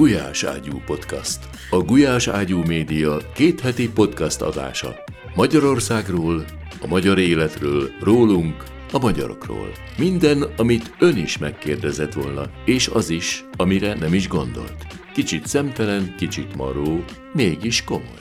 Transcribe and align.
Gulyás 0.00 0.44
Ágyú 0.44 0.72
Podcast. 0.86 1.38
A 1.70 1.76
Gulyás 1.76 2.28
Ágyú 2.28 2.62
Média 2.66 3.16
kétheti 3.34 3.90
podcast 3.92 4.42
adása. 4.42 4.88
Magyarországról, 5.34 6.44
a 6.82 6.86
magyar 6.86 7.18
életről, 7.18 7.88
rólunk, 8.04 8.64
a 8.92 8.98
magyarokról. 8.98 9.68
Minden, 9.98 10.42
amit 10.56 10.94
ön 10.98 11.16
is 11.16 11.38
megkérdezett 11.38 12.12
volna, 12.12 12.42
és 12.64 12.88
az 12.88 13.10
is, 13.10 13.44
amire 13.56 13.94
nem 13.94 14.14
is 14.14 14.28
gondolt. 14.28 14.86
Kicsit 15.14 15.46
szemtelen, 15.46 16.14
kicsit 16.16 16.56
maró, 16.56 17.04
mégis 17.32 17.84
komoly. 17.84 18.20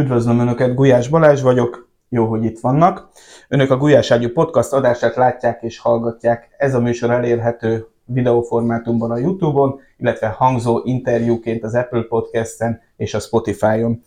Üdvözlöm 0.00 0.38
Önöket, 0.38 0.74
Gulyás 0.74 1.08
Balázs 1.08 1.42
vagyok, 1.42 1.88
jó, 2.08 2.26
hogy 2.26 2.44
itt 2.44 2.60
vannak. 2.60 3.08
Önök 3.48 3.70
a 3.70 3.76
Gulyás 3.76 4.10
Ágyú 4.10 4.28
podcast 4.28 4.72
adását 4.72 5.16
látják 5.16 5.62
és 5.62 5.78
hallgatják. 5.78 6.54
Ez 6.58 6.74
a 6.74 6.80
műsor 6.80 7.10
elérhető 7.10 7.93
videóformátumban 8.04 9.10
a 9.10 9.18
YouTube-on, 9.18 9.80
illetve 9.96 10.26
hangzó 10.26 10.80
interjúként 10.84 11.64
az 11.64 11.74
Apple 11.74 12.02
Podcast-en 12.02 12.80
és 12.96 13.14
a 13.14 13.20
Spotify-on. 13.20 14.02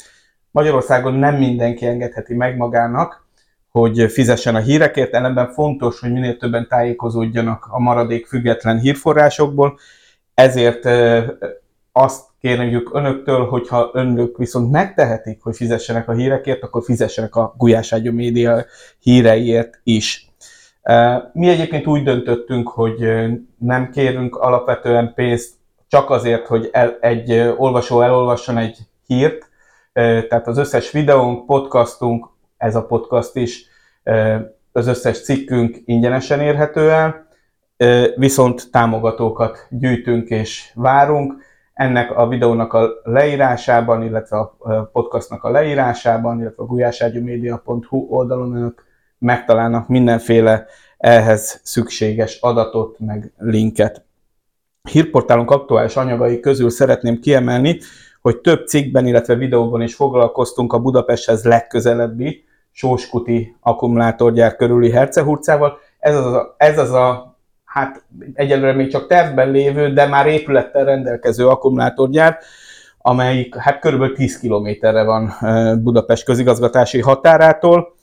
Magyarországon 0.52 1.14
nem 1.14 1.36
mindenki 1.36 1.86
engedheti 1.86 2.34
meg 2.34 2.58
magának, 2.58 3.26
hogy 3.72 4.12
fizessen 4.12 4.56
a 4.56 4.60
hírekért, 4.60 5.14
ellenben 5.14 5.52
fontos, 5.52 6.00
hogy 6.00 6.12
minél 6.12 6.38
többen 6.38 6.68
tájékozódjanak 6.68 7.68
a 7.70 7.80
maradék 7.80 8.26
független 8.26 8.80
hírforrásokból, 8.80 9.78
ezért 10.34 10.86
azt 11.92 12.26
kérjük 12.40 12.90
önöktől, 12.94 13.46
hogyha 13.46 13.90
önök 13.94 14.38
viszont 14.38 14.72
megtehetik, 14.72 15.42
hogy 15.42 15.56
fizessenek 15.56 16.10
a 16.10 16.14
hírekért, 16.14 16.64
akkor 16.64 16.84
fizessenek 16.84 17.36
a 17.36 17.54
Gulyás 17.58 17.94
Ágyú 17.94 18.14
Média 18.14 18.66
híreiért 19.00 19.80
is. 19.84 20.27
Mi 21.34 21.50
egyébként 21.50 21.88
úgy 21.88 22.04
döntöttünk, 22.04 22.70
hogy 22.70 22.98
nem 23.58 23.90
kérünk 23.90 24.36
alapvetően 24.36 25.14
pénzt 25.14 25.54
csak 25.88 26.10
azért, 26.10 26.48
hogy 26.48 26.70
el, 26.72 26.98
egy 27.02 27.54
olvasó 27.58 28.02
elolvasson 28.02 28.58
egy 28.58 28.78
hírt, 29.06 29.50
tehát 29.94 30.48
az 30.48 30.58
összes 30.58 30.92
videónk, 30.92 31.46
podcastunk, 31.46 32.30
ez 32.58 32.76
a 32.76 32.86
podcast 32.86 33.36
is, 33.36 33.66
az 34.72 34.88
összes 34.88 35.24
cikkünk 35.24 35.78
ingyenesen 35.86 36.40
érhető 36.40 36.92
el, 36.92 37.28
viszont 38.16 38.72
támogatókat 38.72 39.68
gyűjtünk 39.70 40.30
és 40.30 40.72
várunk. 40.76 41.34
Ennek 41.74 42.18
a 42.18 42.28
videónak 42.28 42.74
a 42.74 42.90
leírásában, 43.04 44.04
illetve 44.04 44.38
a 44.38 44.58
podcastnak 44.92 45.44
a 45.44 45.50
leírásában, 45.50 46.40
illetve 46.40 46.64
a 46.64 46.66
gulyáságyumédia.hu 46.66 48.08
oldalon 48.10 48.56
önök 48.56 48.86
megtalálnak 49.20 49.88
mindenféle 49.88 50.66
ehhez 50.98 51.60
szükséges 51.64 52.38
adatot, 52.42 53.00
meg 53.00 53.32
linket. 53.38 54.06
Hírportálunk 54.92 55.52
aktuális 55.52 55.96
anyagai 55.96 56.40
közül 56.40 56.70
szeretném 56.70 57.20
kiemelni, 57.20 57.80
hogy 58.22 58.38
több 58.38 58.68
cikkben, 58.68 59.06
illetve 59.08 59.36
videóban 59.36 59.82
is 59.82 59.96
foglalkoztunk 59.96 60.74
a 60.74 60.80
Budapesthez 60.80 61.44
legközelebbi 61.44 62.46
Sóskuti 62.72 63.56
akkumulátorgyár 63.60 64.56
körüli 64.56 64.92
hercehurcával. 64.92 65.78
Ez 66.00 66.16
az 66.16 66.26
a, 66.26 66.56
ez 66.58 66.78
az 66.78 66.92
a 66.92 67.38
hát 67.64 68.04
egyelőre 68.34 68.74
még 68.74 68.92
csak 68.92 69.08
tervben 69.08 69.52
lévő, 69.52 69.94
de 69.94 70.06
már 70.06 70.28
épülettel 70.28 70.86
rendelkező 70.86 71.48
akkumulátorgyár, 71.48 72.38
amelyik 72.98 73.56
hát 73.56 73.80
körülbelül 73.80 74.16
10 74.16 74.40
kilométerre 74.40 75.04
van 75.04 75.34
Budapest 75.84 76.26
közigazgatási 76.26 77.02
határától, 77.02 77.96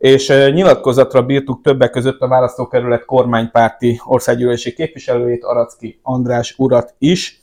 és 0.00 0.28
nyilatkozatra 0.28 1.22
bírtuk 1.22 1.62
többek 1.62 1.90
között 1.90 2.20
a 2.20 2.28
választókerület 2.28 3.04
kormánypárti 3.04 4.00
országgyűlési 4.04 4.72
képviselőjét, 4.72 5.44
Aracki 5.44 6.00
András 6.02 6.54
urat 6.58 6.94
is. 6.98 7.40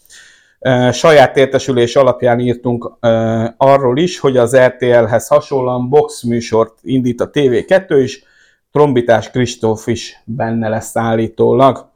Saját 0.91 1.37
értesülés 1.37 1.95
alapján 1.95 2.39
írtunk 2.39 2.97
arról 3.57 3.97
is, 3.97 4.19
hogy 4.19 4.37
az 4.37 4.57
RTL-hez 4.57 5.27
hasonlóan 5.27 5.89
box 5.89 6.23
műsort 6.23 6.79
indít 6.81 7.21
a 7.21 7.29
TV2 7.29 7.99
is, 8.03 8.23
Trombitás 8.71 9.29
Kristóf 9.29 9.87
is 9.87 10.21
benne 10.25 10.69
lesz 10.69 10.95
állítólag. 10.95 11.89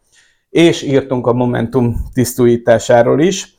És 0.50 0.82
írtunk 0.82 1.28
a 1.28 1.34
Momentum 1.34 1.96
tisztújításáról 2.14 3.22
is 3.22 3.56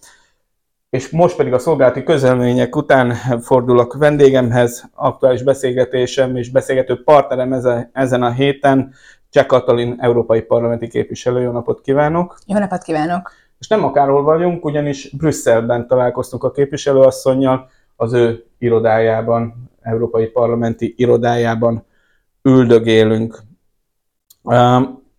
és 0.93 1.11
most 1.11 1.37
pedig 1.37 1.53
a 1.53 1.59
szolgálati 1.59 2.03
közelmények 2.03 2.77
után 2.77 3.15
fordulok 3.41 3.95
vendégemhez, 3.95 4.91
aktuális 4.95 5.43
beszélgetésem 5.43 6.37
és 6.37 6.51
beszélgető 6.51 7.03
partnerem 7.03 7.53
ezen 7.93 8.23
a 8.23 8.31
héten, 8.31 8.93
Cseh 9.31 9.47
Katalin, 9.47 9.97
Európai 9.99 10.41
Parlamenti 10.41 10.89
Képviselő. 10.89 11.41
Jó 11.41 11.51
napot 11.51 11.81
kívánok! 11.81 12.39
Jó 12.47 12.59
napot 12.59 12.83
kívánok! 12.83 13.33
És 13.59 13.69
nem 13.69 13.85
akárhol 13.85 14.23
vagyunk, 14.23 14.65
ugyanis 14.65 15.11
Brüsszelben 15.11 15.87
találkoztunk 15.87 16.45
a 16.45 16.51
képviselőasszonynal, 16.51 17.69
az 17.97 18.13
ő 18.13 18.45
irodájában, 18.59 19.71
Európai 19.83 20.27
Parlamenti 20.27 20.95
irodájában 20.97 21.85
üldögélünk. 22.43 23.39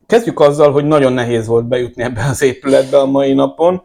Kezdjük 0.05 0.39
azzal, 0.39 0.71
hogy 0.71 0.85
nagyon 0.85 1.13
nehéz 1.13 1.47
volt 1.47 1.67
bejutni 1.67 2.03
ebbe 2.03 2.25
az 2.29 2.41
épületbe 2.41 2.99
a 2.99 3.05
mai 3.05 3.33
napon, 3.33 3.83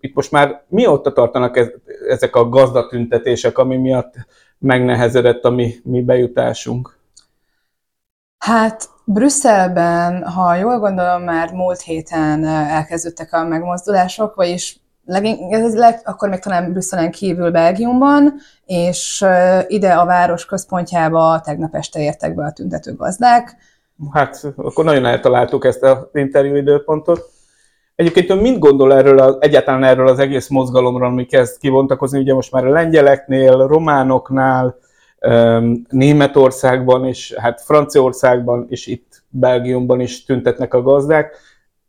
itt 0.00 0.14
most 0.14 0.30
már 0.30 0.62
mióta 0.68 1.12
tartanak 1.12 1.76
ezek 2.08 2.36
a 2.36 2.48
gazdatüntetések, 2.48 3.58
ami 3.58 3.76
miatt 3.76 4.14
megnehezedett 4.58 5.44
a 5.44 5.50
mi, 5.50 5.74
mi 5.84 6.02
bejutásunk? 6.02 6.96
Hát 8.38 8.88
Brüsszelben, 9.04 10.22
ha 10.22 10.54
jól 10.54 10.78
gondolom, 10.78 11.22
már 11.22 11.52
múlt 11.52 11.80
héten 11.80 12.44
elkezdődtek 12.44 13.32
a 13.32 13.44
megmozdulások, 13.44 14.34
vagyis 14.34 14.80
leg, 15.74 16.00
akkor 16.04 16.28
még 16.28 16.38
talán 16.38 16.70
Brüsszelen 16.70 17.10
kívül 17.10 17.50
Belgiumban, 17.50 18.34
és 18.64 19.24
ide 19.66 19.92
a 19.92 20.04
város 20.04 20.46
központjába 20.46 21.40
tegnap 21.40 21.74
este 21.74 22.00
értek 22.00 22.34
be 22.34 22.44
a 22.44 22.52
tüntető 22.52 22.94
gazdák. 22.94 23.56
Hát 24.12 24.44
akkor 24.56 24.84
nagyon 24.84 25.06
eltaláltuk 25.06 25.64
ezt 25.64 25.82
az 25.82 25.98
interjú 26.12 26.54
időpontot. 26.54 27.30
Egyébként 27.98 28.30
ön 28.30 28.38
mit 28.38 28.58
gondol 28.58 28.94
erről, 28.94 29.18
az, 29.18 29.36
egyáltalán 29.40 29.84
erről 29.84 30.08
az 30.08 30.18
egész 30.18 30.48
mozgalomról, 30.48 31.08
ami 31.08 31.26
kezd 31.26 31.58
kivontakozni, 31.58 32.18
ugye 32.18 32.34
most 32.34 32.52
már 32.52 32.66
a 32.66 32.70
lengyeleknél, 32.70 33.66
románoknál, 33.66 34.78
Németországban 35.88 37.04
és 37.04 37.34
hát 37.34 37.60
Franciaországban 37.60 38.66
és 38.68 38.86
itt 38.86 39.22
Belgiumban 39.28 40.00
is 40.00 40.24
tüntetnek 40.24 40.74
a 40.74 40.82
gazdák. 40.82 41.36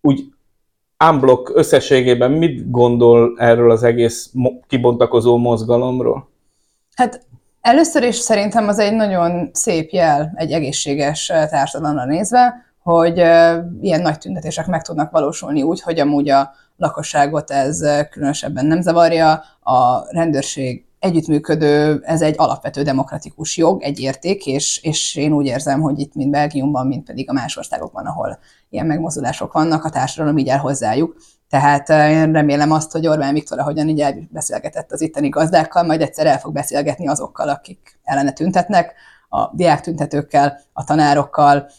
Úgy 0.02 0.22
Unblock 1.09 1.52
összességében 1.56 2.31
mit 2.31 2.72
gondol 2.72 3.36
erről 3.38 3.72
az 3.72 3.84
egész 3.84 4.34
kibontakozó 4.68 5.38
mozgalomról? 5.38 6.30
Hát 6.96 7.22
először 7.62 8.03
is 8.03 8.16
szerintem 8.16 8.68
az 8.68 8.80
egy 8.80 8.94
nagyon 8.94 9.50
szép 9.53 9.90
jel 9.90 10.34
egy 10.36 10.52
egészséges 10.52 11.25
társadalomra 11.25 12.06
nézve, 12.06 12.69
hogy 12.84 13.17
ilyen 13.81 14.01
nagy 14.01 14.17
tüntetések 14.17 14.67
meg 14.67 14.81
tudnak 14.81 15.12
valósulni 15.12 15.63
úgy, 15.63 15.81
hogy 15.81 16.00
amúgy 16.00 16.29
a 16.29 16.51
lakosságot 16.78 17.51
ez 17.51 17.85
különösebben 18.09 18.66
nem 18.66 18.81
zavarja, 18.81 19.44
a 19.62 20.12
rendőrség 20.12 20.89
együttműködő, 21.00 22.01
ez 22.06 22.22
egy 22.22 22.35
alapvető 22.38 22.81
demokratikus 22.81 23.57
jog, 23.57 23.84
egy 23.84 24.00
érték, 24.00 24.45
és, 24.45 24.79
és 24.84 25.16
én 25.16 25.31
úgy 25.31 25.45
érzem, 25.45 25.81
hogy 25.81 26.00
itt, 26.00 26.16
mint 26.16 26.31
Belgiumban, 26.31 26.88
mint 26.88 27.06
pedig 27.06 27.29
a 27.29 27.34
más 27.34 27.57
országokban, 27.57 28.06
ahol 28.06 28.39
ilyen 28.69 28.85
megmozdulások 28.85 29.53
vannak, 29.53 29.84
a 29.84 29.89
társadalom 29.89 30.38
így 30.38 30.47
el 30.47 30.57
hozzájuk. 30.57 31.16
Tehát 31.50 31.89
én 31.89 32.31
remélem 32.31 32.72
azt, 32.72 32.91
hogy 32.91 33.07
Orbán 33.07 33.34
Viktor, 33.34 33.59
ahogyan 33.59 33.88
így 33.88 34.27
beszélgetett 34.30 34.92
az 34.92 35.01
itteni 35.01 35.30
gazdákkal, 35.30 35.83
majd 35.83 36.01
egyszer 36.01 36.25
el 36.25 36.39
fog 36.39 36.54
beszélgetni 36.54 37.07
azokkal, 37.07 37.50
akik 37.50 38.00
ellene 38.04 38.31
tüntetnek, 38.31 38.94
a 39.30 39.56
diák 39.56 39.81
tüntetőkkel, 39.81 40.59
a 40.74 40.83
tanárokkal, 40.83 41.69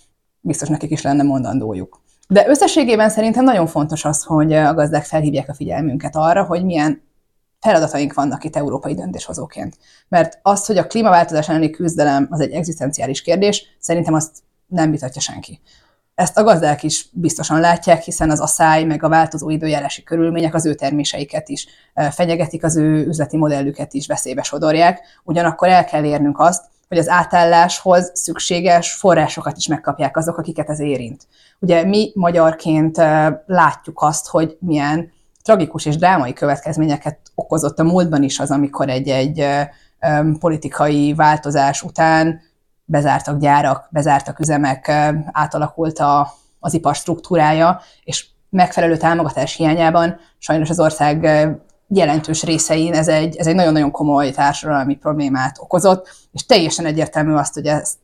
biztos 0.41 0.69
nekik 0.69 0.91
is 0.91 1.03
lenne 1.03 1.23
mondandójuk. 1.23 2.01
De 2.29 2.49
összességében 2.49 3.09
szerintem 3.09 3.45
nagyon 3.45 3.67
fontos 3.67 4.05
az, 4.05 4.23
hogy 4.23 4.53
a 4.53 4.75
gazdák 4.75 5.05
felhívják 5.05 5.49
a 5.49 5.55
figyelmünket 5.55 6.17
arra, 6.17 6.45
hogy 6.45 6.65
milyen 6.65 7.03
feladataink 7.61 8.15
vannak 8.15 8.45
itt 8.45 8.57
európai 8.57 8.95
döntéshozóként. 8.95 9.77
Mert 10.09 10.39
az, 10.43 10.67
hogy 10.67 10.79
a 10.79 10.87
klímaváltozás 10.87 11.49
elleni 11.49 11.71
küzdelem 11.71 12.27
az 12.31 12.41
egy 12.41 12.51
egzisztenciális 12.51 13.23
kérdés, 13.23 13.77
szerintem 13.79 14.15
azt 14.15 14.31
nem 14.67 14.91
vitatja 14.91 15.21
senki. 15.21 15.61
Ezt 16.15 16.39
a 16.39 16.43
gazdák 16.43 16.83
is 16.83 17.09
biztosan 17.13 17.61
látják, 17.61 18.03
hiszen 18.03 18.31
az 18.31 18.41
asszály 18.41 18.85
meg 18.85 19.03
a 19.03 19.09
változó 19.09 19.51
időjárási 19.51 20.03
körülmények 20.03 20.55
az 20.55 20.67
ő 20.67 20.75
terméseiket 20.75 21.49
is 21.49 21.67
fenyegetik, 22.11 22.65
az 22.65 22.77
ő 22.77 23.07
üzleti 23.07 23.37
modellüket 23.37 23.95
is 23.95 24.07
veszélybe 24.07 24.43
sodorják. 24.43 25.01
Ugyanakkor 25.25 25.69
el 25.69 25.85
kell 25.85 26.05
érnünk 26.05 26.39
azt, 26.39 26.65
hogy 26.91 26.99
az 26.99 27.09
átálláshoz 27.09 28.11
szükséges 28.15 28.93
forrásokat 28.93 29.57
is 29.57 29.67
megkapják 29.67 30.17
azok, 30.17 30.39
akiket 30.39 30.69
ez 30.69 30.81
érint. 30.81 31.27
Ugye 31.59 31.85
mi 31.85 32.13
magyarként 32.15 32.97
látjuk 33.47 34.03
azt, 34.03 34.29
hogy 34.29 34.57
milyen 34.61 35.13
tragikus 35.43 35.87
és 35.87 35.97
drámai 35.97 36.33
következményeket 36.33 37.19
okozott 37.35 37.79
a 37.79 37.83
múltban 37.83 38.23
is 38.23 38.39
az, 38.39 38.51
amikor 38.51 38.89
egy-egy 38.89 39.47
politikai 40.39 41.15
változás 41.15 41.83
után 41.83 42.41
bezártak 42.85 43.39
gyárak, 43.39 43.89
bezártak 43.91 44.39
üzemek, 44.39 44.89
átalakult 45.33 45.99
a, 45.99 46.35
az 46.61 46.75
ipar 46.75 46.95
struktúrája, 46.95 47.81
és 48.05 48.27
megfelelő 48.49 48.97
támogatás 48.97 49.55
hiányában 49.55 50.21
sajnos 50.39 50.71
az 50.71 50.81
ország 50.81 51.27
jelentős 51.93 52.43
részein 52.43 52.95
ez 52.95 53.09
egy, 53.09 53.37
ez 53.37 53.47
egy 53.47 53.55
nagyon-nagyon 53.55 53.91
komoly 53.91 54.31
társadalmi 54.31 54.97
problémát 54.97 55.57
okozott, 55.61 56.09
és 56.33 56.47
teljesen 56.47 56.87
egyértelmű 56.87 57.33
azt, 57.33 57.55
hogy 57.55 57.67
ezt 57.67 57.97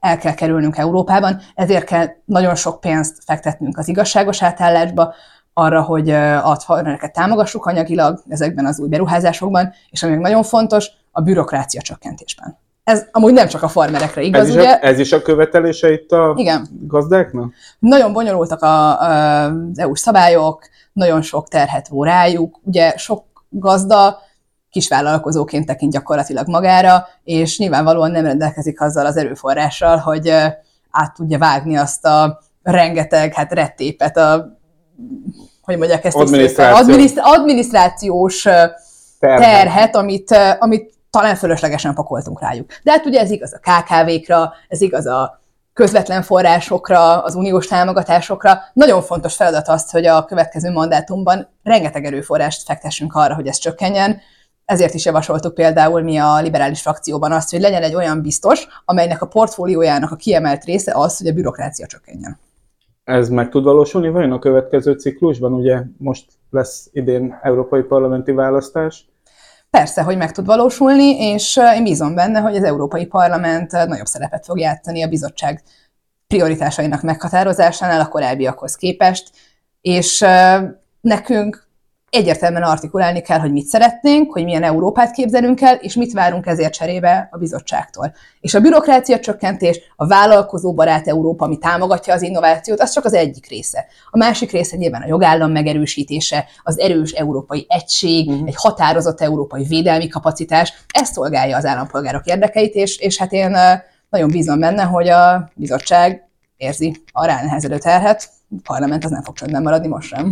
el 0.00 0.18
kell 0.18 0.34
kerülnünk 0.34 0.76
Európában, 0.76 1.40
ezért 1.54 1.84
kell 1.84 2.06
nagyon 2.24 2.54
sok 2.54 2.80
pénzt 2.80 3.22
fektetnünk 3.24 3.78
az 3.78 3.88
igazságos 3.88 4.42
átállásba, 4.42 5.14
arra, 5.52 5.82
hogy 5.82 6.10
a 6.10 6.56
farmereket 6.60 7.12
támogassuk 7.12 7.66
anyagilag 7.66 8.22
ezekben 8.28 8.66
az 8.66 8.80
új 8.80 8.88
beruházásokban, 8.88 9.72
és 9.90 10.02
ami 10.02 10.16
nagyon 10.16 10.42
fontos, 10.42 10.90
a 11.10 11.20
bürokrácia 11.20 11.80
csökkentésben. 11.80 12.58
Ez 12.84 13.06
amúgy 13.10 13.32
nem 13.32 13.48
csak 13.48 13.62
a 13.62 13.68
farmerekre 13.68 14.22
igaz, 14.22 14.40
ez 14.40 14.48
is 14.48 14.54
ugye? 14.54 14.70
A, 14.70 14.84
ez 14.84 14.98
is 14.98 15.12
a 15.12 15.22
követelése 15.22 15.92
itt 15.92 16.12
a 16.12 16.34
Igen. 16.36 16.68
gazdáknak? 16.80 17.52
Nagyon 17.78 18.12
bonyolultak 18.12 18.62
a, 18.62 19.00
a, 19.00 19.44
az 19.44 19.78
EU-s 19.78 20.00
szabályok, 20.00 20.68
nagyon 20.92 21.22
sok 21.22 21.48
terhet 21.48 21.88
vó 21.88 22.04
rájuk, 22.04 22.60
ugye 22.62 22.96
sok 22.96 23.24
gazda 23.48 24.18
kisvállalkozóként 24.70 25.66
tekint 25.66 25.92
gyakorlatilag 25.92 26.48
magára, 26.48 27.06
és 27.24 27.58
nyilvánvalóan 27.58 28.10
nem 28.10 28.24
rendelkezik 28.24 28.80
azzal 28.80 29.06
az 29.06 29.16
erőforrással, 29.16 29.96
hogy 29.96 30.28
át 30.90 31.14
tudja 31.14 31.38
vágni 31.38 31.76
azt 31.76 32.04
a 32.04 32.40
rengeteg 32.62 33.34
hát 33.34 33.52
rettépet, 33.52 34.16
a, 34.16 34.58
hogy 35.62 35.78
mondják 35.78 36.04
ezt 36.04 36.16
Adminisztráció. 36.16 36.76
Adminiszt, 36.76 37.18
adminisztrációs 37.22 38.42
terhet, 39.18 39.40
terhet 39.40 39.96
amit, 39.96 40.30
amit 40.58 40.93
talán 41.14 41.36
fölöslegesen 41.36 41.94
pakoltunk 41.94 42.40
rájuk. 42.40 42.70
De 42.82 42.90
hát 42.90 43.06
ugye 43.06 43.20
ez 43.20 43.30
igaz 43.30 43.54
a 43.54 43.58
KKV-kra, 43.58 44.52
ez 44.68 44.80
igaz 44.80 45.06
a 45.06 45.40
közvetlen 45.72 46.22
forrásokra, 46.22 47.22
az 47.22 47.34
uniós 47.34 47.66
támogatásokra. 47.66 48.58
Nagyon 48.72 49.02
fontos 49.02 49.36
feladat 49.36 49.68
az, 49.68 49.90
hogy 49.90 50.06
a 50.06 50.24
következő 50.24 50.70
mandátumban 50.70 51.48
rengeteg 51.62 52.04
erőforrást 52.04 52.62
fektessünk 52.62 53.14
arra, 53.14 53.34
hogy 53.34 53.46
ez 53.46 53.58
csökkenjen. 53.58 54.20
Ezért 54.64 54.94
is 54.94 55.04
javasoltuk 55.04 55.54
például 55.54 56.02
mi 56.02 56.16
a 56.16 56.40
liberális 56.40 56.80
frakcióban 56.80 57.32
azt, 57.32 57.50
hogy 57.50 57.60
legyen 57.60 57.82
egy 57.82 57.94
olyan 57.94 58.22
biztos, 58.22 58.66
amelynek 58.84 59.22
a 59.22 59.26
portfóliójának 59.26 60.10
a 60.10 60.16
kiemelt 60.16 60.64
része 60.64 60.92
az, 60.94 61.18
hogy 61.18 61.26
a 61.26 61.32
bürokrácia 61.32 61.86
csökkenjen. 61.86 62.38
Ez 63.04 63.28
meg 63.28 63.48
tud 63.48 63.64
valósulni 63.64 64.08
vajon 64.08 64.32
a 64.32 64.38
következő 64.38 64.92
ciklusban? 64.92 65.52
Ugye 65.52 65.82
most 65.98 66.26
lesz 66.50 66.88
idén 66.92 67.38
európai 67.42 67.82
parlamenti 67.82 68.32
választás. 68.32 69.06
Persze, 69.74 70.02
hogy 70.02 70.16
meg 70.16 70.32
tud 70.32 70.46
valósulni, 70.46 71.18
és 71.18 71.60
én 71.74 71.82
bízom 71.82 72.14
benne, 72.14 72.40
hogy 72.40 72.56
az 72.56 72.62
Európai 72.62 73.06
Parlament 73.06 73.72
nagyobb 73.72 74.06
szerepet 74.06 74.44
fog 74.44 74.58
játszani 74.58 75.02
a 75.02 75.08
bizottság 75.08 75.62
prioritásainak 76.26 77.02
meghatározásánál 77.02 78.00
a 78.00 78.08
korábbiakhoz 78.08 78.76
képest, 78.76 79.30
és 79.80 80.24
nekünk 81.00 81.63
egyértelműen 82.14 82.62
artikulálni 82.62 83.20
kell, 83.20 83.38
hogy 83.38 83.52
mit 83.52 83.66
szeretnénk, 83.66 84.32
hogy 84.32 84.44
milyen 84.44 84.62
Európát 84.62 85.10
képzelünk 85.10 85.60
el, 85.60 85.74
és 85.74 85.94
mit 85.94 86.12
várunk 86.12 86.46
ezért 86.46 86.72
cserébe 86.72 87.28
a 87.30 87.38
bizottságtól. 87.38 88.14
És 88.40 88.54
a 88.54 88.60
bürokrácia 88.60 89.20
csökkentés, 89.20 89.80
a 89.96 90.06
vállalkozóbarát 90.06 91.08
Európa, 91.08 91.44
ami 91.44 91.58
támogatja 91.58 92.14
az 92.14 92.22
innovációt, 92.22 92.80
az 92.80 92.90
csak 92.90 93.04
az 93.04 93.14
egyik 93.14 93.48
része. 93.48 93.86
A 94.10 94.16
másik 94.16 94.50
része 94.50 94.76
nyilván 94.76 95.02
a 95.02 95.06
jogállam 95.06 95.50
megerősítése, 95.50 96.44
az 96.62 96.78
erős 96.78 97.10
európai 97.10 97.66
egység, 97.68 98.28
uh-huh. 98.28 98.48
egy 98.48 98.56
határozott 98.56 99.20
európai 99.20 99.64
védelmi 99.64 100.08
kapacitás, 100.08 100.72
ez 100.88 101.08
szolgálja 101.08 101.56
az 101.56 101.64
állampolgárok 101.64 102.26
érdekeit, 102.26 102.74
és, 102.74 102.98
és 102.98 103.18
hát 103.18 103.32
én 103.32 103.56
nagyon 104.10 104.30
bízom 104.30 104.60
benne, 104.60 104.82
hogy 104.82 105.08
a 105.08 105.50
bizottság 105.54 106.28
érzi 106.56 107.02
a 107.12 107.26
ránehezedő 107.26 107.78
terhet, 107.78 108.28
a 108.50 108.60
parlament 108.64 109.04
az 109.04 109.10
nem 109.10 109.22
fog 109.22 109.34
csöndben 109.34 109.62
maradni 109.62 109.88
most 109.88 110.08
sem. 110.08 110.30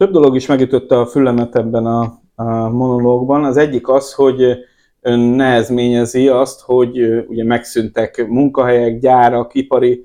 Több 0.00 0.12
dolog 0.12 0.36
is 0.36 0.46
megütötte 0.46 0.98
a 0.98 1.06
fülemet 1.06 1.56
ebben 1.56 1.86
a, 1.86 2.00
a 2.34 2.68
monológban. 2.68 3.44
Az 3.44 3.56
egyik 3.56 3.88
az, 3.88 4.12
hogy 4.12 4.56
ön 5.00 5.18
nehezményezi 5.18 6.28
azt, 6.28 6.60
hogy 6.60 7.24
ugye 7.28 7.44
megszűntek 7.44 8.26
munkahelyek, 8.28 8.98
gyárak, 8.98 9.54
ipari 9.54 10.04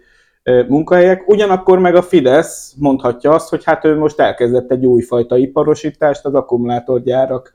munkahelyek, 0.67 1.27
ugyanakkor 1.27 1.79
meg 1.79 1.95
a 1.95 2.01
Fidesz 2.01 2.73
mondhatja 2.77 3.31
azt, 3.31 3.49
hogy 3.49 3.63
hát 3.63 3.85
ő 3.85 3.97
most 3.97 4.19
elkezdett 4.19 4.71
egy 4.71 4.85
újfajta 4.85 5.37
iparosítást, 5.37 6.25
az 6.25 6.33
akkumulátorgyárak 6.33 7.53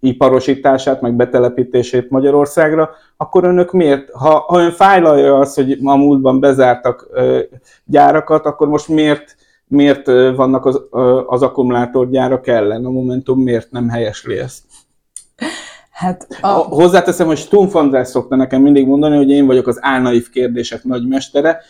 iparosítását, 0.00 1.00
meg 1.00 1.14
betelepítését 1.14 2.10
Magyarországra, 2.10 2.90
akkor 3.16 3.44
önök 3.44 3.72
miért, 3.72 4.10
ha, 4.10 4.44
ha 4.46 4.60
ön 4.60 4.70
fájlalja 4.70 5.38
azt, 5.38 5.54
hogy 5.54 5.78
a 5.84 5.96
múltban 5.96 6.40
bezártak 6.40 7.08
gyárakat, 7.84 8.46
akkor 8.46 8.68
most 8.68 8.88
miért 8.88 9.40
miért 9.72 10.06
vannak 10.36 10.66
az, 10.66 10.80
az 11.26 11.42
akkumulátorgyárak 11.42 12.46
ellen? 12.46 12.84
A 12.84 12.90
Momentum 12.90 13.42
miért 13.42 13.70
nem 13.70 13.88
helyesli 13.88 14.38
ezt? 14.38 14.62
Hát 15.90 16.26
a... 16.40 16.48
Hozzáteszem, 16.48 17.26
hogy 17.26 17.36
Stumpf 17.36 17.74
András 17.74 18.08
szokta 18.08 18.36
nekem 18.36 18.62
mindig 18.62 18.86
mondani, 18.86 19.16
hogy 19.16 19.30
én 19.30 19.46
vagyok 19.46 19.66
az 19.66 19.78
álnaív 19.80 20.30
kérdések 20.30 20.84
nagymestere. 20.84 21.60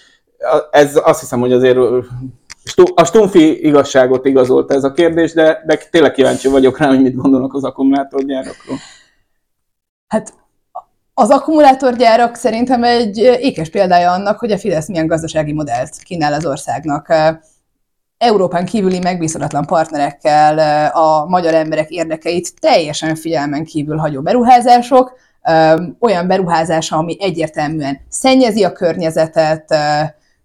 Ez 0.71 1.01
azt 1.05 1.21
hiszem, 1.21 1.41
hogy 1.41 1.53
azért 1.53 1.79
a 2.95 3.05
Stumfi 3.05 3.67
igazságot 3.67 4.27
igazolta 4.27 4.75
ez 4.75 4.85
a 4.85 4.93
kérdés, 4.93 5.33
de, 5.33 5.63
de 5.67 5.79
tényleg 5.91 6.13
kíváncsi 6.13 6.49
vagyok 6.49 6.79
rá, 6.79 6.89
hogy 6.89 7.03
mit 7.03 7.15
gondolnak 7.15 7.55
az 7.55 7.65
akkumulátorgyárakról. 7.65 8.77
Hát 10.07 10.35
az 11.15 11.31
akkumulátorgyárak 11.31 12.35
szerintem 12.35 12.85
egy 12.85 13.17
ékes 13.19 13.71
példája 13.71 14.13
annak, 14.13 14.39
hogy 14.39 14.53
a 14.53 14.59
Fidesz 14.59 14.89
milyen 14.89 15.07
gazdasági 15.07 15.53
modellt 15.53 15.97
kínál 16.03 16.33
az 16.33 16.47
országnak. 16.47 17.07
Európán 18.23 18.65
kívüli 18.65 18.99
megbízhatatlan 18.99 19.67
partnerekkel 19.67 20.89
a 20.89 21.27
magyar 21.27 21.55
emberek 21.55 21.91
érdekeit 21.91 22.61
teljesen 22.61 23.15
figyelmen 23.15 23.65
kívül 23.65 23.97
hagyó 23.97 24.21
beruházások, 24.21 25.13
olyan 26.01 26.27
beruházása, 26.27 26.97
ami 26.97 27.17
egyértelműen 27.21 28.01
szennyezi 28.09 28.65
a 28.65 28.73
környezetet, 28.73 29.75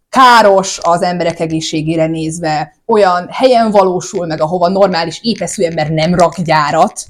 káros 0.10 0.80
az 0.82 1.02
emberek 1.02 1.40
egészségére 1.40 2.06
nézve, 2.06 2.74
olyan 2.86 3.28
helyen 3.32 3.72
valósul 3.72 4.26
meg, 4.26 4.42
ahova 4.42 4.68
normális 4.68 5.20
épeszű 5.24 5.64
ember 5.64 5.90
nem 5.90 6.16
rak 6.16 6.40
gyárat, 6.40 7.02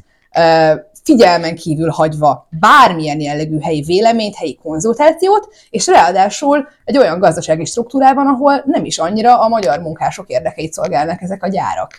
figyelmen 1.07 1.55
kívül 1.55 1.89
hagyva 1.89 2.47
bármilyen 2.59 3.19
jellegű 3.19 3.59
helyi 3.59 3.81
véleményt, 3.81 4.35
helyi 4.35 4.55
konzultációt, 4.63 5.47
és 5.69 5.87
ráadásul 5.87 6.67
egy 6.85 6.97
olyan 6.97 7.19
gazdasági 7.19 7.65
struktúrában, 7.65 8.27
ahol 8.27 8.63
nem 8.65 8.85
is 8.85 8.97
annyira 8.97 9.39
a 9.39 9.47
magyar 9.47 9.79
munkások 9.79 10.29
érdekeit 10.29 10.73
szolgálnak 10.73 11.21
ezek 11.21 11.43
a 11.43 11.47
gyárak. 11.47 11.91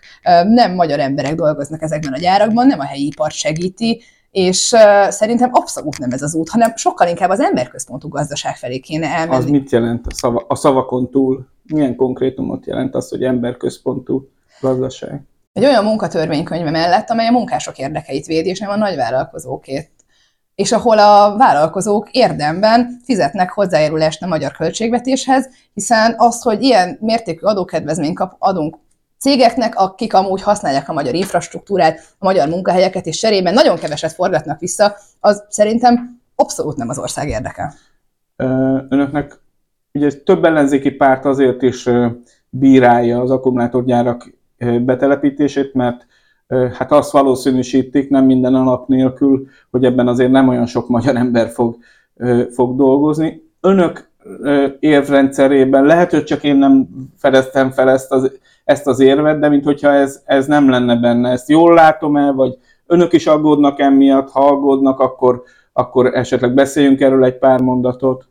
Nem 0.48 0.74
magyar 0.74 0.98
emberek 0.98 1.34
dolgoznak 1.34 1.82
ezekben 1.82 2.12
a 2.12 2.18
gyárakban, 2.18 2.66
nem 2.66 2.80
a 2.80 2.84
helyi 2.84 3.06
ipart 3.06 3.34
segíti, 3.34 4.02
és 4.30 4.72
uh, 4.72 5.08
szerintem 5.10 5.50
abszolút 5.52 5.98
nem 5.98 6.10
ez 6.10 6.22
az 6.22 6.34
út, 6.34 6.48
hanem 6.48 6.72
sokkal 6.76 7.08
inkább 7.08 7.30
az 7.30 7.40
emberközpontú 7.40 8.08
gazdaság 8.08 8.56
felé 8.56 8.78
kéne 8.78 9.06
elmenni. 9.06 9.44
Az 9.44 9.50
mit 9.50 9.70
jelent 9.70 10.06
a, 10.06 10.14
szava, 10.14 10.44
a 10.48 10.54
szavakon 10.54 11.10
túl? 11.10 11.46
Milyen 11.74 11.96
konkrétumot 11.96 12.66
jelent 12.66 12.94
az, 12.94 13.08
hogy 13.08 13.22
emberközpontú 13.22 14.28
gazdaság? 14.60 15.22
Egy 15.58 15.64
olyan 15.64 15.84
munkatörvénykönyve 15.84 16.70
mellett, 16.70 17.10
amely 17.10 17.26
a 17.26 17.32
munkások 17.32 17.78
érdekeit 17.78 18.26
védi, 18.26 18.48
és 18.48 18.58
nem 18.60 18.70
a 18.70 18.76
nagyvállalkozókét. 18.76 19.90
És 20.54 20.72
ahol 20.72 20.98
a 20.98 21.36
vállalkozók 21.36 22.10
érdemben 22.10 23.00
fizetnek 23.04 23.50
hozzájárulást 23.50 24.22
a 24.22 24.26
magyar 24.26 24.52
költségvetéshez, 24.52 25.48
hiszen 25.74 26.14
az, 26.16 26.42
hogy 26.42 26.62
ilyen 26.62 26.98
mértékű 27.00 27.46
adókedvezményt 27.46 28.16
kap, 28.16 28.36
adunk 28.38 28.78
cégeknek, 29.18 29.74
akik 29.76 30.14
amúgy 30.14 30.42
használják 30.42 30.88
a 30.88 30.92
magyar 30.92 31.14
infrastruktúrát, 31.14 31.98
a 32.18 32.24
magyar 32.24 32.48
munkahelyeket, 32.48 33.06
és 33.06 33.18
cserében 33.18 33.54
nagyon 33.54 33.78
keveset 33.78 34.12
forgatnak 34.12 34.60
vissza, 34.60 34.96
az 35.20 35.44
szerintem 35.48 36.20
abszolút 36.34 36.76
nem 36.76 36.88
az 36.88 36.98
ország 36.98 37.28
érdeke. 37.28 37.74
Önöknek 38.88 39.40
ugye 39.92 40.10
több 40.24 40.44
ellenzéki 40.44 40.90
párt 40.90 41.24
azért 41.24 41.62
is 41.62 41.88
bírálja 42.50 43.20
az 43.20 43.30
akkumulátorgyárak 43.30 44.37
betelepítését, 44.80 45.74
mert 45.74 46.06
hát 46.48 46.92
azt 46.92 47.12
valószínűsítik 47.12 48.10
nem 48.10 48.24
minden 48.24 48.54
alap 48.54 48.88
nélkül, 48.88 49.46
hogy 49.70 49.84
ebben 49.84 50.08
azért 50.08 50.30
nem 50.30 50.48
olyan 50.48 50.66
sok 50.66 50.88
magyar 50.88 51.16
ember 51.16 51.48
fog, 51.48 51.76
fog 52.50 52.76
dolgozni. 52.76 53.42
Önök 53.60 54.10
érvrendszerében 54.80 55.84
lehet, 55.84 56.10
hogy 56.10 56.24
csak 56.24 56.44
én 56.44 56.56
nem 56.56 56.88
fedeztem 57.16 57.70
fel 57.70 57.90
ezt 57.90 58.12
az, 58.12 58.38
ezt 58.64 58.86
az 58.86 59.00
érvet, 59.00 59.38
de 59.38 59.48
mintha 59.48 59.92
ez, 59.92 60.22
ez 60.24 60.46
nem 60.46 60.70
lenne 60.70 60.96
benne. 60.96 61.30
Ezt 61.30 61.48
jól 61.48 61.74
látom 61.74 62.16
el, 62.16 62.32
vagy 62.32 62.58
önök 62.86 63.12
is 63.12 63.26
aggódnak 63.26 63.80
emiatt, 63.80 64.30
ha 64.30 64.46
aggódnak, 64.46 65.00
akkor, 65.00 65.42
akkor 65.72 66.06
esetleg 66.06 66.54
beszéljünk 66.54 67.00
erről 67.00 67.24
egy 67.24 67.38
pár 67.38 67.60
mondatot. 67.60 68.28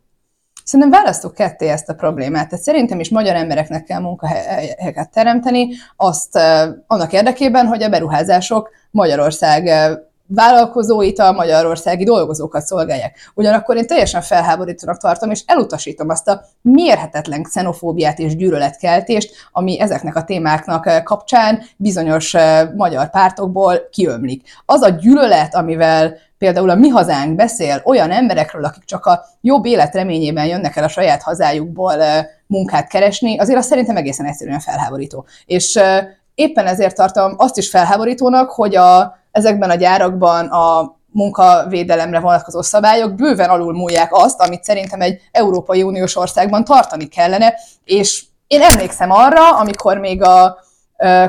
Szerintem 0.68 1.00
választok 1.00 1.34
ketté 1.34 1.68
ezt 1.68 1.88
a 1.88 1.94
problémát. 1.94 2.48
Tehát 2.48 2.64
szerintem 2.64 3.00
is 3.00 3.08
magyar 3.08 3.34
embereknek 3.34 3.84
kell 3.84 4.00
munkahelyeket 4.00 5.10
teremteni, 5.10 5.68
azt 5.96 6.38
annak 6.86 7.12
érdekében, 7.12 7.66
hogy 7.66 7.82
a 7.82 7.88
beruházások 7.88 8.70
Magyarország 8.90 9.70
vállalkozóit, 10.26 11.18
a 11.18 11.32
magyarországi 11.32 12.04
dolgozókat 12.04 12.66
szolgálják. 12.66 13.16
Ugyanakkor 13.34 13.76
én 13.76 13.86
teljesen 13.86 14.22
felháborítónak 14.22 14.98
tartom, 14.98 15.30
és 15.30 15.42
elutasítom 15.46 16.08
azt 16.08 16.28
a 16.28 16.44
mérhetetlen 16.62 17.42
xenofóbiát 17.42 18.18
és 18.18 18.36
gyűlöletkeltést, 18.36 19.34
ami 19.52 19.80
ezeknek 19.80 20.16
a 20.16 20.24
témáknak 20.24 21.02
kapcsán 21.04 21.62
bizonyos 21.76 22.34
magyar 22.76 23.10
pártokból 23.10 23.88
kiömlik. 23.90 24.48
Az 24.66 24.82
a 24.82 24.88
gyűlölet, 24.88 25.54
amivel 25.54 26.16
például 26.38 26.70
a 26.70 26.74
mi 26.74 26.88
hazánk 26.88 27.34
beszél 27.34 27.80
olyan 27.84 28.10
emberekről, 28.10 28.64
akik 28.64 28.84
csak 28.84 29.06
a 29.06 29.24
jobb 29.40 29.64
élet 29.64 29.94
reményében 29.94 30.46
jönnek 30.46 30.76
el 30.76 30.84
a 30.84 30.88
saját 30.88 31.22
hazájukból 31.22 31.94
munkát 32.46 32.88
keresni, 32.88 33.38
azért 33.38 33.58
azt 33.58 33.68
szerintem 33.68 33.96
egészen 33.96 34.26
egyszerűen 34.26 34.60
felháborító. 34.60 35.26
És 35.46 35.80
éppen 36.34 36.66
ezért 36.66 36.96
tartom 36.96 37.34
azt 37.36 37.56
is 37.56 37.70
felháborítónak, 37.70 38.50
hogy 38.50 38.76
a, 38.76 39.18
ezekben 39.30 39.70
a 39.70 39.74
gyárakban 39.74 40.46
a 40.46 40.96
munkavédelemre 41.12 42.20
vonatkozó 42.20 42.62
szabályok 42.62 43.14
bőven 43.14 43.48
alulmúlják 43.48 44.08
azt, 44.12 44.40
amit 44.40 44.64
szerintem 44.64 45.00
egy 45.00 45.20
Európai 45.30 45.82
Uniós 45.82 46.16
országban 46.16 46.64
tartani 46.64 47.06
kellene, 47.06 47.54
és 47.84 48.24
én 48.46 48.62
emlékszem 48.62 49.10
arra, 49.10 49.58
amikor 49.58 49.98
még 49.98 50.22
a 50.22 50.58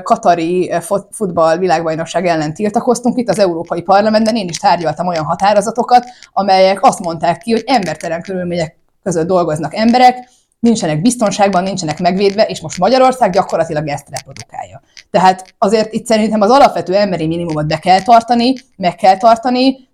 katari 0.04 0.74
futball 1.12 1.58
világbajnokság 1.58 2.26
ellen 2.26 2.54
tiltakoztunk 2.54 3.18
itt 3.18 3.30
az 3.30 3.40
Európai 3.40 3.82
Parlamentben, 3.82 4.36
én 4.36 4.48
is 4.48 4.58
tárgyaltam 4.58 5.08
olyan 5.08 5.26
határozatokat, 5.26 6.06
amelyek 6.34 6.84
azt 6.84 7.00
mondták 7.00 7.38
ki, 7.38 7.52
hogy 7.52 7.64
embertelen 7.66 8.22
körülmények 8.22 8.78
között 9.04 9.28
dolgoznak 9.28 9.76
emberek, 9.76 10.30
nincsenek 10.60 11.02
biztonságban, 11.02 11.64
nincsenek 11.64 12.00
megvédve, 12.00 12.44
és 12.44 12.62
most 12.62 12.78
Magyarország 12.78 13.32
gyakorlatilag 13.32 13.88
ezt 13.88 14.10
reprodukálja. 14.10 14.82
Tehát 15.12 15.54
azért 15.58 15.94
itt 15.94 16.06
szerintem 16.06 16.42
az 16.42 16.50
alapvető 16.50 16.96
emberi 16.96 17.28
minimumot 17.28 17.68
be 17.68 17.78
kell 17.78 18.02
tartani, 18.02 18.54
meg 18.76 18.96
kell 18.96 19.18
tartani, 19.18 19.88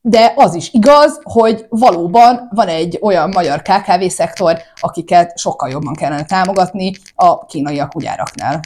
de 0.00 0.32
az 0.36 0.54
is 0.54 0.72
igaz, 0.72 1.20
hogy 1.22 1.66
valóban 1.68 2.48
van 2.54 2.68
egy 2.68 2.98
olyan 3.02 3.28
magyar 3.28 3.62
KKV-szektor, 3.62 4.58
akiket 4.80 5.38
sokkal 5.38 5.70
jobban 5.70 5.94
kellene 5.94 6.24
támogatni 6.24 6.92
a 7.14 7.46
kínaiak 7.46 7.94
ugyáraknál. 7.94 8.60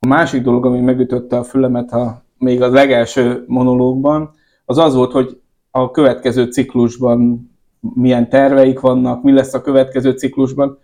A 0.00 0.06
másik 0.06 0.42
dolog, 0.42 0.66
ami 0.66 0.80
megütötte 0.80 1.36
a 1.38 1.44
fülemet 1.44 1.92
a, 1.92 2.22
még 2.38 2.62
az 2.62 2.72
legelső 2.72 3.44
monológban, 3.46 4.30
az 4.64 4.78
az 4.78 4.94
volt, 4.94 5.12
hogy 5.12 5.40
a 5.70 5.90
következő 5.90 6.44
ciklusban 6.44 7.50
milyen 7.80 8.28
terveik 8.28 8.80
vannak, 8.80 9.22
mi 9.22 9.32
lesz 9.32 9.54
a 9.54 9.60
következő 9.60 10.10
ciklusban. 10.10 10.78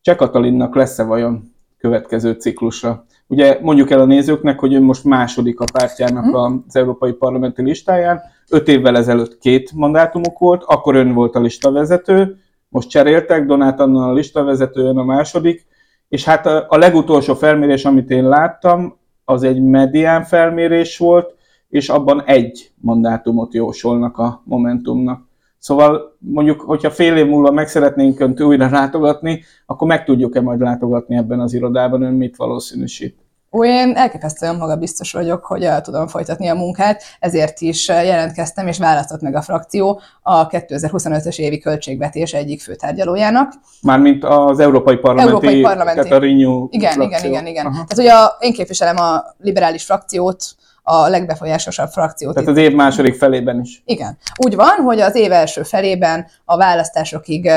Cseh 0.00 0.16
Katalinnak 0.16 0.74
lesz-e 0.74 1.04
vajon 1.04 1.52
következő 1.78 2.32
ciklusra? 2.32 3.04
Ugye 3.26 3.58
mondjuk 3.62 3.90
el 3.90 4.00
a 4.00 4.04
nézőknek, 4.04 4.58
hogy 4.58 4.72
ő 4.72 4.80
most 4.80 5.04
második 5.04 5.60
a 5.60 5.64
pártjának 5.72 6.24
mhm. 6.24 6.36
az 6.36 6.76
Európai 6.76 7.12
Parlamenti 7.12 7.62
listáján. 7.62 8.20
Öt 8.50 8.68
évvel 8.68 8.96
ezelőtt 8.96 9.38
két 9.38 9.72
mandátumok 9.72 10.38
volt, 10.38 10.62
akkor 10.66 10.94
ön 10.94 11.12
volt 11.12 11.34
a 11.34 11.40
listavezető, 11.40 12.36
most 12.68 12.88
cseréltek, 12.88 13.46
Donát 13.46 13.80
Anna 13.80 14.08
a 14.08 14.12
listavezető, 14.12 14.80
ön 14.80 14.98
a 14.98 15.04
második, 15.04 15.66
és 16.14 16.24
hát 16.24 16.46
a, 16.46 16.66
a 16.68 16.76
legutolsó 16.76 17.34
felmérés, 17.34 17.84
amit 17.84 18.10
én 18.10 18.28
láttam, 18.28 18.96
az 19.24 19.42
egy 19.42 19.62
medián 19.62 20.22
felmérés 20.22 20.98
volt, 20.98 21.34
és 21.68 21.88
abban 21.88 22.22
egy 22.24 22.70
mandátumot 22.80 23.54
jósolnak 23.54 24.18
a 24.18 24.42
Momentumnak. 24.44 25.26
Szóval 25.58 26.16
mondjuk, 26.18 26.60
hogyha 26.60 26.90
fél 26.90 27.16
év 27.16 27.26
múlva 27.26 27.50
meg 27.50 27.68
szeretnénk 27.68 28.20
önt 28.20 28.40
újra 28.40 28.70
látogatni, 28.70 29.42
akkor 29.66 29.88
meg 29.88 30.04
tudjuk-e 30.04 30.40
majd 30.40 30.60
látogatni 30.60 31.16
ebben 31.16 31.40
az 31.40 31.54
irodában, 31.54 32.02
ön 32.02 32.14
mit 32.14 32.36
valószínűsít? 32.36 33.23
Én 33.62 33.92
elképesztően 33.96 34.56
magabiztos 34.56 35.12
vagyok, 35.12 35.44
hogy 35.44 35.64
el 35.64 35.80
tudom 35.80 36.06
folytatni 36.06 36.48
a 36.48 36.54
munkát, 36.54 37.02
ezért 37.20 37.60
is 37.60 37.88
jelentkeztem, 37.88 38.66
és 38.66 38.78
választott 38.78 39.20
meg 39.20 39.34
a 39.34 39.42
frakció 39.42 40.00
a 40.22 40.46
2025-ös 40.46 41.38
évi 41.38 41.58
költségvetés 41.58 42.32
egyik 42.32 42.62
főtárgyalójának. 42.62 43.52
Mármint 43.82 44.24
az 44.24 44.58
Európai 44.58 44.96
Parlamenti, 44.96 45.32
Európai 45.32 45.60
Parlamenti. 45.60 46.08
Renew 46.08 46.66
igen, 46.70 46.92
frakció. 46.92 47.08
igen, 47.08 47.24
igen, 47.30 47.46
igen. 47.46 47.66
Aha. 47.66 47.84
Tehát 47.88 47.98
ugye 47.98 48.12
a, 48.12 48.36
én 48.40 48.52
képviselem 48.52 48.96
a 48.96 49.24
liberális 49.38 49.84
frakciót, 49.84 50.44
a 50.86 51.08
legbefolyásosabb 51.08 51.88
frakciót. 51.88 52.34
Tehát 52.34 52.48
az 52.48 52.56
év 52.56 52.74
második 52.74 53.14
felében 53.14 53.60
is. 53.60 53.82
Igen. 53.84 54.18
Úgy 54.36 54.54
van, 54.54 54.76
hogy 54.84 55.00
az 55.00 55.14
év 55.14 55.32
első 55.32 55.62
felében 55.62 56.26
a 56.44 56.56
választásokig 56.56 57.50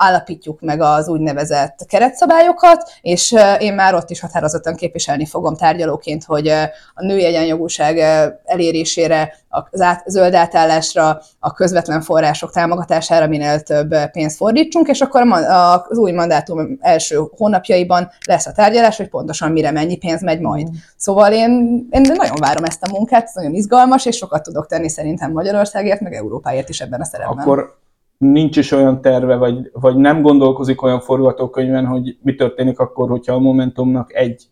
állapítjuk 0.00 0.60
meg 0.60 0.80
az 0.80 1.08
úgynevezett 1.08 1.86
keretszabályokat, 1.88 2.90
és 3.00 3.34
én 3.58 3.74
már 3.74 3.94
ott 3.94 4.10
is 4.10 4.20
határozottan 4.20 4.74
képviselni 4.74 5.26
fogom 5.26 5.56
tárgyalóként, 5.56 6.24
hogy 6.24 6.48
a 6.94 7.02
női 7.02 7.24
egyenjogúság 7.24 7.98
elérésére, 8.44 9.34
az 9.48 9.80
át, 9.80 10.02
zöld 10.06 10.34
átállásra, 10.34 11.20
a 11.38 11.52
közvetlen 11.52 12.00
források 12.00 12.52
támogatására 12.52 13.26
minél 13.26 13.60
több 13.60 13.94
pénzt 14.12 14.36
fordítsunk, 14.36 14.88
és 14.88 15.00
akkor 15.00 15.22
az 15.88 15.98
új 15.98 16.10
mandátum 16.10 16.78
első 16.80 17.20
hónapjaiban 17.36 18.10
lesz 18.26 18.46
a 18.46 18.52
tárgyalás, 18.52 18.96
hogy 18.96 19.08
pontosan 19.08 19.52
mire 19.52 19.70
mennyi 19.70 19.96
pénz 19.96 20.22
megy 20.22 20.40
majd. 20.40 20.68
Mm. 20.68 20.74
Szóval 20.96 21.32
én, 21.32 21.50
én 21.90 22.00
nagyon 22.00 22.36
várom 22.40 22.64
ezt 22.64 22.82
a 22.82 22.90
munkát, 22.90 23.24
ez 23.24 23.34
nagyon 23.34 23.54
izgalmas, 23.54 24.06
és 24.06 24.16
sokat 24.16 24.42
tudok 24.42 24.66
tenni 24.66 24.88
szerintem 24.88 25.32
Magyarországért, 25.32 26.00
meg 26.00 26.14
Európáért 26.14 26.68
is 26.68 26.80
ebben 26.80 27.00
a 27.00 27.04
szerepben. 27.04 27.38
Akkor 27.38 27.79
nincs 28.20 28.56
is 28.56 28.72
olyan 28.72 29.00
terve, 29.00 29.36
vagy, 29.36 29.70
vagy 29.72 29.96
nem 29.96 30.22
gondolkozik 30.22 30.82
olyan 30.82 31.00
forgatókönyvben, 31.00 31.86
hogy 31.86 32.18
mi 32.22 32.34
történik 32.34 32.78
akkor, 32.78 33.08
hogyha 33.08 33.34
a 33.34 33.38
Momentumnak 33.38 34.14
egy 34.14 34.48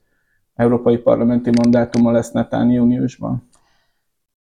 európai 0.55 0.97
parlamenti 0.97 1.51
mandátuma 1.63 2.11
lesz 2.11 2.31
netán 2.31 2.71
júniusban? 2.71 3.49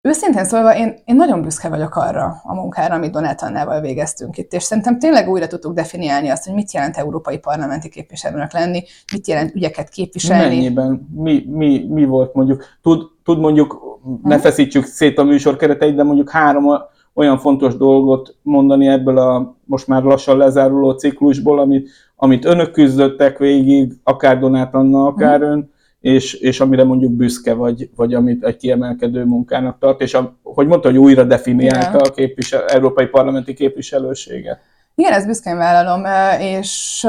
Őszintén 0.01 0.45
szólva, 0.45 0.77
én, 0.77 0.95
én 1.05 1.15
nagyon 1.15 1.41
büszke 1.41 1.69
vagyok 1.69 1.95
arra 1.95 2.41
a 2.43 2.53
munkára, 2.53 2.95
amit 2.95 3.11
Donát 3.11 3.41
Annával 3.41 3.81
végeztünk 3.81 4.37
itt, 4.37 4.53
és 4.53 4.63
szerintem 4.63 4.99
tényleg 4.99 5.29
újra 5.29 5.47
tudtuk 5.47 5.73
definiálni 5.73 6.29
azt, 6.29 6.45
hogy 6.45 6.53
mit 6.53 6.71
jelent 6.71 6.97
európai 6.97 7.37
parlamenti 7.37 7.89
képviselőnek 7.89 8.53
lenni, 8.53 8.83
mit 9.13 9.27
jelent 9.27 9.55
ügyeket 9.55 9.89
képviselni. 9.89 10.55
Mennyiben? 10.55 11.09
Mi, 11.15 11.45
mi, 11.49 11.87
mi 11.89 12.05
volt 12.05 12.33
mondjuk? 12.33 12.63
Tud, 12.81 13.01
tud 13.23 13.39
mondjuk, 13.39 13.99
ne 14.23 14.39
feszítsük 14.39 14.85
szét 14.85 15.17
a 15.17 15.23
műsor 15.23 15.55
kereteit, 15.55 15.95
de 15.95 16.03
mondjuk 16.03 16.29
három 16.29 16.65
olyan 17.13 17.37
fontos 17.37 17.77
dolgot 17.77 18.35
mondani 18.41 18.87
ebből 18.87 19.17
a 19.17 19.55
most 19.65 19.87
már 19.87 20.03
lassan 20.03 20.37
lezáruló 20.37 20.91
ciklusból, 20.91 21.59
amit, 21.59 21.89
amit 22.15 22.45
önök 22.45 22.71
küzdöttek 22.71 23.37
végig, 23.37 23.93
akár 24.03 24.39
Donát 24.39 24.73
Anna, 24.73 25.05
akár 25.05 25.39
mm. 25.39 25.43
ön, 25.43 25.71
és, 25.99 26.33
és 26.33 26.59
amire 26.59 26.83
mondjuk 26.83 27.11
büszke 27.11 27.53
vagy, 27.53 27.89
vagy 27.95 28.13
amit 28.13 28.43
egy 28.43 28.57
kiemelkedő 28.57 29.23
munkának 29.23 29.77
tart, 29.79 30.01
és 30.01 30.13
a, 30.13 30.35
hogy 30.43 30.67
mondta, 30.67 30.87
hogy 30.87 30.97
újra 30.97 31.23
definiálta 31.23 31.97
a 31.97 32.11
képvisel, 32.11 32.65
európai 32.65 33.05
parlamenti 33.05 33.53
képviselőséget. 33.53 34.59
Igen, 34.95 35.13
ezt 35.13 35.27
büszkén 35.27 35.57
vállalom, 35.57 36.03
és 36.39 37.07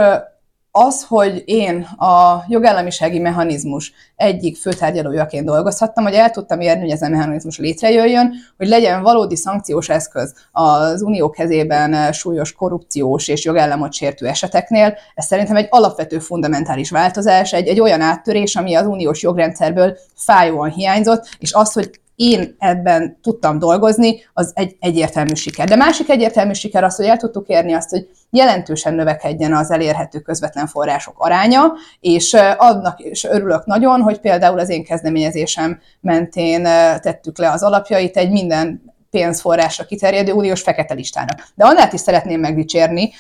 az, 0.75 1.05
hogy 1.09 1.43
én 1.45 1.83
a 1.83 2.45
jogállamisági 2.49 3.19
mechanizmus 3.19 3.93
egyik 4.17 4.57
főtárgyalójaként 4.57 5.45
dolgozhattam, 5.45 6.05
hogy 6.05 6.15
el 6.15 6.31
tudtam 6.31 6.61
érni, 6.61 6.81
hogy 6.81 6.91
ez 6.91 7.03
a 7.03 7.09
mechanizmus 7.09 7.59
létrejöjjön, 7.59 8.33
hogy 8.57 8.69
legyen 8.69 9.03
valódi 9.03 9.37
szankciós 9.37 9.89
eszköz 9.89 10.35
az 10.53 11.03
unió 11.03 11.31
kezében 11.31 12.13
súlyos 12.13 12.53
korrupciós 12.53 13.29
és 13.29 13.45
jogállamot 13.45 13.93
sértő 13.93 14.27
eseteknél, 14.27 14.97
ez 15.15 15.27
szerintem 15.27 15.57
egy 15.57 15.67
alapvető 15.71 16.19
fundamentális 16.19 16.91
változás, 16.91 17.53
egy, 17.53 17.69
egy 17.69 17.81
olyan 17.81 18.01
áttörés, 18.01 18.57
ami 18.57 18.75
az 18.75 18.87
uniós 18.87 19.23
jogrendszerből 19.23 19.97
fájóan 20.15 20.71
hiányzott, 20.71 21.29
és 21.39 21.53
az, 21.53 21.73
hogy 21.73 22.01
én 22.17 22.55
ebben 22.59 23.19
tudtam 23.23 23.59
dolgozni, 23.59 24.25
az 24.33 24.53
egy 24.55 24.77
egyértelmű 24.81 25.35
siker. 25.35 25.69
De 25.69 25.77
másik 25.77 26.09
egyértelmű 26.09 26.53
siker 26.53 26.85
az, 26.85 26.97
hogy 26.97 27.07
el 27.07 27.17
tudtuk 27.17 27.49
érni 27.49 27.73
azt, 27.73 27.91
hogy 27.91 28.09
jelentősen 28.31 28.95
növekedjen 28.95 29.55
az 29.55 29.71
elérhető 29.71 30.19
közvetlen 30.19 30.67
források 30.67 31.15
aránya, 31.19 31.73
és 32.01 32.37
annak 32.57 33.01
is 33.01 33.25
örülök 33.25 33.65
nagyon, 33.65 34.01
hogy 34.01 34.21
például 34.21 34.59
az 34.59 34.69
én 34.69 34.85
kezdeményezésem 34.85 35.81
mentén 36.01 36.63
tettük 37.01 37.39
le 37.39 37.51
az 37.51 37.63
alapjait 37.63 38.17
egy 38.17 38.31
minden 38.31 38.83
pénzforrásra 39.11 39.85
kiterjedő 39.85 40.33
uniós 40.33 40.63
fekete 40.63 40.95
listának. 40.95 41.49
De 41.55 41.65
annál 41.65 41.89
is 41.93 42.01
szeretném 42.01 42.41
megdicsérni, 42.41 43.11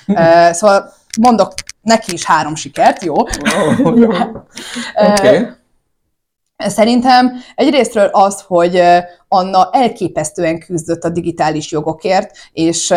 szóval 0.50 0.92
mondok 1.20 1.52
neki 1.82 2.12
is 2.12 2.24
három 2.24 2.54
sikert, 2.54 3.04
jó? 3.04 3.14
Oh, 3.14 3.80
okay. 5.10 5.46
Szerintem 6.66 7.32
egyrésztről 7.54 8.06
az, 8.12 8.44
hogy 8.46 8.82
Anna 9.28 9.68
elképesztően 9.72 10.58
küzdött 10.58 11.04
a 11.04 11.08
digitális 11.08 11.70
jogokért, 11.70 12.36
és 12.52 12.94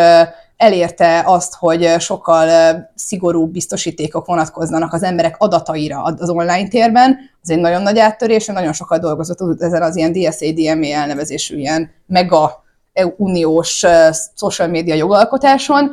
elérte 0.57 1.23
azt, 1.25 1.55
hogy 1.55 1.95
sokkal 1.99 2.77
szigorúbb 2.95 3.51
biztosítékok 3.51 4.25
vonatkozzanak 4.25 4.93
az 4.93 5.03
emberek 5.03 5.35
adataira 5.37 6.01
az 6.01 6.29
online 6.29 6.67
térben. 6.67 7.17
Ez 7.43 7.49
egy 7.49 7.59
nagyon 7.59 7.81
nagy 7.81 7.99
áttörés, 7.99 8.45
nagyon 8.45 8.73
sokat 8.73 9.01
dolgozott 9.01 9.61
ezen 9.61 9.81
az 9.81 9.95
ilyen 9.95 10.11
DSA-DMA 10.11 10.85
elnevezésű 10.85 11.57
ilyen 11.57 11.91
mega 12.07 12.63
uniós 13.17 13.85
social 14.35 14.67
media 14.67 14.95
jogalkotáson, 14.95 15.91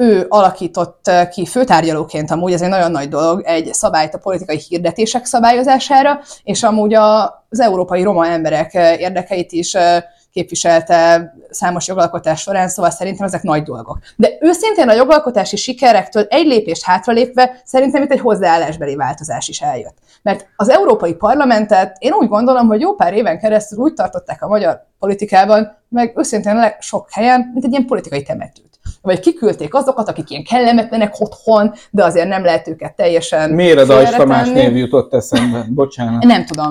ő 0.00 0.26
alakított 0.28 1.10
ki 1.30 1.46
főtárgyalóként 1.46 2.30
amúgy, 2.30 2.52
ez 2.52 2.62
egy 2.62 2.68
nagyon 2.68 2.90
nagy 2.90 3.08
dolog, 3.08 3.42
egy 3.44 3.74
szabályt 3.74 4.14
a 4.14 4.18
politikai 4.18 4.58
hirdetések 4.68 5.24
szabályozására, 5.24 6.20
és 6.42 6.62
amúgy 6.62 6.94
az 6.94 7.60
európai 7.60 8.02
roma 8.02 8.26
emberek 8.26 8.74
érdekeit 8.74 9.52
is 9.52 9.76
képviselte 10.32 11.32
számos 11.50 11.86
jogalkotás 11.86 12.40
során, 12.40 12.68
szóval 12.68 12.90
szerintem 12.90 13.26
ezek 13.26 13.42
nagy 13.42 13.62
dolgok. 13.62 13.98
De 14.16 14.28
őszintén 14.40 14.88
a 14.88 14.94
jogalkotási 14.94 15.56
sikerektől 15.56 16.26
egy 16.28 16.46
lépést 16.46 16.84
hátralépve 16.84 17.60
szerintem 17.64 18.02
itt 18.02 18.10
egy 18.12 18.20
hozzáállásbeli 18.20 18.94
változás 18.94 19.48
is 19.48 19.60
eljött. 19.60 19.96
Mert 20.22 20.46
az 20.56 20.68
Európai 20.68 21.14
Parlamentet 21.14 21.96
én 21.98 22.12
úgy 22.12 22.28
gondolom, 22.28 22.66
hogy 22.66 22.80
jó 22.80 22.94
pár 22.94 23.14
éven 23.14 23.38
keresztül 23.38 23.78
úgy 23.78 23.94
tartották 23.94 24.42
a 24.42 24.48
magyar 24.48 24.86
politikában, 24.98 25.76
meg 25.88 26.12
őszintén 26.16 26.74
sok 26.78 27.08
helyen, 27.10 27.50
mint 27.52 27.64
egy 27.64 27.70
ilyen 27.70 27.86
politikai 27.86 28.22
temetőt. 28.22 28.66
Vagy 29.08 29.20
kiküldték 29.20 29.74
azokat, 29.74 30.08
akik 30.08 30.30
ilyen 30.30 30.44
kellemetlenek 30.44 31.20
otthon, 31.20 31.72
de 31.90 32.04
azért 32.04 32.28
nem 32.28 32.44
lehet 32.44 32.68
őket 32.68 32.96
teljesen 32.96 33.50
Miért 33.50 33.78
a 33.78 33.84
Dajs 33.84 34.10
Tamás 34.10 34.48
név 34.48 34.76
jutott 34.76 35.14
eszembe? 35.14 35.66
Bocsánat. 35.70 36.24
Nem 36.24 36.44
tudom. 36.44 36.68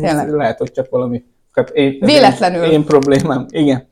Tényleg. 0.00 0.28
Lehet, 0.28 0.58
hogy 0.58 0.72
csak 0.72 0.86
valami. 0.90 1.24
Hát 1.52 1.70
én, 1.70 1.98
Véletlenül. 2.00 2.64
Én, 2.64 2.70
én 2.70 2.84
problémám, 2.84 3.46
igen. 3.48 3.88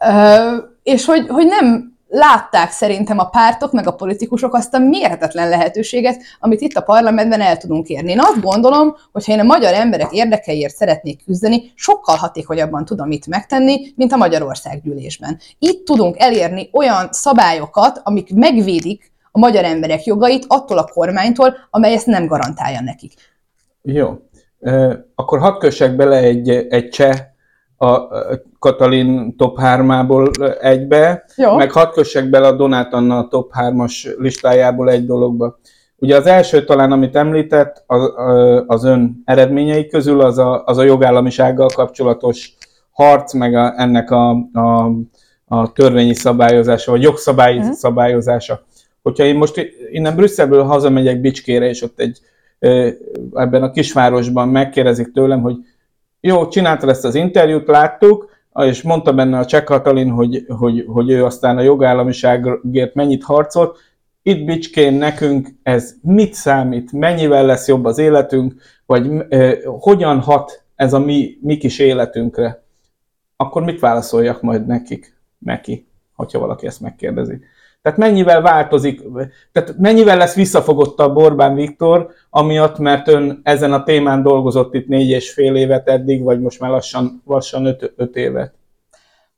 Ö, 0.00 0.56
és 0.82 1.04
hogy, 1.04 1.26
hogy 1.28 1.46
nem 1.46 1.97
látták 2.08 2.70
szerintem 2.70 3.18
a 3.18 3.24
pártok, 3.24 3.72
meg 3.72 3.86
a 3.86 3.94
politikusok 3.94 4.54
azt 4.54 4.74
a 4.74 4.78
mérhetetlen 4.78 5.48
lehetőséget, 5.48 6.22
amit 6.40 6.60
itt 6.60 6.74
a 6.74 6.80
parlamentben 6.80 7.40
el 7.40 7.56
tudunk 7.56 7.88
érni. 7.88 8.10
Én 8.10 8.20
azt 8.20 8.40
gondolom, 8.40 8.96
hogy 9.12 9.24
ha 9.26 9.32
én 9.32 9.40
a 9.40 9.42
magyar 9.42 9.74
emberek 9.74 10.12
érdekeiért 10.12 10.74
szeretnék 10.74 11.24
küzdeni, 11.24 11.72
sokkal 11.74 12.16
hatékonyabban 12.16 12.84
tudom 12.84 13.10
itt 13.10 13.26
megtenni, 13.26 13.92
mint 13.96 14.12
a 14.12 14.16
Magyarország 14.16 14.82
gyűlésben. 14.82 15.38
Itt 15.58 15.84
tudunk 15.84 16.18
elérni 16.18 16.68
olyan 16.72 17.08
szabályokat, 17.10 18.00
amik 18.04 18.34
megvédik 18.34 19.12
a 19.32 19.38
magyar 19.38 19.64
emberek 19.64 20.04
jogait 20.04 20.44
attól 20.48 20.78
a 20.78 20.90
kormánytól, 20.92 21.56
amely 21.70 21.92
ezt 21.92 22.06
nem 22.06 22.26
garantálja 22.26 22.80
nekik. 22.80 23.12
Jó. 23.82 24.18
Akkor 25.14 25.38
hadd 25.38 25.58
kössek 25.58 25.96
bele 25.96 26.16
egy, 26.16 26.48
egy 26.48 26.88
cseh 26.88 27.18
a 27.78 28.08
Katalin 28.58 29.36
top 29.36 29.58
3-ából 29.62 30.56
egybe, 30.62 31.24
Jó. 31.36 31.56
meg 31.56 31.72
hadd 31.72 31.92
kössek 31.92 32.30
bele 32.30 32.46
a 32.46 32.56
Donát 32.56 32.92
Anna 32.92 33.18
a 33.18 33.28
top 33.28 33.52
3-as 33.60 34.16
listájából 34.18 34.90
egy 34.90 35.06
dologba. 35.06 35.58
Ugye 35.96 36.16
az 36.16 36.26
első 36.26 36.64
talán, 36.64 36.92
amit 36.92 37.16
említett, 37.16 37.84
az, 37.86 38.12
az 38.66 38.84
ön 38.84 39.22
eredményei 39.24 39.86
közül 39.86 40.20
az 40.20 40.38
a, 40.38 40.62
az 40.64 40.78
a 40.78 40.82
jogállamisággal 40.82 41.68
kapcsolatos 41.74 42.56
harc, 42.90 43.32
meg 43.32 43.54
a, 43.54 43.74
ennek 43.76 44.10
a, 44.10 44.30
a, 44.52 44.90
a 45.46 45.72
törvényi 45.72 46.14
szabályozása, 46.14 46.90
vagy 46.90 47.02
jogszabályi 47.02 47.58
uh-huh. 47.58 47.72
szabályozása. 47.72 48.60
Hogyha 49.02 49.24
én 49.24 49.36
most 49.36 49.70
innen 49.90 50.16
Brüsszelből 50.16 50.62
hazamegyek 50.62 51.20
Bicskére, 51.20 51.68
és 51.68 51.82
ott 51.82 52.00
egy 52.00 52.20
ebben 53.34 53.62
a 53.62 53.70
kisvárosban 53.70 54.48
megkérdezik 54.48 55.12
tőlem, 55.12 55.40
hogy 55.40 55.56
jó, 56.20 56.48
csinálta 56.48 56.88
ezt 56.88 57.04
az 57.04 57.14
interjút, 57.14 57.66
láttuk, 57.66 58.36
és 58.54 58.82
mondta 58.82 59.12
benne 59.12 59.38
a 59.38 59.44
Cseh 59.44 59.64
Katalin, 59.64 60.10
hogy, 60.10 60.44
hogy, 60.48 60.84
hogy 60.86 61.10
ő 61.10 61.24
aztán 61.24 61.58
a 61.58 61.62
jogállamiságért 61.62 62.94
mennyit 62.94 63.24
harcolt. 63.24 63.78
Itt 64.22 64.44
Bicskén 64.44 64.92
nekünk 64.92 65.48
ez 65.62 65.94
mit 66.02 66.34
számít, 66.34 66.92
mennyivel 66.92 67.46
lesz 67.46 67.68
jobb 67.68 67.84
az 67.84 67.98
életünk, 67.98 68.54
vagy 68.86 69.10
eh, 69.28 69.58
hogyan 69.64 70.20
hat 70.20 70.64
ez 70.74 70.92
a 70.92 70.98
mi, 70.98 71.38
mi 71.40 71.56
kis 71.56 71.78
életünkre? 71.78 72.62
Akkor 73.36 73.62
mit 73.62 73.80
válaszoljak 73.80 74.42
majd 74.42 74.66
nekik, 74.66 75.16
neki, 75.38 75.88
hogyha 76.14 76.38
valaki 76.38 76.66
ezt 76.66 76.80
megkérdezi? 76.80 77.40
Tehát 77.82 77.98
mennyivel 77.98 78.40
változik, 78.40 79.02
tehát 79.52 79.74
mennyivel 79.78 80.16
lesz 80.16 80.34
visszafogottabb 80.34 81.16
Orbán 81.16 81.54
Viktor, 81.54 82.10
amiatt, 82.30 82.78
mert 82.78 83.08
ön 83.08 83.40
ezen 83.42 83.72
a 83.72 83.82
témán 83.82 84.22
dolgozott 84.22 84.74
itt 84.74 84.86
négy 84.86 85.08
és 85.08 85.32
fél 85.32 85.56
évet 85.56 85.88
eddig, 85.88 86.22
vagy 86.22 86.40
most 86.40 86.60
már 86.60 86.70
lassan, 86.70 87.22
lassan 87.26 87.64
öt, 87.66 87.92
öt 87.96 88.16
évet? 88.16 88.54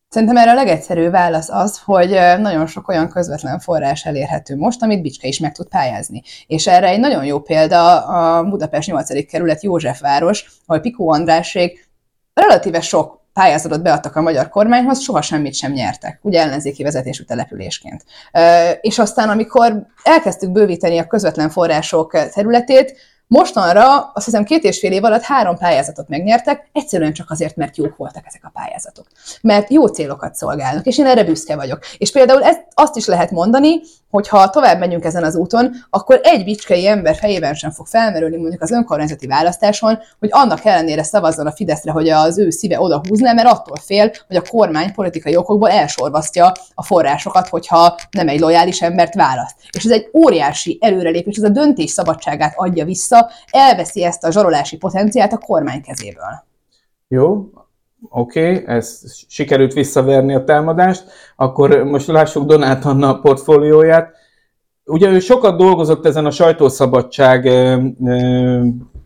Szerintem 0.08 0.36
erre 0.36 0.50
a 0.50 0.54
legegyszerűbb 0.54 1.10
válasz 1.10 1.48
az, 1.48 1.82
hogy 1.84 2.10
nagyon 2.38 2.66
sok 2.66 2.88
olyan 2.88 3.08
közvetlen 3.08 3.58
forrás 3.58 4.04
elérhető 4.04 4.56
most, 4.56 4.82
amit 4.82 5.02
Bicske 5.02 5.28
is 5.28 5.38
meg 5.38 5.52
tud 5.52 5.68
pályázni. 5.68 6.22
És 6.46 6.66
erre 6.66 6.88
egy 6.88 7.00
nagyon 7.00 7.24
jó 7.24 7.40
példa 7.40 7.98
a 7.98 8.44
Budapest 8.44 8.88
8. 8.88 9.26
kerület 9.26 9.62
Józsefváros, 9.62 10.46
ahol 10.66 10.80
Pikó 10.80 11.10
Andrásség 11.10 11.86
relatíve 12.34 12.80
sok 12.80 13.19
pályázatot 13.40 13.82
beadtak 13.82 14.16
a 14.16 14.20
magyar 14.20 14.48
kormányhoz, 14.48 15.00
soha 15.00 15.22
semmit 15.22 15.54
sem 15.54 15.72
nyertek, 15.72 16.18
ugye 16.22 16.40
ellenzéki 16.40 16.82
vezetésű 16.82 17.22
településként. 17.22 18.04
És 18.80 18.98
aztán, 18.98 19.28
amikor 19.28 19.86
elkezdtük 20.02 20.50
bővíteni 20.50 20.98
a 20.98 21.06
közvetlen 21.06 21.50
források 21.50 22.30
területét, 22.34 22.96
Mostanra 23.26 24.10
azt 24.14 24.24
hiszem 24.24 24.44
két 24.44 24.64
és 24.64 24.78
fél 24.78 24.92
év 24.92 25.04
alatt 25.04 25.22
három 25.22 25.56
pályázatot 25.58 26.08
megnyertek, 26.08 26.68
egyszerűen 26.72 27.12
csak 27.12 27.30
azért, 27.30 27.56
mert 27.56 27.76
jók 27.76 27.96
voltak 27.96 28.22
ezek 28.26 28.40
a 28.44 28.50
pályázatok. 28.54 29.06
Mert 29.42 29.70
jó 29.70 29.86
célokat 29.86 30.34
szolgálnak, 30.34 30.86
és 30.86 30.98
én 30.98 31.06
erre 31.06 31.24
büszke 31.24 31.56
vagyok. 31.56 31.78
És 31.98 32.12
például 32.12 32.42
ezt, 32.42 32.66
azt 32.74 32.96
is 32.96 33.06
lehet 33.06 33.30
mondani, 33.30 33.80
hogy 34.10 34.28
ha 34.28 34.50
tovább 34.50 34.78
megyünk 34.78 35.04
ezen 35.04 35.24
az 35.24 35.36
úton, 35.36 35.72
akkor 35.90 36.20
egy 36.22 36.44
bicskei 36.44 36.86
ember 36.86 37.16
fejében 37.16 37.54
sem 37.54 37.70
fog 37.70 37.86
felmerülni 37.86 38.36
mondjuk 38.36 38.62
az 38.62 38.70
önkormányzati 38.70 39.26
választáson, 39.26 39.98
hogy 40.18 40.28
annak 40.32 40.64
ellenére 40.64 41.02
szavazzon 41.02 41.46
a 41.46 41.52
Fideszre, 41.52 41.90
hogy 41.90 42.08
az 42.08 42.38
ő 42.38 42.50
szíve 42.50 42.80
oda 42.80 43.00
húzna, 43.08 43.32
mert 43.32 43.48
attól 43.48 43.76
fél, 43.76 44.10
hogy 44.26 44.36
a 44.36 44.42
kormány 44.50 44.92
politikai 44.92 45.36
okokból 45.36 45.70
elsorvasztja 45.70 46.52
a 46.74 46.84
forrásokat, 46.84 47.48
hogyha 47.48 47.96
nem 48.10 48.28
egy 48.28 48.40
lojális 48.40 48.82
embert 48.82 49.14
választ. 49.14 49.56
És 49.72 49.84
ez 49.84 49.90
egy 49.90 50.10
óriási 50.12 50.78
előrelépés, 50.80 51.36
ez 51.36 51.42
a 51.42 51.48
döntés 51.48 51.90
szabadságát 51.90 52.52
adja 52.56 52.84
vissza, 52.84 53.30
elveszi 53.50 54.04
ezt 54.04 54.24
a 54.24 54.32
zsarolási 54.32 54.76
potenciált 54.76 55.32
a 55.32 55.38
kormány 55.38 55.82
kezéből. 55.82 56.44
Jó, 57.08 57.50
oké, 58.08 58.52
okay, 58.52 58.66
ez 58.66 59.02
sikerült 59.28 59.72
visszaverni 59.72 60.34
a 60.34 60.44
támadást, 60.44 61.04
akkor 61.36 61.82
most 61.84 62.06
lássuk 62.06 62.46
Donát 62.46 62.84
Anna 62.84 63.20
portfólióját. 63.20 64.16
Ugye 64.84 65.10
ő 65.10 65.18
sokat 65.18 65.56
dolgozott 65.56 66.06
ezen 66.06 66.26
a 66.26 66.30
sajtószabadság 66.30 67.50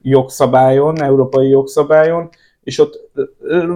jogszabályon, 0.03 1.03
európai 1.03 1.49
jogszabályon, 1.49 2.29
és 2.63 2.79
ott 2.79 3.11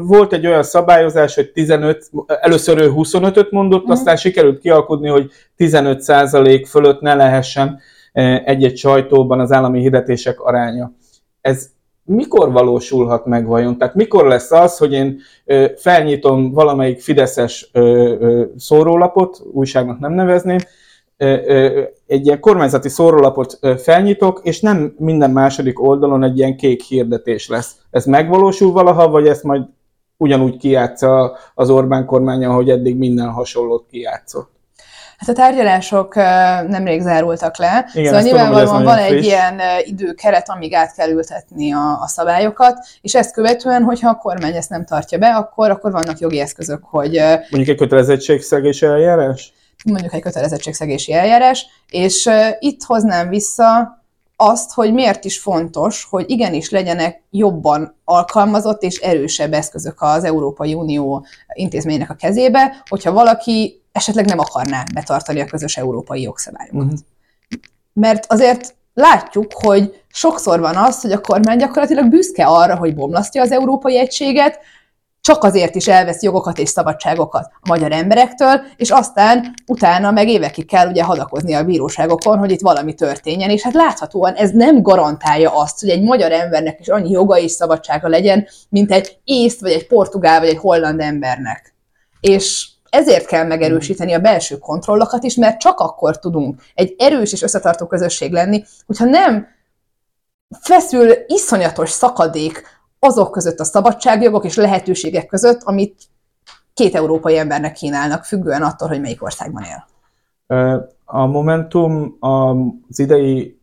volt 0.06 0.32
egy 0.32 0.46
olyan 0.46 0.62
szabályozás, 0.62 1.34
hogy 1.34 1.52
15, 1.52 2.10
először 2.26 2.78
ő 2.80 2.92
25-öt 2.94 3.50
mondott, 3.50 3.86
mm. 3.86 3.90
aztán 3.90 4.16
sikerült 4.16 4.58
kialkudni, 4.58 5.08
hogy 5.08 5.30
15% 5.58 6.64
fölött 6.68 7.00
ne 7.00 7.14
lehessen 7.14 7.80
egy-egy 8.44 8.76
sajtóban 8.76 9.40
az 9.40 9.52
állami 9.52 9.80
hirdetések 9.80 10.40
aránya. 10.40 10.92
Ez 11.40 11.70
mikor 12.08 12.52
valósulhat 12.52 13.26
meg 13.26 13.46
vajon? 13.46 13.78
Tehát 13.78 13.94
mikor 13.94 14.26
lesz 14.26 14.50
az, 14.50 14.78
hogy 14.78 14.92
én 14.92 15.18
felnyitom 15.76 16.52
valamelyik 16.52 17.00
fideszes 17.00 17.70
szórólapot, 18.56 19.42
újságnak 19.52 19.98
nem 19.98 20.12
nevezném, 20.12 20.58
egy 22.06 22.26
ilyen 22.26 22.40
kormányzati 22.40 22.88
szórólapot 22.88 23.58
felnyitok, 23.76 24.40
és 24.42 24.60
nem 24.60 24.94
minden 24.98 25.30
második 25.30 25.82
oldalon 25.82 26.22
egy 26.22 26.38
ilyen 26.38 26.56
kék 26.56 26.82
hirdetés 26.82 27.48
lesz. 27.48 27.76
Ez 27.90 28.04
megvalósul 28.04 28.72
valaha, 28.72 29.08
vagy 29.08 29.26
ezt 29.26 29.42
majd 29.42 29.62
ugyanúgy 30.16 30.56
kijátsza 30.56 31.36
az 31.54 31.70
Orbán 31.70 32.06
kormánya, 32.06 32.50
ahogy 32.50 32.70
eddig 32.70 32.96
minden 32.96 33.28
hasonlót 33.28 33.86
kijátszott? 33.90 34.50
Hát 35.18 35.28
a 35.28 35.32
tárgyalások 35.32 36.14
nemrég 36.68 37.00
zárultak 37.00 37.56
le, 37.56 37.88
Igen, 37.92 38.06
szóval 38.06 38.22
nyilvánvalóan 38.22 38.84
van 38.84 38.98
egy 38.98 39.10
friss. 39.10 39.26
ilyen 39.26 39.60
időkeret, 39.84 40.48
amíg 40.48 40.74
át 40.74 40.94
kell 40.94 41.10
ültetni 41.10 41.72
a, 41.72 42.00
a 42.00 42.06
szabályokat, 42.06 42.86
és 43.00 43.14
ezt 43.14 43.32
követően, 43.32 43.82
hogyha 43.82 44.08
a 44.08 44.16
kormány 44.16 44.54
ezt 44.54 44.70
nem 44.70 44.84
tartja 44.84 45.18
be, 45.18 45.34
akkor, 45.34 45.70
akkor 45.70 45.92
vannak 45.92 46.18
jogi 46.18 46.40
eszközök, 46.40 46.84
hogy... 46.84 47.20
Mondjuk 47.50 47.68
egy 47.68 47.76
kötelezettségszegési 47.76 48.86
eljárás? 48.86 49.52
Mondjuk 49.84 50.14
egy 50.14 50.20
kötelezettségszegési 50.20 51.12
eljárás, 51.12 51.66
és 51.90 52.30
itt 52.58 52.82
hoznám 52.82 53.28
vissza 53.28 53.96
azt, 54.36 54.72
hogy 54.72 54.92
miért 54.92 55.24
is 55.24 55.38
fontos, 55.38 56.06
hogy 56.10 56.24
igenis 56.30 56.70
legyenek 56.70 57.22
jobban 57.30 57.96
alkalmazott 58.04 58.82
és 58.82 58.98
erősebb 58.98 59.52
eszközök 59.52 59.96
az 59.98 60.24
Európai 60.24 60.74
Unió 60.74 61.26
intézménynek 61.52 62.10
a 62.10 62.14
kezébe, 62.14 62.82
hogyha 62.88 63.12
valaki 63.12 63.82
esetleg 63.98 64.26
nem 64.26 64.38
akarná 64.38 64.84
betartani 64.94 65.40
a 65.40 65.46
közös 65.46 65.76
európai 65.76 66.22
jogszabályokat. 66.22 66.82
Uh-huh. 66.82 66.98
Mert 67.92 68.32
azért 68.32 68.74
látjuk, 68.94 69.52
hogy 69.52 70.02
sokszor 70.08 70.60
van 70.60 70.76
az, 70.76 71.00
hogy 71.00 71.12
a 71.12 71.20
kormány 71.20 71.58
gyakorlatilag 71.58 72.08
büszke 72.08 72.46
arra, 72.46 72.76
hogy 72.76 72.94
bomlasztja 72.94 73.42
az 73.42 73.52
európai 73.52 73.98
egységet, 73.98 74.58
csak 75.20 75.44
azért 75.44 75.74
is 75.74 75.88
elvesz 75.88 76.22
jogokat 76.22 76.58
és 76.58 76.68
szabadságokat 76.68 77.50
a 77.60 77.68
magyar 77.68 77.92
emberektől, 77.92 78.60
és 78.76 78.90
aztán 78.90 79.54
utána 79.66 80.10
meg 80.10 80.28
évekig 80.28 80.66
kell 80.66 80.88
ugye 80.88 81.02
hadakozni 81.02 81.54
a 81.54 81.64
bíróságokon, 81.64 82.38
hogy 82.38 82.50
itt 82.50 82.60
valami 82.60 82.94
történjen, 82.94 83.50
és 83.50 83.62
hát 83.62 83.74
láthatóan 83.74 84.34
ez 84.34 84.50
nem 84.50 84.82
garantálja 84.82 85.50
azt, 85.50 85.80
hogy 85.80 85.88
egy 85.88 86.02
magyar 86.02 86.32
embernek 86.32 86.80
is 86.80 86.88
annyi 86.88 87.10
joga 87.10 87.38
és 87.38 87.50
szabadsága 87.50 88.08
legyen, 88.08 88.46
mint 88.68 88.92
egy 88.92 89.18
észt, 89.24 89.60
vagy 89.60 89.72
egy 89.72 89.86
portugál, 89.86 90.40
vagy 90.40 90.48
egy 90.48 90.58
holland 90.58 91.00
embernek. 91.00 91.74
És 92.20 92.68
ezért 92.90 93.26
kell 93.26 93.44
megerősíteni 93.46 94.12
a 94.12 94.18
belső 94.18 94.58
kontrollokat 94.58 95.24
is, 95.24 95.34
mert 95.34 95.60
csak 95.60 95.80
akkor 95.80 96.18
tudunk 96.18 96.60
egy 96.74 96.94
erős 96.98 97.32
és 97.32 97.42
összetartó 97.42 97.86
közösség 97.86 98.32
lenni, 98.32 98.64
hogyha 98.86 99.04
nem 99.04 99.46
feszül 100.60 101.10
iszonyatos 101.26 101.90
szakadék 101.90 102.62
azok 102.98 103.30
között 103.30 103.58
a 103.58 103.64
szabadságjogok 103.64 104.44
és 104.44 104.56
lehetőségek 104.56 105.26
között, 105.26 105.62
amit 105.62 106.02
két 106.74 106.94
európai 106.94 107.38
embernek 107.38 107.72
kínálnak, 107.72 108.24
függően 108.24 108.62
attól, 108.62 108.88
hogy 108.88 109.00
melyik 109.00 109.22
országban 109.22 109.62
él. 109.62 109.86
A 111.04 111.26
Momentum 111.26 112.16
az 112.20 112.98
idei 112.98 113.60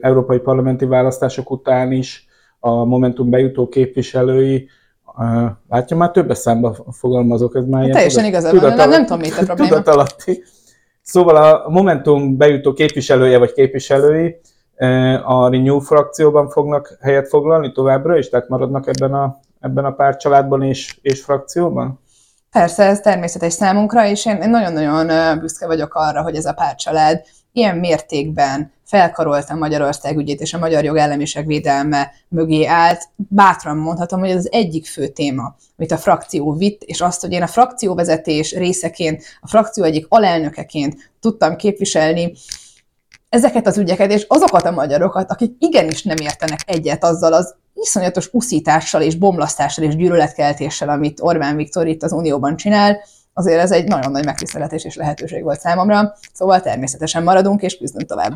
európai 0.00 0.38
parlamenti 0.38 0.84
választások 0.84 1.50
után 1.50 1.92
is 1.92 2.26
a 2.58 2.84
Momentum 2.84 3.30
bejutó 3.30 3.68
képviselői 3.68 4.68
Látja, 5.68 5.96
már 5.96 6.10
többes 6.10 6.38
számba 6.38 6.76
fogalmazok, 6.90 7.56
ez 7.56 7.64
már 7.64 7.88
Teljesen 7.88 8.24
igazad 8.24 8.60
van, 8.60 8.74
nem, 8.74 8.88
nem 8.88 9.06
tudom, 9.06 9.20
mit 9.20 9.36
a 9.36 9.44
probléma. 9.44 9.68
Tudatalatti. 9.68 10.42
Szóval 11.02 11.36
a 11.36 11.68
Momentum 11.68 12.36
bejutó 12.36 12.72
képviselője 12.72 13.38
vagy 13.38 13.52
képviselői 13.52 14.40
a 15.24 15.48
Renew 15.48 15.78
frakcióban 15.78 16.48
fognak 16.48 16.98
helyet 17.00 17.28
foglalni 17.28 17.72
továbbra 17.72 18.18
is, 18.18 18.28
tehát 18.28 18.48
maradnak 18.48 18.86
ebben 18.86 19.14
a, 19.14 19.40
ebben 19.60 19.84
a 19.84 19.92
pártcsaládban 19.92 20.62
és, 20.62 20.98
és 21.02 21.22
frakcióban? 21.22 22.00
Persze, 22.50 22.84
ez 22.84 23.00
természetes 23.00 23.52
számunkra, 23.52 24.06
és 24.06 24.26
én 24.26 24.50
nagyon-nagyon 24.50 25.38
büszke 25.38 25.66
vagyok 25.66 25.94
arra, 25.94 26.22
hogy 26.22 26.36
ez 26.36 26.44
a 26.44 26.52
pártcsalád 26.52 27.24
ilyen 27.52 27.76
mértékben 27.76 28.72
felkarolta 28.84 29.54
Magyarország 29.54 30.16
ügyét 30.16 30.40
és 30.40 30.54
a 30.54 30.58
magyar 30.58 30.84
jogállamiság 30.84 31.46
védelme 31.46 32.12
mögé 32.28 32.64
állt. 32.64 33.08
Bátran 33.16 33.76
mondhatom, 33.76 34.20
hogy 34.20 34.30
ez 34.30 34.36
az 34.36 34.52
egyik 34.52 34.86
fő 34.86 35.08
téma, 35.08 35.56
amit 35.76 35.92
a 35.92 35.96
frakció 35.96 36.52
vitt, 36.52 36.82
és 36.82 37.00
azt, 37.00 37.20
hogy 37.20 37.32
én 37.32 37.42
a 37.42 37.46
frakcióvezetés 37.46 38.54
részeként, 38.54 39.22
a 39.40 39.48
frakció 39.48 39.84
egyik 39.84 40.06
alelnökeként 40.08 41.12
tudtam 41.20 41.56
képviselni 41.56 42.32
ezeket 43.28 43.66
az 43.66 43.78
ügyeket, 43.78 44.12
és 44.12 44.24
azokat 44.28 44.64
a 44.64 44.70
magyarokat, 44.70 45.30
akik 45.30 45.54
igenis 45.58 46.02
nem 46.02 46.16
értenek 46.16 46.60
egyet 46.66 47.04
azzal 47.04 47.32
az 47.32 47.54
iszonyatos 47.74 48.28
uszítással 48.32 49.02
és 49.02 49.14
bomlasztással 49.14 49.84
és 49.84 49.96
gyűlöletkeltéssel, 49.96 50.88
amit 50.88 51.20
Orbán 51.20 51.56
Viktor 51.56 51.86
itt 51.86 52.02
az 52.02 52.12
Unióban 52.12 52.56
csinál, 52.56 53.00
azért 53.32 53.60
ez 53.60 53.72
egy 53.72 53.88
nagyon 53.88 54.10
nagy 54.10 54.24
megtiszteletés 54.24 54.84
és 54.84 54.96
lehetőség 54.96 55.42
volt 55.42 55.60
számomra, 55.60 56.12
szóval 56.32 56.60
természetesen 56.60 57.22
maradunk 57.22 57.62
és 57.62 57.78
küzdünk 57.78 58.08
tovább. 58.08 58.32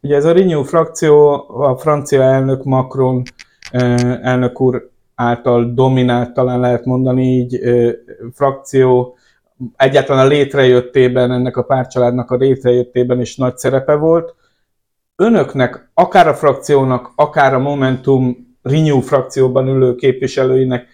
Ugye 0.00 0.16
ez 0.16 0.24
a 0.24 0.32
Renew 0.32 0.62
frakció, 0.62 1.44
a 1.48 1.76
francia 1.76 2.22
elnök 2.22 2.64
Macron 2.64 3.22
elnök 4.22 4.60
úr 4.60 4.90
által 5.14 5.72
dominált, 5.74 6.32
talán 6.32 6.60
lehet 6.60 6.84
mondani 6.84 7.22
így, 7.22 7.60
frakció 8.34 9.16
egyáltalán 9.76 10.24
a 10.24 10.28
létrejöttében, 10.28 11.32
ennek 11.32 11.56
a 11.56 11.62
párcsaládnak 11.62 12.30
a 12.30 12.36
létrejöttében 12.36 13.20
is 13.20 13.36
nagy 13.36 13.56
szerepe 13.56 13.94
volt. 13.94 14.34
Önöknek, 15.16 15.90
akár 15.94 16.28
a 16.28 16.34
frakciónak, 16.34 17.12
akár 17.16 17.54
a 17.54 17.58
Momentum 17.58 18.36
Renew 18.62 19.00
frakcióban 19.00 19.68
ülő 19.68 19.94
képviselőinek 19.94 20.86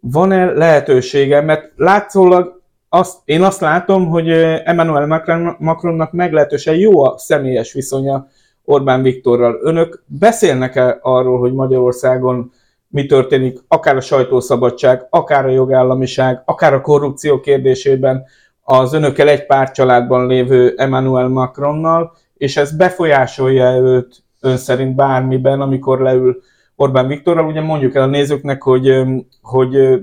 van-e 0.00 0.44
lehetősége, 0.44 1.40
mert 1.40 1.72
látszólag 1.76 2.60
azt, 2.88 3.18
én 3.24 3.42
azt 3.42 3.60
látom, 3.60 4.08
hogy 4.08 4.30
Emmanuel 4.64 5.22
Macronnak 5.58 6.12
meglehetősen 6.12 6.74
jó 6.74 7.04
a 7.04 7.18
személyes 7.18 7.72
viszonya 7.72 8.28
Orbán 8.64 9.02
Viktorral. 9.02 9.58
Önök 9.62 10.02
beszélnek-e 10.06 10.98
arról, 11.02 11.38
hogy 11.38 11.52
Magyarországon 11.52 12.52
mi 12.88 13.06
történik, 13.06 13.58
akár 13.68 13.96
a 13.96 14.00
sajtószabadság, 14.00 15.06
akár 15.10 15.46
a 15.46 15.50
jogállamiság, 15.50 16.42
akár 16.44 16.74
a 16.74 16.80
korrupció 16.80 17.40
kérdésében 17.40 18.24
az 18.62 18.92
önökkel 18.92 19.28
egy 19.28 19.46
pár 19.46 19.70
családban 19.70 20.26
lévő 20.26 20.74
Emmanuel 20.76 21.28
Macronnal, 21.28 22.12
és 22.36 22.56
ez 22.56 22.76
befolyásolja 22.76 23.76
őt 23.76 24.22
ön 24.40 24.56
szerint 24.56 24.94
bármiben, 24.94 25.60
amikor 25.60 26.00
leül 26.00 26.42
Orbán 26.80 27.06
Viktorral. 27.06 27.46
Ugye 27.46 27.60
mondjuk 27.60 27.94
el 27.94 28.02
a 28.02 28.06
nézőknek, 28.06 28.62
hogy, 28.62 29.02
hogy 29.42 30.00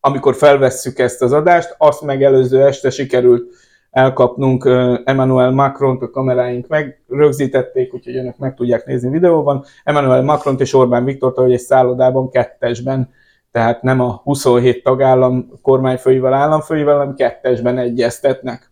amikor 0.00 0.34
felvesszük 0.34 0.98
ezt 0.98 1.22
az 1.22 1.32
adást, 1.32 1.74
azt 1.78 2.02
megelőző 2.02 2.64
este 2.66 2.90
sikerült 2.90 3.54
elkapnunk 3.90 4.64
Emmanuel 5.04 5.50
Macron-t, 5.50 6.02
a 6.02 6.10
kameráink 6.10 6.66
meg 6.66 7.02
rögzítették, 7.08 7.94
úgyhogy 7.94 8.16
önök 8.16 8.36
meg 8.38 8.54
tudják 8.54 8.86
nézni 8.86 9.10
videóban. 9.10 9.64
Emmanuel 9.84 10.22
Macron-t 10.22 10.60
és 10.60 10.74
Orbán 10.74 11.04
Viktort, 11.04 11.36
hogy 11.36 11.52
egy 11.52 11.60
szállodában 11.60 12.30
kettesben, 12.30 13.10
tehát 13.50 13.82
nem 13.82 14.00
a 14.00 14.20
27 14.24 14.82
tagállam 14.82 15.48
kormányfőivel, 15.62 16.34
államfőivel, 16.34 16.98
hanem 16.98 17.14
kettesben 17.14 17.78
egyeztetnek. 17.78 18.71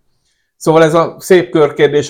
Szóval 0.60 0.82
ez 0.82 0.94
a 0.94 1.14
szép 1.18 1.50
körkérdés, 1.50 2.08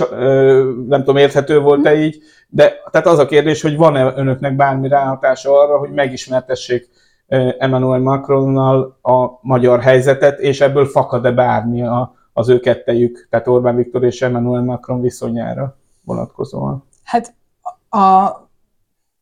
nem 0.88 0.98
tudom, 0.98 1.16
érthető 1.16 1.60
volt-e 1.60 1.94
így, 1.94 2.22
de 2.48 2.72
tehát 2.90 3.06
az 3.06 3.18
a 3.18 3.26
kérdés, 3.26 3.62
hogy 3.62 3.76
van-e 3.76 4.12
önöknek 4.16 4.56
bármi 4.56 4.88
ráhatása 4.88 5.60
arra, 5.60 5.78
hogy 5.78 5.90
megismertessék 5.90 6.88
Emmanuel 7.58 8.00
Macronnal 8.00 8.98
a 9.02 9.38
magyar 9.40 9.80
helyzetet, 9.80 10.38
és 10.38 10.60
ebből 10.60 10.86
fakad-e 10.86 11.30
bármi 11.30 11.82
a, 11.82 12.14
az 12.32 12.48
ő 12.48 12.60
kettejük, 12.60 13.26
tehát 13.30 13.48
Orbán 13.48 13.76
Viktor 13.76 14.04
és 14.04 14.22
Emmanuel 14.22 14.62
Macron 14.62 15.00
viszonyára 15.00 15.76
vonatkozóan? 16.04 16.84
Hát 17.04 17.34
a 17.90 18.30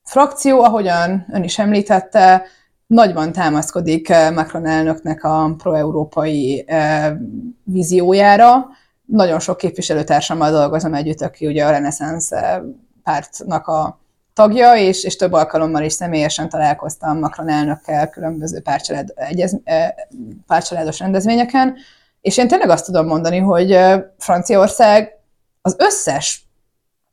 frakció, 0.04 0.62
ahogyan 0.62 1.26
ön 1.32 1.42
is 1.42 1.58
említette, 1.58 2.42
nagyban 2.86 3.32
támaszkodik 3.32 4.08
Macron 4.34 4.66
elnöknek 4.66 5.24
a 5.24 5.54
pro-európai 5.58 6.66
víziójára. 7.64 8.66
Nagyon 9.08 9.40
sok 9.40 9.56
képviselőtársammal 9.56 10.50
dolgozom 10.50 10.94
együtt, 10.94 11.20
aki 11.20 11.46
ugye 11.46 11.64
a 11.64 11.70
Renaissance 11.70 12.62
pártnak 13.02 13.66
a 13.66 14.00
tagja, 14.32 14.74
és, 14.74 15.04
és 15.04 15.16
több 15.16 15.32
alkalommal 15.32 15.82
is 15.82 15.92
személyesen 15.92 16.48
találkoztam 16.48 17.18
Macron 17.18 17.48
elnökkel 17.48 18.08
különböző 18.08 18.60
párcsalád, 18.60 19.12
egyez, 19.14 19.56
párcsaládos 20.46 20.98
rendezvényeken, 20.98 21.76
és 22.20 22.36
én 22.36 22.48
tényleg 22.48 22.68
azt 22.68 22.84
tudom 22.84 23.06
mondani, 23.06 23.38
hogy 23.38 23.78
Franciaország 24.18 25.18
az 25.62 25.76
összes 25.78 26.48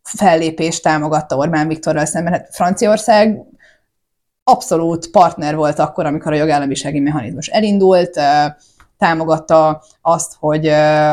fellépést 0.04 0.84
támogatta 0.84 1.36
Orbán 1.36 1.68
Viktorral 1.68 2.06
szemben. 2.06 2.34
Hát 2.34 2.48
Franciaország 2.52 3.44
abszolút 4.44 5.12
partner 5.12 5.56
volt 5.56 5.80
akkor, 5.80 6.06
amikor 6.06 6.34
a 6.34 6.36
jogállamisági 6.36 7.00
mechanizmus 7.00 7.48
elindult, 7.48 8.20
támogatta 8.98 9.82
azt, 10.02 10.36
hogy 10.40 10.68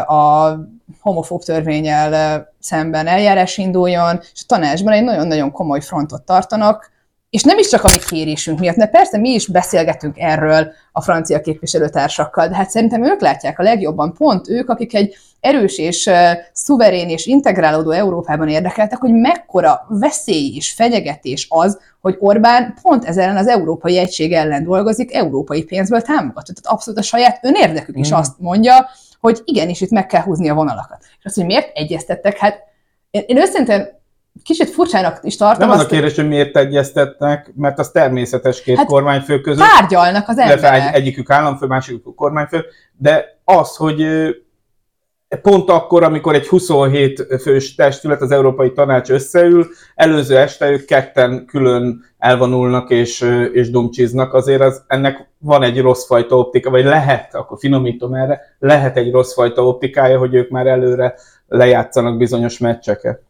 a 0.06 0.56
homofób 1.00 1.42
törvényel 1.42 2.46
szemben 2.60 3.06
eljárás 3.06 3.58
induljon, 3.58 4.18
és 4.32 4.40
a 4.42 4.46
tanácsban 4.46 4.92
egy 4.92 5.04
nagyon-nagyon 5.04 5.50
komoly 5.50 5.80
frontot 5.80 6.22
tartanak, 6.22 6.91
és 7.32 7.42
nem 7.42 7.58
is 7.58 7.68
csak 7.68 7.84
a 7.84 7.90
mi 7.92 7.98
kérésünk 8.08 8.58
miatt, 8.58 8.76
mert 8.76 8.90
persze 8.90 9.18
mi 9.18 9.28
is 9.28 9.46
beszélgetünk 9.46 10.18
erről 10.18 10.72
a 10.92 11.02
francia 11.02 11.40
képviselőtársakkal, 11.40 12.48
de 12.48 12.54
hát 12.54 12.70
szerintem 12.70 13.04
ők 13.04 13.20
látják 13.20 13.58
a 13.58 13.62
legjobban, 13.62 14.12
pont 14.12 14.48
ők, 14.48 14.68
akik 14.68 14.94
egy 14.94 15.16
erős 15.40 15.78
és 15.78 16.10
szuverén 16.52 17.08
és 17.08 17.26
integrálódó 17.26 17.90
Európában 17.90 18.48
érdekeltek, 18.48 18.98
hogy 18.98 19.12
mekkora 19.12 19.86
veszély 19.88 20.52
és 20.54 20.72
fenyegetés 20.72 21.46
az, 21.50 21.78
hogy 22.00 22.16
Orbán 22.18 22.74
pont 22.82 23.04
ezen 23.04 23.36
az 23.36 23.46
európai 23.46 23.98
egység 23.98 24.32
ellen 24.32 24.64
dolgozik, 24.64 25.14
európai 25.14 25.64
pénzből 25.64 26.02
támogatott. 26.02 26.56
Tehát 26.56 26.76
abszolút 26.76 27.00
a 27.00 27.02
saját 27.02 27.38
önérdekük 27.42 27.98
is 27.98 28.12
mm. 28.12 28.16
azt 28.16 28.38
mondja, 28.38 28.88
hogy 29.20 29.40
igenis 29.44 29.80
itt 29.80 29.90
meg 29.90 30.06
kell 30.06 30.22
húzni 30.22 30.48
a 30.48 30.54
vonalakat. 30.54 30.98
És 31.18 31.24
azt, 31.24 31.34
hogy 31.34 31.46
miért 31.46 31.76
egyeztettek, 31.76 32.38
hát 32.38 32.58
én, 33.10 33.22
én 33.26 33.36
őszintén 33.36 34.01
kicsit 34.42 34.70
furcsának 34.70 35.18
is 35.22 35.36
tartom. 35.36 35.68
Nem 35.68 35.78
az 35.78 35.84
a 35.84 35.86
kérdés, 35.86 36.14
hogy 36.14 36.28
miért 36.28 36.56
egyeztetnek, 36.56 37.52
mert 37.56 37.78
az 37.78 37.90
természetes 37.90 38.62
két 38.62 38.76
hát 38.76 38.86
kormányfő 38.86 39.40
között. 39.40 39.66
Tárgyalnak 39.78 40.28
az 40.28 40.38
emberek. 40.38 40.82
Egy, 40.82 40.94
egyikük 40.94 41.30
államfő, 41.30 41.66
másikük 41.66 42.14
kormányfő, 42.14 42.64
de 42.98 43.40
az, 43.44 43.76
hogy 43.76 44.06
pont 45.42 45.70
akkor, 45.70 46.02
amikor 46.02 46.34
egy 46.34 46.46
27 46.46 47.26
fős 47.42 47.74
testület, 47.74 48.20
az 48.20 48.30
Európai 48.30 48.72
Tanács 48.72 49.10
összeül, 49.10 49.66
előző 49.94 50.38
este 50.38 50.70
ők 50.70 50.84
ketten 50.84 51.46
külön 51.46 52.04
elvonulnak 52.18 52.90
és, 52.90 53.20
és 53.52 53.70
dumcsiznak, 53.70 54.34
azért 54.34 54.60
az, 54.60 54.84
ennek 54.86 55.28
van 55.38 55.62
egy 55.62 55.80
rossz 55.80 56.06
fajta 56.06 56.36
optika, 56.36 56.70
vagy 56.70 56.84
lehet, 56.84 57.34
akkor 57.34 57.58
finomítom 57.58 58.14
erre, 58.14 58.40
lehet 58.58 58.96
egy 58.96 59.10
rossz 59.10 59.34
fajta 59.34 59.66
optikája, 59.66 60.18
hogy 60.18 60.34
ők 60.34 60.50
már 60.50 60.66
előre 60.66 61.14
lejátszanak 61.48 62.16
bizonyos 62.16 62.58
meccseket. 62.58 63.20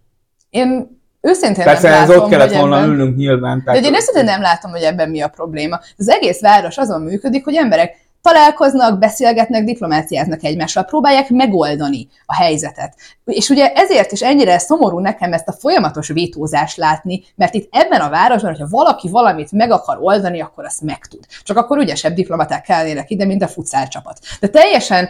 Én 0.52 1.00
őszintén 1.20 1.64
Persze 1.64 1.88
nem 1.88 2.02
ez 2.02 2.08
látom, 2.08 2.24
ott 2.24 2.30
kellett 2.30 2.54
volna 2.54 2.76
ebben... 2.76 2.88
ülnünk 2.88 3.16
nyilván. 3.16 3.62
Tehát... 3.64 3.80
De 3.80 3.86
én 3.86 3.94
őszintén 3.94 4.24
nem 4.24 4.40
látom, 4.40 4.70
hogy 4.70 4.82
ebben 4.82 5.10
mi 5.10 5.20
a 5.20 5.28
probléma. 5.28 5.80
Az 5.96 6.08
egész 6.08 6.40
város 6.40 6.78
azon 6.78 7.00
működik, 7.00 7.44
hogy 7.44 7.54
emberek 7.54 7.96
találkoznak, 8.22 8.98
beszélgetnek, 8.98 9.64
diplomáciáznak 9.64 10.44
egymással, 10.44 10.84
próbálják 10.84 11.28
megoldani 11.30 12.08
a 12.26 12.34
helyzetet. 12.34 12.94
És 13.24 13.48
ugye 13.48 13.72
ezért 13.72 14.12
is 14.12 14.22
ennyire 14.22 14.58
szomorú 14.58 14.98
nekem 14.98 15.32
ezt 15.32 15.48
a 15.48 15.52
folyamatos 15.52 16.08
vétózást 16.08 16.76
látni, 16.76 17.24
mert 17.34 17.54
itt 17.54 17.68
ebben 17.70 18.00
a 18.00 18.10
városban, 18.10 18.50
hogyha 18.50 18.68
valaki 18.70 19.08
valamit 19.08 19.52
meg 19.52 19.70
akar 19.70 19.98
oldani, 20.00 20.40
akkor 20.40 20.64
azt 20.64 20.82
megtud. 20.82 21.24
Csak 21.42 21.56
akkor 21.56 21.78
ügyesebb 21.78 22.14
diplomaták 22.14 22.62
kellnének 22.62 23.10
ide, 23.10 23.24
mint 23.24 23.42
a 23.42 23.48
futszál 23.48 23.88
csapat. 23.88 24.18
De 24.40 24.48
teljesen 24.48 25.08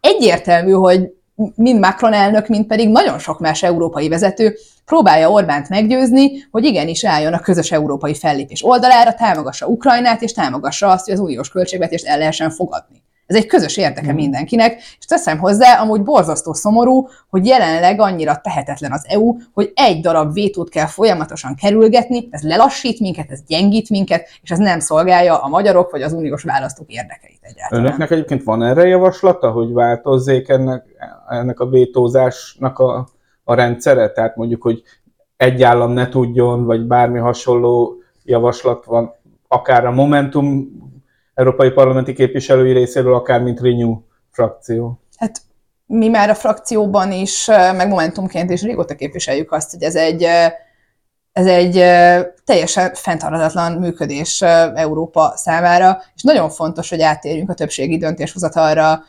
egyértelmű, 0.00 0.72
hogy 0.72 1.12
mind 1.54 1.78
Macron 1.78 2.12
elnök, 2.12 2.46
mind 2.48 2.66
pedig 2.66 2.88
nagyon 2.88 3.18
sok 3.18 3.40
más 3.40 3.62
európai 3.62 4.08
vezető 4.08 4.56
próbálja 4.84 5.30
Orbánt 5.30 5.68
meggyőzni, 5.68 6.46
hogy 6.50 6.64
igenis 6.64 7.04
álljon 7.04 7.32
a 7.32 7.40
közös 7.40 7.72
európai 7.72 8.14
fellépés 8.14 8.64
oldalára, 8.64 9.14
támogassa 9.14 9.66
Ukrajnát, 9.66 10.22
és 10.22 10.32
támogassa 10.32 10.88
azt, 10.88 11.04
hogy 11.04 11.14
az 11.14 11.20
uniós 11.20 11.48
költségvetést 11.48 12.06
el 12.06 12.18
lehessen 12.18 12.50
fogadni. 12.50 13.03
Ez 13.26 13.36
egy 13.36 13.46
közös 13.46 13.76
érdeke 13.76 14.12
mm. 14.12 14.14
mindenkinek, 14.14 14.76
és 14.98 15.04
teszem 15.06 15.38
hozzá, 15.38 15.80
amúgy 15.80 16.02
borzasztó 16.02 16.52
szomorú, 16.52 17.08
hogy 17.30 17.46
jelenleg 17.46 18.00
annyira 18.00 18.40
tehetetlen 18.42 18.92
az 18.92 19.04
EU, 19.08 19.36
hogy 19.52 19.72
egy 19.74 20.00
darab 20.00 20.32
vétót 20.32 20.68
kell 20.68 20.86
folyamatosan 20.86 21.54
kerülgetni, 21.54 22.28
ez 22.30 22.42
lelassít 22.42 23.00
minket, 23.00 23.30
ez 23.30 23.40
gyengít 23.46 23.90
minket, 23.90 24.28
és 24.42 24.50
ez 24.50 24.58
nem 24.58 24.78
szolgálja 24.78 25.42
a 25.42 25.48
magyarok 25.48 25.90
vagy 25.90 26.02
az 26.02 26.12
uniós 26.12 26.42
választók 26.42 26.92
érdekeit 26.92 27.38
egyáltalán. 27.40 27.84
Önöknek 27.84 28.10
egyébként 28.10 28.42
van 28.42 28.62
erre 28.62 28.86
javaslata, 28.86 29.50
hogy 29.50 29.72
változzék 29.72 30.48
ennek, 30.48 30.84
ennek 31.28 31.60
a 31.60 31.68
vétózásnak 31.68 32.78
a, 32.78 33.08
a 33.44 33.54
rendszere? 33.54 34.10
Tehát 34.10 34.36
mondjuk, 34.36 34.62
hogy 34.62 34.82
egy 35.36 35.62
állam 35.62 35.92
ne 35.92 36.08
tudjon, 36.08 36.64
vagy 36.64 36.86
bármi 36.86 37.18
hasonló 37.18 37.94
javaslat 38.24 38.84
van, 38.84 39.14
akár 39.48 39.86
a 39.86 39.90
Momentum 39.90 40.72
európai 41.34 41.70
parlamenti 41.70 42.12
képviselői 42.12 42.72
részéről, 42.72 43.14
akár 43.14 43.40
mint 43.42 43.60
Renew 43.60 44.00
frakció? 44.30 45.00
Hát 45.16 45.42
mi 45.86 46.08
már 46.08 46.30
a 46.30 46.34
frakcióban 46.34 47.12
is, 47.12 47.46
meg 47.46 47.88
Momentumként 47.88 48.50
is 48.50 48.62
régóta 48.62 48.94
képviseljük 48.94 49.52
azt, 49.52 49.70
hogy 49.70 49.82
ez 49.82 49.94
egy, 49.94 50.22
ez 51.32 51.46
egy 51.46 51.72
teljesen 52.44 52.94
fenntarthatatlan 52.94 53.72
működés 53.72 54.42
Európa 54.74 55.32
számára, 55.36 56.02
és 56.14 56.22
nagyon 56.22 56.50
fontos, 56.50 56.90
hogy 56.90 57.00
áttérjünk 57.00 57.50
a 57.50 57.54
többségi 57.54 57.96
döntéshozatalra, 57.96 59.04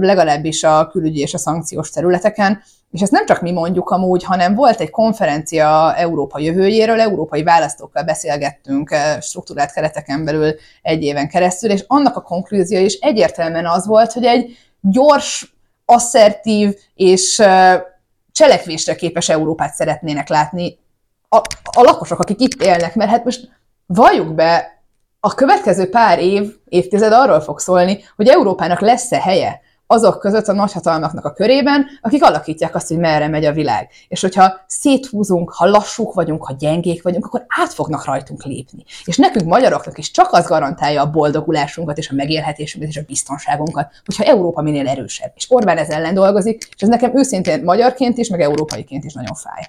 legalábbis 0.00 0.64
a 0.64 0.88
külügyi 0.88 1.20
és 1.20 1.34
a 1.34 1.38
szankciós 1.38 1.90
területeken, 1.90 2.62
és 2.90 3.00
ezt 3.00 3.12
nem 3.12 3.26
csak 3.26 3.40
mi 3.40 3.52
mondjuk 3.52 3.90
amúgy, 3.90 4.24
hanem 4.24 4.54
volt 4.54 4.80
egy 4.80 4.90
konferencia 4.90 5.94
Európa 5.96 6.38
jövőjéről, 6.38 7.00
európai 7.00 7.42
választókkal 7.42 8.02
beszélgettünk 8.02 8.94
struktúrált 9.20 9.72
kereteken 9.72 10.24
belül 10.24 10.54
egy 10.82 11.02
éven 11.02 11.28
keresztül, 11.28 11.70
és 11.70 11.84
annak 11.86 12.16
a 12.16 12.22
konklúzió 12.22 12.80
is 12.80 12.94
egyértelműen 12.94 13.66
az 13.66 13.86
volt, 13.86 14.12
hogy 14.12 14.24
egy 14.24 14.56
gyors, 14.80 15.54
asszertív 15.84 16.74
és 16.94 17.42
cselekvésre 18.32 18.94
képes 18.94 19.28
Európát 19.28 19.74
szeretnének 19.74 20.28
látni 20.28 20.78
a, 21.28 21.36
a 21.62 21.82
lakosok, 21.82 22.18
akik 22.18 22.40
itt 22.40 22.62
élnek, 22.62 22.94
mert 22.94 23.10
hát 23.10 23.24
most 23.24 23.48
valljuk 23.86 24.34
be, 24.34 24.75
a 25.26 25.34
következő 25.34 25.88
pár 25.88 26.18
év, 26.18 26.54
évtized 26.68 27.12
arról 27.12 27.40
fog 27.40 27.58
szólni, 27.58 28.04
hogy 28.16 28.28
Európának 28.28 28.80
lesz-e 28.80 29.20
helye 29.20 29.60
azok 29.86 30.18
között 30.18 30.46
a 30.46 30.52
nagyhatalmaknak 30.52 31.24
a 31.24 31.32
körében, 31.32 31.86
akik 32.00 32.24
alakítják 32.24 32.74
azt, 32.74 32.88
hogy 32.88 32.98
merre 32.98 33.28
megy 33.28 33.44
a 33.44 33.52
világ. 33.52 33.88
És 34.08 34.20
hogyha 34.20 34.60
széthúzunk, 34.66 35.50
ha 35.50 35.66
lassúk 35.66 36.14
vagyunk, 36.14 36.44
ha 36.44 36.56
gyengék 36.58 37.02
vagyunk, 37.02 37.26
akkor 37.26 37.44
át 37.48 37.72
fognak 37.72 38.04
rajtunk 38.04 38.44
lépni. 38.44 38.84
És 39.04 39.16
nekünk 39.16 39.46
magyaroknak 39.46 39.98
is 39.98 40.10
csak 40.10 40.32
az 40.32 40.46
garantálja 40.46 41.02
a 41.02 41.10
boldogulásunkat 41.10 41.98
és 41.98 42.10
a 42.10 42.14
megélhetésünket 42.14 42.90
és 42.90 42.96
a 42.96 43.04
biztonságunkat, 43.06 43.92
hogyha 44.04 44.24
Európa 44.24 44.62
minél 44.62 44.88
erősebb. 44.88 45.32
És 45.34 45.46
Orbán 45.48 45.78
ez 45.78 45.88
ellen 45.88 46.14
dolgozik, 46.14 46.68
és 46.76 46.82
ez 46.82 46.88
nekem 46.88 47.16
őszintén 47.16 47.64
magyarként 47.64 48.18
is, 48.18 48.28
meg 48.28 48.40
európaiként 48.40 49.04
is 49.04 49.12
nagyon 49.12 49.34
fáj. 49.34 49.62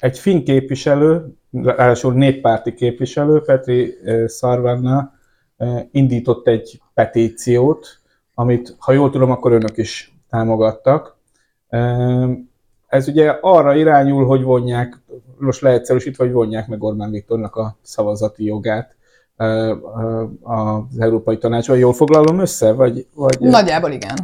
Egy 0.00 0.18
finn 0.18 0.44
képviselő, 0.44 1.37
ráadásul 1.52 2.12
néppárti 2.12 2.74
képviselő, 2.74 3.40
Petri 3.40 3.94
Szarvanna 4.26 5.12
indított 5.90 6.46
egy 6.46 6.80
petíciót, 6.94 7.86
amit, 8.34 8.76
ha 8.78 8.92
jól 8.92 9.10
tudom, 9.10 9.30
akkor 9.30 9.52
önök 9.52 9.76
is 9.76 10.16
támogattak. 10.30 11.16
Ez 12.86 13.08
ugye 13.08 13.38
arra 13.40 13.74
irányul, 13.74 14.26
hogy 14.26 14.42
vonják, 14.42 15.00
most 15.38 15.60
leegyszerűsítve, 15.60 16.24
hogy 16.24 16.32
vonják 16.32 16.68
meg 16.68 16.82
Orbán 16.82 17.10
Viktornak 17.10 17.56
a 17.56 17.76
szavazati 17.82 18.44
jogát 18.44 18.96
az 20.42 20.98
Európai 20.98 21.38
Tanácsban. 21.38 21.78
Jól 21.78 21.92
foglalom 21.92 22.38
össze? 22.38 22.72
Vagy, 22.72 23.06
vagy... 23.14 23.36
Nagyjából 23.40 23.90
igen. 23.90 24.16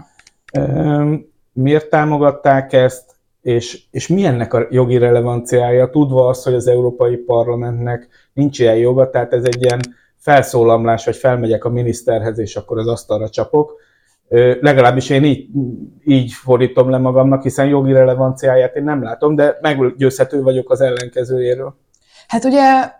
Miért 1.53 1.89
támogatták 1.89 2.73
ezt, 2.73 3.15
és, 3.45 3.83
és 3.91 4.09
mi 4.09 4.25
ennek 4.25 4.55
a 4.55 4.67
jogi 4.71 4.99
relevanciája, 4.99 5.91
tudva 5.91 6.29
azt, 6.29 6.45
hogy 6.45 6.55
az 6.55 6.67
Európai 6.67 7.17
Parlamentnek 7.17 8.09
nincs 8.33 8.59
ilyen 8.59 8.77
joga, 8.77 9.11
tehát 9.11 9.33
ez 9.33 9.45
egy 9.45 9.63
ilyen 9.63 9.81
felszólamlás, 10.17 11.05
vagy 11.05 11.17
felmegyek 11.17 11.65
a 11.65 11.69
miniszterhez, 11.69 12.39
és 12.39 12.57
akkor 12.57 12.79
az 12.79 12.87
asztalra 12.87 13.29
csapok, 13.29 13.83
Legalábbis 14.61 15.11
én 15.11 15.25
így, 15.25 15.49
így 16.05 16.33
fordítom 16.33 16.91
le 16.91 16.99
magamnak, 16.99 17.43
hiszen 17.43 17.67
jogi 17.67 17.93
relevanciáját 17.93 18.77
én 18.77 18.85
nem 18.85 19.03
látom, 19.03 19.35
de 19.35 19.59
meggyőzhető 19.61 20.43
vagyok 20.43 20.71
az 20.71 20.81
ellenkezőjéről. 20.81 21.77
Hát 22.29 22.45
ugye 22.45 22.91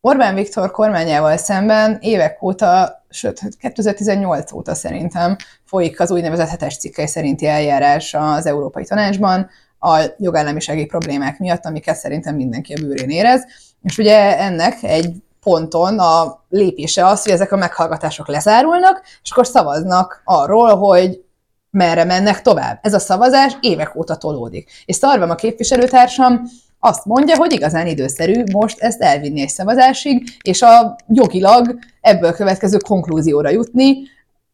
Orbán 0.00 0.34
Viktor 0.34 0.70
kormányával 0.70 1.36
szemben 1.36 1.98
évek 2.00 2.42
óta, 2.42 3.03
sőt 3.14 3.40
2018 3.58 4.52
óta 4.52 4.74
szerintem 4.74 5.36
folyik 5.64 6.00
az 6.00 6.10
úgynevezett 6.10 6.48
hetes 6.48 6.78
cikkely 6.78 7.06
szerinti 7.06 7.46
eljárás 7.46 8.14
az 8.14 8.46
Európai 8.46 8.84
Tanácsban 8.84 9.50
a 9.78 10.00
jogállamisági 10.18 10.84
problémák 10.84 11.38
miatt, 11.38 11.64
amiket 11.64 11.96
szerintem 11.96 12.34
mindenki 12.34 12.72
a 12.72 12.80
bőrén 12.80 13.10
érez. 13.10 13.44
És 13.82 13.98
ugye 13.98 14.38
ennek 14.38 14.82
egy 14.82 15.14
ponton 15.40 15.98
a 15.98 16.44
lépése 16.48 17.06
az, 17.06 17.22
hogy 17.22 17.32
ezek 17.32 17.52
a 17.52 17.56
meghallgatások 17.56 18.28
lezárulnak, 18.28 19.02
és 19.22 19.30
akkor 19.30 19.46
szavaznak 19.46 20.22
arról, 20.24 20.76
hogy 20.76 21.24
merre 21.70 22.04
mennek 22.04 22.42
tovább. 22.42 22.78
Ez 22.82 22.94
a 22.94 22.98
szavazás 22.98 23.56
évek 23.60 23.96
óta 23.96 24.16
tolódik. 24.16 24.70
És 24.84 24.96
Szarvam 24.96 25.30
a 25.30 25.34
képviselőtársam 25.34 26.42
azt 26.80 27.04
mondja, 27.04 27.36
hogy 27.36 27.52
igazán 27.52 27.86
időszerű 27.86 28.42
most 28.52 28.80
ezt 28.80 29.00
elvinni 29.00 29.40
egy 29.40 29.48
szavazásig, 29.48 30.36
és 30.42 30.62
a 30.62 30.96
jogilag 31.08 31.78
ebből 32.04 32.32
következő 32.32 32.76
konklúzióra 32.76 33.50
jutni, 33.50 33.96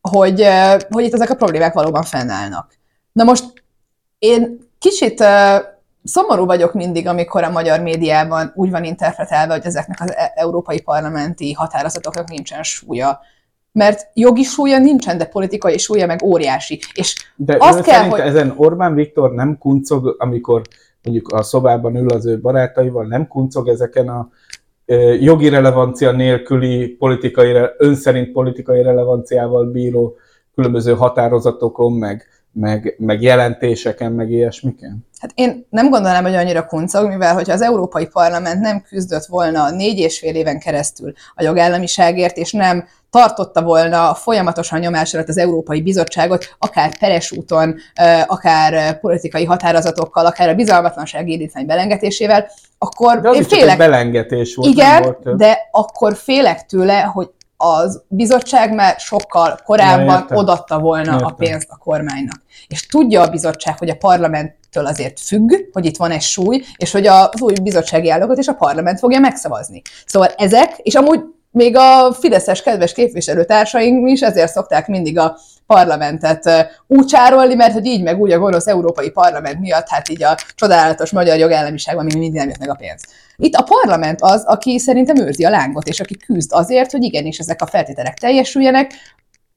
hogy, 0.00 0.46
hogy 0.90 1.04
itt 1.04 1.14
ezek 1.14 1.30
a 1.30 1.34
problémák 1.34 1.72
valóban 1.72 2.02
fennállnak. 2.02 2.72
Na 3.12 3.24
most 3.24 3.44
én 4.18 4.58
kicsit 4.78 5.24
szomorú 6.04 6.44
vagyok 6.44 6.72
mindig, 6.74 7.06
amikor 7.06 7.44
a 7.44 7.50
magyar 7.50 7.80
médiában 7.80 8.52
úgy 8.54 8.70
van 8.70 8.84
interpretálva, 8.84 9.52
hogy 9.52 9.64
ezeknek 9.64 10.00
az 10.00 10.14
e- 10.14 10.32
európai 10.34 10.80
parlamenti 10.80 11.52
határozatoknak 11.52 12.28
nincsen 12.28 12.62
súlya. 12.62 13.20
Mert 13.72 14.08
jogi 14.14 14.42
súlya 14.42 14.78
nincsen, 14.78 15.18
de 15.18 15.24
politikai 15.24 15.78
súlya 15.78 16.06
meg 16.06 16.22
óriási. 16.22 16.80
És 16.94 17.32
de 17.36 17.56
azt 17.58 17.82
kell, 17.82 18.08
hogy... 18.08 18.20
ezen 18.20 18.54
Orbán 18.56 18.94
Viktor 18.94 19.32
nem 19.32 19.58
kuncog, 19.58 20.14
amikor 20.18 20.62
mondjuk 21.02 21.28
a 21.28 21.42
szobában 21.42 21.96
ül 21.96 22.08
az 22.08 22.26
ő 22.26 22.40
barátaival, 22.40 23.06
nem 23.06 23.26
kuncog 23.26 23.68
ezeken 23.68 24.08
a 24.08 24.28
jogi 25.20 25.48
relevancia 25.48 26.12
nélküli 26.12 26.88
politikai, 26.88 27.52
ön 27.76 27.94
szerint 27.94 28.32
politikai 28.32 28.82
relevanciával 28.82 29.64
bíró 29.64 30.16
különböző 30.54 30.94
határozatokon, 30.94 31.92
meg 31.92 32.26
meg, 32.52 32.94
meg 32.98 33.22
jelentéseken, 33.22 34.12
meg 34.12 34.30
ilyesmiken? 34.30 35.08
Hát 35.18 35.30
én 35.34 35.66
nem 35.70 35.90
gondolnám, 35.90 36.22
hogy 36.22 36.34
annyira 36.34 36.66
kuncog, 36.66 37.08
mivel 37.08 37.34
hogyha 37.34 37.52
az 37.52 37.62
Európai 37.62 38.06
Parlament 38.06 38.60
nem 38.60 38.82
küzdött 38.88 39.24
volna 39.24 39.70
négy 39.70 39.98
és 39.98 40.18
fél 40.18 40.34
éven 40.34 40.58
keresztül 40.58 41.12
a 41.34 41.42
jogállamiságért, 41.42 42.36
és 42.36 42.52
nem 42.52 42.84
tartotta 43.10 43.62
volna 43.62 44.14
folyamatosan 44.14 44.78
nyomás 44.78 45.14
alatt 45.14 45.28
az 45.28 45.38
Európai 45.38 45.82
Bizottságot, 45.82 46.56
akár 46.58 46.98
peres 46.98 47.32
úton, 47.32 47.76
akár 48.26 49.00
politikai 49.00 49.44
határozatokkal, 49.44 50.26
akár 50.26 50.48
a 50.48 50.54
bizalmatlanság 50.54 51.28
indítvány 51.28 51.66
belengetésével, 51.66 52.50
akkor 52.78 53.20
de 53.20 53.28
az 53.28 53.36
én 53.36 53.42
félek... 53.42 53.78
belengetés 53.78 54.54
volt, 54.54 54.68
Igen, 54.68 55.02
volt 55.02 55.36
de 55.36 55.58
akkor 55.70 56.16
félek 56.16 56.66
tőle, 56.66 57.00
hogy 57.00 57.30
az 57.62 58.02
bizottság 58.08 58.74
már 58.74 58.94
sokkal 58.98 59.58
korábban 59.64 60.26
ja, 60.28 60.36
odatta 60.36 60.78
volna 60.78 61.12
értem. 61.12 61.26
a 61.26 61.30
pénzt 61.30 61.68
a 61.70 61.76
kormánynak. 61.76 62.42
És 62.66 62.86
tudja 62.86 63.22
a 63.22 63.28
bizottság, 63.28 63.78
hogy 63.78 63.90
a 63.90 63.96
parlamenttől 63.96 64.86
azért 64.86 65.20
függ, 65.20 65.52
hogy 65.72 65.84
itt 65.84 65.96
van 65.96 66.10
egy 66.10 66.22
súly, 66.22 66.62
és 66.76 66.92
hogy 66.92 67.06
az 67.06 67.40
új 67.40 67.52
bizottsági 67.62 68.10
állókat 68.10 68.38
és 68.38 68.48
a 68.48 68.54
parlament 68.54 68.98
fogja 68.98 69.20
megszavazni. 69.20 69.82
Szóval 70.06 70.28
ezek, 70.36 70.78
és 70.82 70.94
amúgy 70.94 71.20
még 71.50 71.76
a 71.76 72.12
fideszes 72.12 72.62
kedves 72.62 72.92
képviselőtársaink 72.92 74.10
is 74.10 74.20
ezért 74.20 74.52
szokták 74.52 74.86
mindig 74.86 75.18
a 75.18 75.38
parlamentet 75.74 76.70
úcsárolni, 76.86 77.54
mert 77.54 77.72
hogy 77.72 77.86
így 77.86 78.02
meg 78.02 78.20
úgy 78.20 78.32
a 78.32 78.38
gonosz 78.38 78.66
európai 78.66 79.10
parlament 79.10 79.60
miatt, 79.60 79.88
hát 79.88 80.08
így 80.08 80.22
a 80.22 80.34
csodálatos 80.54 81.10
magyar 81.10 81.38
jogállamiságban 81.38 82.04
még 82.04 82.18
mindig 82.18 82.38
nem 82.38 82.48
jött 82.48 82.58
meg 82.58 82.70
a 82.70 82.74
pénz. 82.74 83.02
Itt 83.36 83.54
a 83.54 83.62
parlament 83.62 84.18
az, 84.22 84.44
aki 84.44 84.78
szerintem 84.78 85.16
őrzi 85.16 85.44
a 85.44 85.50
lángot, 85.50 85.88
és 85.88 86.00
aki 86.00 86.16
küzd 86.16 86.50
azért, 86.52 86.90
hogy 86.90 87.02
igenis 87.02 87.38
ezek 87.38 87.62
a 87.62 87.66
feltételek 87.66 88.18
teljesüljenek, 88.18 88.92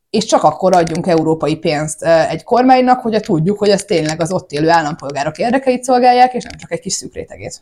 és 0.10 0.26
csak 0.26 0.44
akkor 0.44 0.76
adjunk 0.76 1.08
európai 1.08 1.56
pénzt 1.56 2.04
egy 2.04 2.44
kormánynak, 2.44 3.00
hogy 3.00 3.20
tudjuk, 3.22 3.58
hogy 3.58 3.70
ez 3.70 3.84
tényleg 3.84 4.22
az 4.22 4.32
ott 4.32 4.52
élő 4.52 4.70
állampolgárok 4.70 5.38
érdekeit 5.38 5.84
szolgálják, 5.84 6.34
és 6.34 6.44
nem 6.44 6.58
csak 6.58 6.72
egy 6.72 6.80
kis 6.80 6.94
szűk 6.94 7.14
rétegét. 7.14 7.62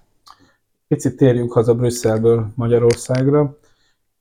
Picit 0.88 1.16
térjünk 1.16 1.52
haza 1.52 1.74
Brüsszelből 1.74 2.48
Magyarországra. 2.56 3.58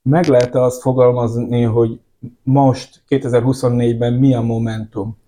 Meg 0.03 0.27
lehet 0.27 0.55
-e 0.55 0.62
azt 0.62 0.81
fogalmazni, 0.81 1.62
hogy 1.62 2.01
most 2.42 3.02
2024-ben 3.09 4.12
mi 4.12 4.35
a 4.35 4.40
momentum? 4.40 5.18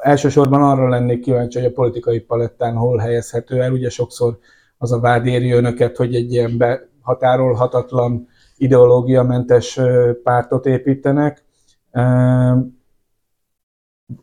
elsősorban 0.00 0.62
arra 0.62 0.88
lennék 0.88 1.20
kíváncsi, 1.20 1.58
hogy 1.58 1.68
a 1.68 1.72
politikai 1.72 2.20
palettán 2.20 2.76
hol 2.76 2.98
helyezhető 2.98 3.62
el. 3.62 3.72
Ugye 3.72 3.90
sokszor 3.90 4.38
az 4.78 4.92
a 4.92 5.00
vád 5.00 5.26
éri 5.26 5.50
önöket, 5.50 5.96
hogy 5.96 6.14
egy 6.14 6.32
ilyen 6.32 6.56
behatárolhatatlan 6.56 8.28
ideológiamentes 8.56 9.80
pártot 10.22 10.66
építenek. 10.66 11.44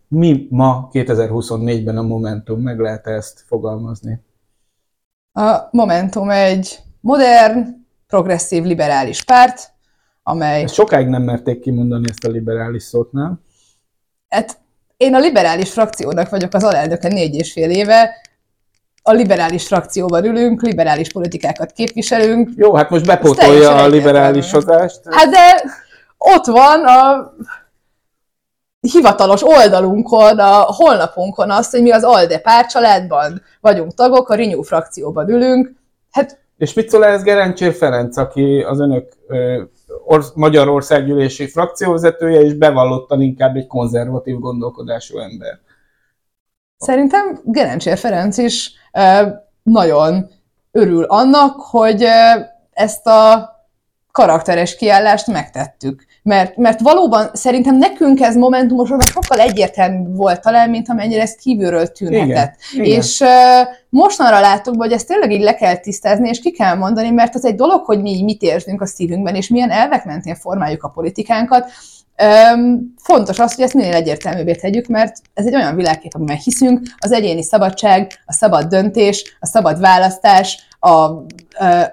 Mi 0.08 0.47
ma 0.50 0.89
2024-ben 0.91 1.97
a 1.97 2.02
Momentum? 2.02 2.62
Meg 2.62 2.80
lehet 2.80 3.08
ezt 3.08 3.43
fogalmazni? 3.47 4.21
A 5.34 5.67
Momentum 5.71 6.30
egy 6.30 6.80
modern, 7.00 7.65
progresszív, 8.08 8.63
liberális 8.63 9.23
párt, 9.23 9.71
amely... 10.30 10.63
Ezt 10.63 10.74
sokáig 10.74 11.08
nem 11.08 11.22
merték 11.22 11.60
kimondani 11.60 12.06
ezt 12.10 12.24
a 12.24 12.30
liberális 12.30 12.84
szót, 12.84 13.12
nem? 13.12 13.40
Hát 14.30 14.58
én 14.98 15.16
a 15.16 15.20
liberális 15.20 15.72
frakciónak 15.72 16.30
vagyok 16.30 16.54
az 16.54 16.63
alelnöke 16.63 17.08
négy 17.08 17.36
és 17.36 17.52
fél 17.52 17.70
éve, 17.70 18.16
a 19.02 19.12
liberális 19.12 19.68
frakcióban 19.68 20.26
ülünk, 20.26 20.62
liberális 20.62 21.12
politikákat 21.12 21.72
képviselünk. 21.72 22.50
Jó, 22.56 22.76
hát 22.76 22.90
most 22.90 23.06
bepótolja 23.06 23.76
a 23.76 23.88
liberális 23.88 24.52
hozást. 24.52 25.02
Hát 25.10 25.30
de 25.30 25.63
ott 26.18 26.46
van 26.46 26.86
a 26.86 27.34
hivatalos 28.80 29.44
oldalunkon, 29.44 30.40
a 30.40 30.62
holnapunkon 30.62 31.52
az, 31.52 31.70
hogy 31.70 31.82
mi 31.82 31.92
az 31.92 32.04
ALDE 32.04 32.40
párcsaládban 32.40 33.42
vagyunk 33.62 33.94
tagok, 33.94 34.30
a 34.30 34.36
Renew 34.36 34.62
frakcióban 34.62 35.30
ülünk. 35.30 35.74
Hát 36.12 36.40
és 36.58 36.74
mit 36.74 36.90
szól 36.90 37.06
ez 37.06 37.24
Gerencsér 37.24 37.74
Ferenc, 37.74 38.18
aki 38.18 38.66
az 38.68 38.80
önök 38.80 39.13
or- 40.08 40.36
Magyarországgyűlési 40.36 41.48
frakcióvezetője, 41.48 42.41
és 42.41 42.54
bevallottan 42.54 43.22
inkább 43.22 43.56
egy 43.56 43.67
konzervatív 43.67 44.39
gondolkodású 44.39 45.17
ember? 45.17 45.60
Szerintem 46.78 47.39
Gerencsér 47.43 47.98
Ferenc 47.98 48.38
is 48.38 48.72
nagyon 49.63 50.30
örül 50.72 51.04
annak, 51.04 51.60
hogy 51.60 52.06
ezt 52.72 53.08
a 53.08 53.50
karakteres 54.18 54.76
kiállást 54.76 55.28
megtettük. 55.28 56.06
Mert, 56.24 56.58
mert 56.58 56.80
valóban 56.80 57.30
szerintem 57.34 57.76
nekünk 57.76 58.22
ez 58.22 58.36
momentumosban 58.36 59.00
sokkal 59.12 59.40
egyértelmű 59.40 60.16
volt 60.16 60.42
talán, 60.42 60.70
mint 60.70 60.90
amennyire 60.90 61.22
ez 61.22 61.36
kívülről 61.36 61.88
tűnhetett. 61.88 62.56
Igen, 62.74 62.86
és 62.86 63.20
uh, 63.20 63.28
mostanra 63.90 64.40
láttuk, 64.40 64.76
hogy 64.78 64.92
ezt 64.92 65.08
tényleg 65.08 65.32
így 65.32 65.42
le 65.42 65.56
kell 65.56 65.76
tisztázni, 65.76 66.30
és 66.30 66.40
ki 66.40 66.52
kell 66.52 66.76
mondani, 66.76 67.10
mert 67.10 67.36
az 67.36 67.46
egy 67.46 67.56
dolog, 67.56 67.86
hogy 67.86 68.02
mi 68.02 68.24
mit 68.24 68.42
érzünk 68.42 68.82
a 68.82 68.86
szívünkben, 68.86 69.36
és 69.36 69.48
milyen 69.48 69.72
elvek 69.72 70.06
mentén 70.06 70.36
formáljuk 70.36 70.84
a 70.84 70.90
politikánkat, 70.90 71.72
Öm, 72.22 72.94
fontos 72.98 73.40
az, 73.40 73.56
hogy 73.56 73.64
ezt 73.64 73.74
minél 73.74 73.94
egyértelműbbé 73.94 74.56
tegyük, 74.56 74.88
mert 74.88 75.22
ez 75.34 75.46
egy 75.46 75.56
olyan 75.56 75.76
világkép, 75.76 76.14
amiben 76.16 76.38
hiszünk, 76.38 76.82
az 76.98 77.12
egyéni 77.12 77.44
szabadság, 77.44 78.12
a 78.26 78.34
szabad 78.34 78.68
döntés, 78.68 79.38
a 79.40 79.46
szabad 79.46 79.80
választás, 79.80 80.68
a, 80.80 80.94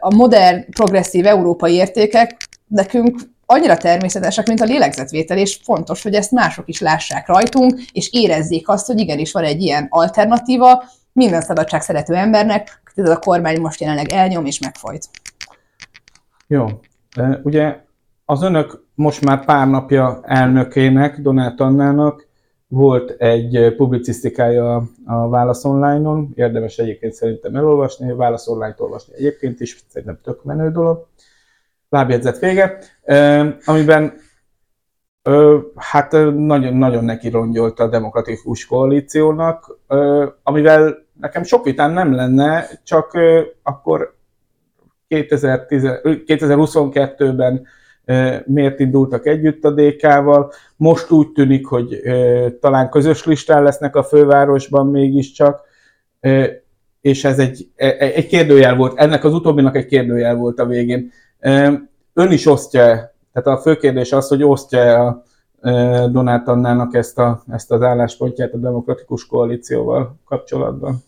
a 0.01 0.15
modern, 0.15 0.71
progresszív 0.71 1.27
európai 1.27 1.75
értékek 1.75 2.49
nekünk 2.67 3.21
annyira 3.47 3.77
természetesek, 3.77 4.47
mint 4.47 4.61
a 4.61 4.65
lélegzetvétel, 4.65 5.39
és 5.39 5.61
fontos, 5.63 6.03
hogy 6.03 6.15
ezt 6.15 6.31
mások 6.31 6.69
is 6.69 6.81
lássák 6.81 7.27
rajtunk, 7.27 7.81
és 7.93 8.13
érezzék 8.13 8.69
azt, 8.69 8.87
hogy 8.87 8.99
igenis 8.99 9.33
van 9.33 9.45
egy 9.45 9.63
ilyen 9.63 9.87
alternatíva 9.91 10.85
minden 11.13 11.41
szabadság 11.41 11.83
szerető 11.83 12.15
embernek, 12.15 12.83
ez 12.95 13.09
a 13.11 13.19
kormány 13.19 13.61
most 13.61 13.81
jelenleg 13.81 14.13
elnyom 14.13 14.45
és 14.45 14.59
megfojt. 14.59 15.09
Jó. 16.47 16.67
Ugye 17.43 17.77
az 18.25 18.43
önök 18.43 18.84
most 18.94 19.24
már 19.24 19.44
pár 19.44 19.68
napja 19.68 20.20
elnökének, 20.22 21.20
Donát 21.20 21.61
Annának 21.61 22.26
volt 22.68 23.11
egy 23.11 23.74
publicisztikája 23.76 24.88
a 25.07 25.28
Válasz 25.28 25.64
Online-on, 25.64 26.33
érdemes 26.35 26.78
egyébként 26.78 27.12
szerintem 27.12 27.57
elolvasni, 27.57 28.12
Válasz 28.12 28.48
Online-t 28.48 28.80
olvasni 28.80 29.14
egyébként 29.14 29.61
is, 29.61 29.85
szerintem 29.88 30.18
tök 30.22 30.44
menő 30.44 30.70
dolog. 30.70 31.07
Lábjegyzet 31.88 32.38
vége, 32.38 32.78
amiben 33.64 34.12
hát 35.74 36.12
nagyon-nagyon 36.35 37.04
neki 37.04 37.28
rongyolta 37.28 37.85
a 37.85 37.88
demokratikus 37.88 38.66
koalíciónak, 38.66 39.78
amivel 40.42 40.96
nekem 41.20 41.42
sok 41.42 41.64
vitán 41.64 41.90
nem 41.90 42.14
lenne, 42.14 42.66
csak 42.83 43.18
akkor 43.62 44.16
2022-ben 45.09 47.66
miért 48.45 48.81
indultak 48.81 49.27
együtt 49.27 49.64
a 49.64 49.71
DK-val. 49.71 50.53
Most 50.77 51.11
úgy 51.11 51.33
tűnik, 51.33 51.67
hogy 51.67 52.01
talán 52.61 52.90
közös 52.90 53.25
listán 53.25 53.62
lesznek 53.62 53.97
a 53.97 54.03
fővárosban 54.03 54.87
mégiscsak, 54.87 55.61
és 57.01 57.25
ez 57.25 57.38
egy, 57.38 57.69
e, 57.77 57.87
e, 57.87 58.05
egy 58.14 58.27
kérdőjel 58.27 58.77
volt, 58.77 58.99
ennek 58.99 59.25
az 59.25 59.35
utóbbinak 59.35 59.77
egy 59.77 59.87
kérdőjel 59.87 60.37
volt 60.37 60.59
a 60.59 60.67
végén. 60.67 61.11
Ön 62.12 62.31
is 62.31 62.47
osztja, 62.47 62.81
tehát 63.33 63.59
a 63.59 63.61
fő 63.61 63.77
kérdés 63.77 64.12
az, 64.12 64.29
hogy 64.29 64.43
osztja 64.43 65.07
a 65.07 65.25
Donát 66.09 66.49
Annának 66.49 66.95
ezt, 66.95 67.19
a, 67.19 67.43
ezt 67.49 67.71
az 67.71 67.83
álláspontját 67.83 68.53
a 68.53 68.59
demokratikus 68.59 69.27
koalícióval 69.27 70.17
kapcsolatban. 70.25 71.05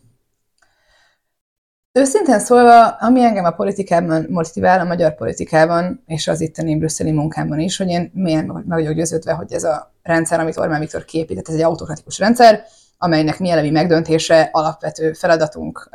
Őszintén 1.97 2.39
szólva, 2.39 2.89
ami 2.89 3.23
engem 3.23 3.45
a 3.45 3.51
politikában 3.51 4.27
motivál, 4.29 4.81
a 4.81 4.85
magyar 4.85 5.15
politikában, 5.15 6.03
és 6.07 6.29
az 6.29 6.41
itteni 6.41 6.79
brüsszeli 6.79 7.11
munkámban 7.11 7.59
is, 7.59 7.77
hogy 7.77 7.89
én 7.89 8.11
milyen 8.15 8.45
meg 8.45 8.67
vagyok 8.67 8.93
győződve, 8.93 9.33
hogy 9.33 9.53
ez 9.53 9.65
a 9.65 9.93
rendszer, 10.03 10.41
amit 10.41 10.57
Orbán 10.57 10.81
Viktor 10.81 11.05
képített, 11.05 11.49
ez 11.49 11.55
egy 11.55 11.63
autokratikus 11.63 12.19
rendszer, 12.19 12.65
amelynek 12.99 13.39
mi 13.39 13.51
elemi 13.51 13.71
megdöntése 13.71 14.49
alapvető 14.53 15.13
feladatunk, 15.13 15.91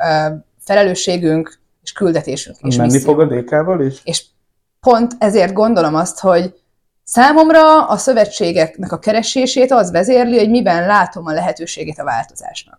felelősségünk 0.58 1.58
és 1.82 1.92
küldetésünk. 1.92 2.56
És 2.60 2.76
Menni 2.76 3.00
fog 3.00 3.20
a 3.20 3.26
DK-val 3.26 3.80
is? 3.80 4.00
És 4.04 4.24
pont 4.80 5.12
ezért 5.18 5.52
gondolom 5.52 5.94
azt, 5.94 6.20
hogy 6.20 6.54
számomra 7.04 7.86
a 7.86 7.96
szövetségeknek 7.96 8.92
a 8.92 8.98
keresését 8.98 9.70
az 9.70 9.90
vezérli, 9.90 10.38
hogy 10.38 10.50
miben 10.50 10.86
látom 10.86 11.26
a 11.26 11.32
lehetőségét 11.32 11.98
a 11.98 12.04
változásnak. 12.04 12.78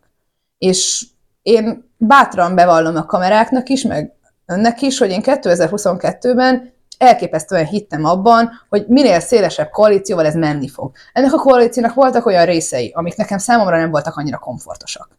És 0.58 1.06
én 1.44 1.92
bátran 1.98 2.56
bevallom 2.56 2.96
a 2.96 3.06
kameráknak 3.06 3.70
is, 3.70 3.84
meg 3.84 4.14
önnek 4.46 4.82
is, 4.82 4.98
hogy 4.98 5.10
én 5.10 5.22
2022-ben 5.24 6.74
elképesztően 6.98 7.66
hittem 7.66 8.06
abban, 8.06 8.52
hogy 8.70 8.86
minél 8.88 9.20
szélesebb 9.20 9.70
koalícióval 9.70 10.26
ez 10.26 10.36
menni 10.36 10.68
fog. 10.68 10.92
Ennek 11.14 11.34
a 11.34 11.38
koalíciónak 11.38 11.94
voltak 11.94 12.26
olyan 12.26 12.46
részei, 12.46 12.92
amik 12.96 13.16
nekem 13.16 13.38
számomra 13.38 13.78
nem 13.78 13.92
voltak 13.92 14.16
annyira 14.16 14.38
komfortosak. 14.38 15.10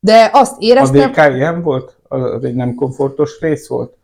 De 0.00 0.30
azt 0.32 0.54
éreztem... 0.58 1.00
A 1.00 1.06
DK 1.06 1.34
ilyen 1.34 1.62
volt? 1.62 1.96
Az 2.08 2.44
egy 2.44 2.54
nem 2.54 2.74
komfortos 2.74 3.40
rész 3.40 3.68
volt? 3.68 3.96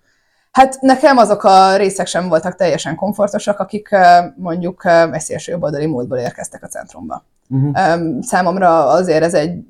Hát 0.51 0.81
nekem 0.81 1.17
azok 1.17 1.45
a 1.45 1.77
részek 1.77 2.07
sem 2.07 2.29
voltak 2.29 2.55
teljesen 2.57 2.95
komfortosak, 2.95 3.59
akik 3.59 3.89
mondjuk 4.37 4.85
egy 5.13 5.21
szélső 5.21 5.53
jobboldali 5.53 5.87
módból 5.87 6.19
érkeztek 6.19 6.63
a 6.63 6.67
centrumba. 6.67 7.25
Uh-huh. 7.49 7.99
Számomra 8.21 8.87
azért 8.87 9.23
ez 9.23 9.35
egy 9.35 9.61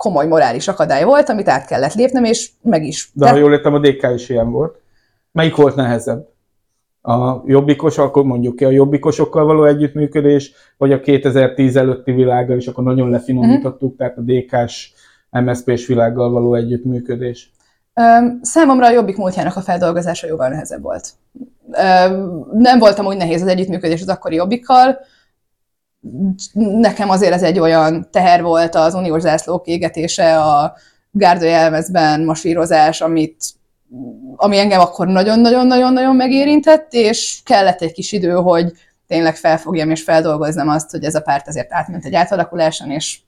komoly 0.00 0.26
morális 0.26 0.68
akadály 0.68 1.04
volt, 1.04 1.28
amit 1.28 1.48
át 1.48 1.66
kellett 1.66 1.94
lépnem, 1.94 2.24
és 2.24 2.50
meg 2.62 2.84
is. 2.84 3.10
De 3.12 3.28
ha 3.28 3.36
jól 3.36 3.52
értem, 3.52 3.74
a 3.74 3.78
DK 3.78 4.08
is 4.14 4.28
ilyen 4.28 4.50
volt. 4.50 4.80
Melyik 5.32 5.56
volt 5.56 5.74
nehezebb? 5.74 6.28
A 7.02 7.42
jobbikos, 7.46 7.98
akkor 7.98 8.24
mondjuk 8.24 8.56
ki 8.56 8.64
a 8.64 8.70
jobbikosokkal 8.70 9.44
való 9.44 9.64
együttműködés, 9.64 10.52
vagy 10.76 10.92
a 10.92 11.00
2010 11.00 11.76
előtti 11.76 12.12
világgal, 12.12 12.56
és 12.56 12.66
akkor 12.66 12.84
nagyon 12.84 13.10
lefinomítottuk, 13.10 13.92
uh-huh. 13.92 13.96
tehát 13.96 14.18
a 14.18 14.20
DK-s, 14.20 14.92
MSZP-s 15.30 15.86
világgal 15.86 16.30
való 16.30 16.54
együttműködés. 16.54 17.52
Számomra 18.42 18.86
a 18.86 18.90
jobbik 18.90 19.16
múltjának 19.16 19.56
a 19.56 19.60
feldolgozása 19.60 20.26
jóval 20.26 20.48
nehezebb 20.48 20.82
volt. 20.82 21.12
Nem 22.52 22.78
voltam 22.78 23.06
úgy 23.06 23.16
nehéz 23.16 23.42
az 23.42 23.48
együttműködés 23.48 24.00
az 24.00 24.08
akkori 24.08 24.34
jobbikkal, 24.34 24.98
nekem 26.52 27.10
azért 27.10 27.32
ez 27.32 27.42
egy 27.42 27.58
olyan 27.58 28.08
teher 28.10 28.42
volt 28.42 28.74
az 28.74 28.94
uniós 28.94 29.20
zászlók 29.20 29.66
égetése, 29.66 30.40
a 30.40 30.74
gárdőjelmezben 31.10 32.24
masírozás, 32.24 33.00
amit, 33.00 33.44
ami 34.36 34.58
engem 34.58 34.80
akkor 34.80 35.06
nagyon-nagyon-nagyon-nagyon 35.06 36.16
megérintett, 36.16 36.92
és 36.92 37.40
kellett 37.44 37.80
egy 37.80 37.92
kis 37.92 38.12
idő, 38.12 38.32
hogy 38.32 38.72
tényleg 39.06 39.36
felfogjam 39.36 39.90
és 39.90 40.02
feldolgozzam 40.02 40.68
azt, 40.68 40.90
hogy 40.90 41.04
ez 41.04 41.14
a 41.14 41.20
párt 41.20 41.48
azért 41.48 41.72
átment 41.72 42.04
egy 42.04 42.14
átalakuláson, 42.14 42.90
és 42.90 43.18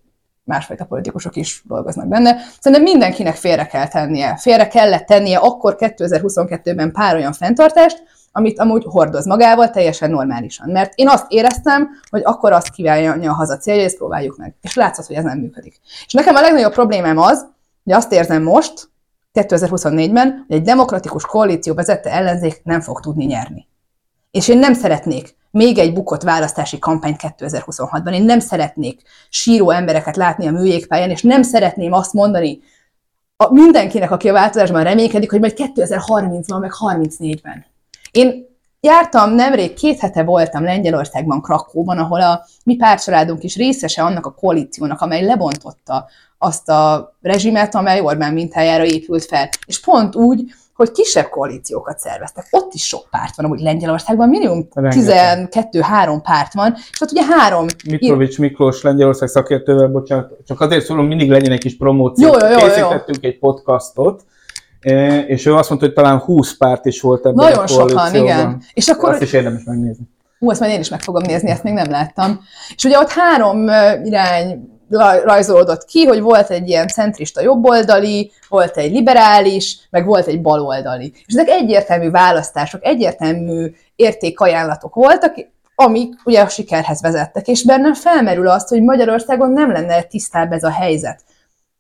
másfajta 0.45 0.85
politikusok 0.85 1.37
is 1.37 1.63
dolgoznak 1.65 2.09
benne. 2.09 2.37
Szerintem 2.61 2.83
mindenkinek 2.83 3.35
félre 3.35 3.67
kell 3.67 3.89
tennie. 3.89 4.37
Félre 4.37 4.69
kellett 4.69 5.07
tennie 5.07 5.39
akkor 5.39 5.77
2022-ben 5.79 6.93
pár 6.93 7.17
olyan 7.17 7.33
fenntartást, 7.33 8.03
amit 8.33 8.59
amúgy 8.59 8.85
hordoz 8.87 9.27
magával 9.27 9.71
teljesen 9.71 10.11
normálisan. 10.11 10.71
Mert 10.71 10.93
én 10.95 11.09
azt 11.09 11.27
éreztem, 11.29 11.89
hogy 12.11 12.23
akkor 12.25 12.53
azt 12.53 12.71
kívánja 12.71 13.33
haza 13.33 13.57
célja, 13.57 13.85
ezt 13.85 13.97
próbáljuk 13.97 14.37
meg. 14.37 14.55
És 14.61 14.75
látszott, 14.75 15.07
hogy 15.07 15.17
ez 15.17 15.25
nem 15.25 15.39
működik. 15.39 15.81
És 16.07 16.13
nekem 16.13 16.35
a 16.35 16.41
legnagyobb 16.41 16.73
problémám 16.73 17.19
az, 17.19 17.47
hogy 17.85 17.93
azt 17.93 18.13
érzem 18.13 18.43
most, 18.43 18.91
2024-ben, 19.35 20.45
hogy 20.47 20.57
egy 20.57 20.63
demokratikus 20.63 21.27
koalíció 21.27 21.75
vezette 21.75 22.11
ellenzék 22.11 22.61
nem 22.65 22.81
fog 22.81 23.01
tudni 23.01 23.25
nyerni. 23.25 23.67
És 24.31 24.49
én 24.49 24.59
nem 24.59 24.75
szeretnék 24.75 25.37
még 25.51 25.79
egy 25.79 25.93
bukott 25.93 26.23
választási 26.23 26.79
kampány 26.79 27.17
2026-ban. 27.19 28.13
Én 28.13 28.23
nem 28.23 28.41
szeretnék 28.41 29.03
síró 29.29 29.71
embereket 29.71 30.17
látni 30.17 30.47
a 30.47 30.51
műjégpályán, 30.51 31.11
és 31.11 31.23
nem 31.23 31.43
szeretném 31.43 31.93
azt 31.93 32.13
mondani 32.13 32.61
a 33.37 33.53
mindenkinek, 33.53 34.11
aki 34.11 34.29
a 34.29 34.33
változásban 34.33 34.83
reménykedik, 34.83 35.31
hogy 35.31 35.41
majd 35.41 35.55
2030-ban, 35.57 36.61
meg 36.61 36.73
34-ben. 36.79 37.65
Én 38.13 38.47
jártam 38.81 39.35
nemrég, 39.35 39.75
két 39.75 39.99
hete 39.99 40.23
voltam 40.23 40.65
Lengyelországban, 40.65 41.43
Krakóban, 41.43 41.99
ahol 41.99 42.21
a 42.21 42.45
mi 42.65 42.77
pártcsaládunk 42.77 43.43
is 43.43 43.57
részese 43.57 44.03
annak 44.03 44.27
a 44.27 44.35
koalíciónak, 44.35 45.01
amely 45.01 45.25
lebontotta 45.25 46.07
azt 46.39 46.69
a 46.69 47.15
rezsimet, 47.21 47.75
amely 47.75 48.01
Orbán 48.01 48.33
mintájára 48.33 48.85
épült 48.85 49.25
fel. 49.25 49.49
És 49.67 49.81
pont 49.81 50.17
úgy, 50.17 50.45
hogy 50.75 50.91
kisebb 50.91 51.29
koalíciókat 51.29 51.99
szerveztek. 51.99 52.47
Ott 52.51 52.75
is 52.75 52.87
sok 52.87 53.09
párt 53.11 53.37
van, 53.37 53.47
amúgy 53.47 53.61
Lengyelországban 53.61 54.29
minimum 54.29 54.69
12-3 54.75 56.21
párt 56.23 56.55
van, 56.55 56.75
és 56.93 57.01
ott 57.01 57.11
ugye 57.11 57.25
három... 57.25 57.67
Mitrovics 57.91 58.39
Miklós 58.39 58.83
Lengyelország 58.83 59.29
szakértővel, 59.29 59.89
bocsánat, 59.89 60.33
csak 60.47 60.61
azért 60.61 60.85
szólom, 60.85 61.07
mindig 61.07 61.31
legyen 61.31 61.53
egy 61.53 61.61
kis 61.61 61.77
promóció. 61.77 62.27
Jó, 62.27 62.33
jó, 62.33 62.49
jó, 62.49 62.57
Készítettünk 62.57 63.25
egy 63.25 63.39
podcastot, 63.39 64.25
és 65.27 65.47
ő 65.47 65.55
azt 65.55 65.69
mondta, 65.69 65.87
hogy 65.87 65.95
talán 65.95 66.19
20 66.19 66.57
párt 66.57 66.87
is 66.87 67.01
volt 67.01 67.27
ebben 67.27 67.45
Nagyon 67.45 67.65
a 67.65 67.67
sokan, 67.67 68.15
igen. 68.15 68.63
És 68.73 68.89
akkor 68.89 69.11
Azt 69.11 69.23
is 69.23 69.33
érdemes 69.33 69.63
megnézni. 69.65 70.05
Hú, 70.39 70.51
azt 70.51 70.61
majd 70.61 70.73
én 70.73 70.81
is 70.81 70.89
meg 70.89 71.03
fogom 71.03 71.23
nézni, 71.23 71.51
ezt 71.51 71.63
még 71.63 71.73
nem 71.73 71.91
láttam. 71.91 72.41
És 72.75 72.85
ugye 72.85 72.99
ott 72.99 73.11
három 73.11 73.69
irány 74.05 74.71
rajzolódott 75.25 75.85
ki, 75.85 76.05
hogy 76.05 76.21
volt 76.21 76.51
egy 76.51 76.69
ilyen 76.69 76.89
centrista 76.89 77.41
jobboldali, 77.41 78.31
volt 78.49 78.77
egy 78.77 78.93
liberális, 78.93 79.79
meg 79.91 80.07
volt 80.07 80.27
egy 80.27 80.41
baloldali. 80.41 81.13
És 81.27 81.35
ezek 81.35 81.49
egyértelmű 81.49 82.11
választások, 82.11 82.85
egyértelmű 82.85 83.75
értékajánlatok 83.97 84.95
voltak, 84.95 85.35
amik 85.75 86.15
ugye 86.25 86.41
a 86.41 86.49
sikerhez 86.49 87.03
vezettek. 87.03 87.49
És 87.49 87.65
bennem 87.65 87.95
felmerül 87.95 88.49
azt, 88.49 88.69
hogy 88.69 88.83
Magyarországon 88.83 89.51
nem 89.51 89.73
lenne 89.73 90.03
tisztább 90.03 90.53
ez 90.53 90.63
a 90.63 90.71
helyzet. 90.71 91.21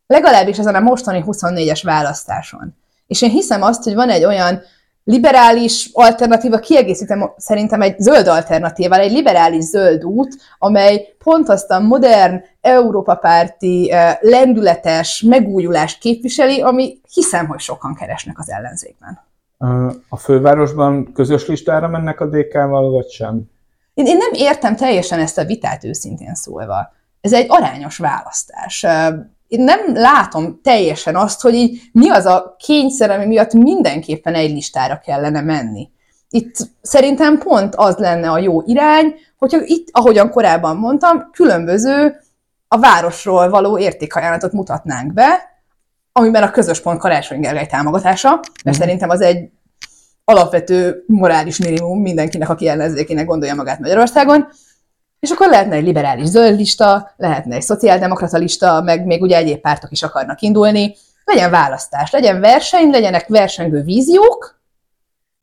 Legalábbis 0.07 0.59
ezen 0.59 0.75
a 0.75 0.81
mostani 0.81 1.25
24-es 1.27 1.81
választáson. 1.83 2.81
És 3.07 3.23
én 3.23 3.31
hiszem 3.31 3.63
azt, 3.63 3.83
hogy 3.83 3.95
van 3.95 4.11
egy 4.11 4.25
olyan 4.25 4.63
liberális 5.05 5.91
alternatíva, 5.93 6.59
kiegészítem 6.59 7.33
szerintem 7.37 7.83
egy 7.83 7.99
zöld 7.99 8.27
alternatívával, 8.27 9.05
egy 9.05 9.13
liberális 9.13 9.65
zöld 9.65 10.05
út, 10.05 10.37
amely 10.59 11.15
pont 11.19 11.49
azt 11.49 11.71
a 11.71 11.81
modern, 11.81 12.43
Európa-párti, 12.61 13.91
eh, 13.91 14.17
lendületes 14.21 15.25
megújulást 15.27 15.99
képviseli, 15.99 16.61
ami 16.61 17.01
hiszem, 17.13 17.47
hogy 17.47 17.61
sokan 17.61 17.95
keresnek 17.95 18.39
az 18.39 18.51
ellenzékben. 18.51 19.21
A 20.09 20.17
fővárosban 20.17 21.13
közös 21.13 21.47
listára 21.47 21.89
mennek 21.89 22.21
a 22.21 22.27
DK-val, 22.27 22.91
vagy 22.91 23.09
sem? 23.11 23.43
Én, 23.95 24.07
én 24.07 24.17
nem 24.17 24.31
értem 24.33 24.77
teljesen 24.77 25.19
ezt 25.19 25.39
a 25.39 25.45
vitát 25.45 25.85
őszintén 25.85 26.35
szólva. 26.35 26.93
Ez 27.21 27.33
egy 27.33 27.47
arányos 27.49 27.99
választás. 27.99 28.87
Én 29.53 29.65
nem 29.65 29.81
látom 29.95 30.61
teljesen 30.63 31.17
azt, 31.17 31.41
hogy 31.41 31.55
így 31.55 31.81
mi 31.93 32.11
az 32.11 32.27
a 32.27 32.57
kényszer, 32.59 33.11
ami 33.11 33.27
miatt 33.27 33.53
mindenképpen 33.53 34.35
egy 34.35 34.51
listára 34.51 35.01
kellene 35.05 35.41
menni. 35.41 35.89
Itt 36.29 36.57
szerintem 36.83 37.39
pont 37.39 37.75
az 37.75 37.97
lenne 37.97 38.31
a 38.31 38.39
jó 38.39 38.63
irány, 38.67 39.15
hogyha 39.39 39.59
itt, 39.65 39.89
ahogyan 39.91 40.31
korábban 40.31 40.77
mondtam, 40.77 41.31
különböző 41.33 42.17
a 42.69 42.79
városról 42.79 43.51
való 43.51 43.79
értékajánlatot 43.79 44.53
mutatnánk 44.53 45.13
be, 45.13 45.41
amiben 46.13 46.43
a 46.43 46.51
közös 46.51 46.81
pont 46.81 46.99
Karácsony 46.99 47.41
Gergely 47.41 47.67
támogatása, 47.67 48.31
mert 48.31 48.45
Mhm. 48.65 48.75
szerintem 48.75 49.09
az 49.11 49.21
egy 49.21 49.51
alapvető 50.25 51.05
morális 51.07 51.59
minimum 51.59 52.01
mindenkinek, 52.01 52.49
aki 52.49 52.69
ellenzékének 52.69 53.27
gondolja 53.27 53.55
magát 53.55 53.79
Magyarországon. 53.79 54.49
És 55.23 55.31
akkor 55.31 55.49
lehetne 55.49 55.75
egy 55.75 55.85
liberális 55.85 56.27
zöld 56.27 56.57
lista, 56.57 57.11
lehetne 57.17 57.55
egy 57.57 57.63
szociáldemokrata 57.63 58.39
lista, 58.39 58.83
meg 58.83 59.07
még 59.07 59.23
ugye 59.23 59.37
egyéb 59.37 59.61
pártok 59.61 59.91
is 59.91 60.03
akarnak 60.03 60.41
indulni. 60.41 60.95
Legyen 61.25 61.51
választás, 61.51 62.11
legyen 62.11 62.41
verseny, 62.41 62.91
legyenek 62.91 63.27
versengő 63.27 63.83
víziók, 63.83 64.61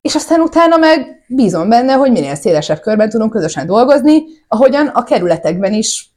és 0.02 0.16
aztán 0.16 0.40
utána 0.40 0.78
meg 0.78 1.24
bízom 1.28 1.70
benne, 1.70 1.94
hogy 1.94 2.12
minél 2.12 2.36
szélesebb 2.36 2.80
körben 2.80 3.10
tudunk 3.10 3.32
közösen 3.32 3.68
dolgozni, 3.68 4.24
ahogyan 4.48 4.88
a 4.88 5.04
kerületekben 5.04 5.74
is 5.74 6.10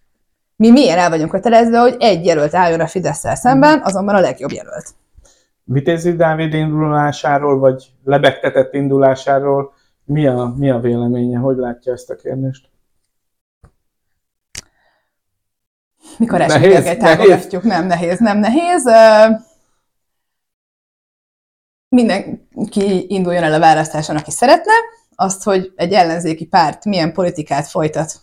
mi 0.57 0.71
milyen 0.71 0.99
el 0.99 1.11
vagyunk 1.11 1.31
kötelezve, 1.31 1.79
hogy 1.79 1.97
egy 1.99 2.25
jelölt 2.25 2.55
álljon 2.55 2.81
a 2.81 2.87
fidesz 2.87 3.39
szemben, 3.39 3.81
azonban 3.85 4.15
a 4.15 4.21
legjobb 4.21 4.53
jelölt. 4.53 4.87
Vitézi 5.65 6.17
Dávid 6.17 6.55
indulásáról, 6.55 7.59
vagy 7.59 7.87
lebegtetett 8.05 8.75
indulásáról 8.75 9.73
mi 10.05 10.27
a, 10.27 10.55
mi 10.57 10.71
a 10.71 10.79
véleménye? 10.79 11.39
Hogy 11.39 11.57
látja 11.57 11.93
ezt 11.93 12.11
a 12.11 12.15
kérdést? 12.15 12.71
Mikor 16.19 16.39
Gergely 16.39 16.97
támogatjuk? 16.97 17.63
Nem 17.63 17.87
nehéz, 17.87 18.19
nem 18.19 18.39
nehéz. 18.39 18.85
Mindenki 21.89 23.07
induljon 23.09 23.43
el 23.43 23.53
a 23.53 23.59
választáson, 23.59 24.17
aki 24.17 24.31
szeretne. 24.31 24.73
Azt, 25.15 25.43
hogy 25.43 25.73
egy 25.77 25.93
ellenzéki 25.93 26.47
párt 26.47 26.85
milyen 26.85 27.13
politikát 27.13 27.67
folytat, 27.67 28.21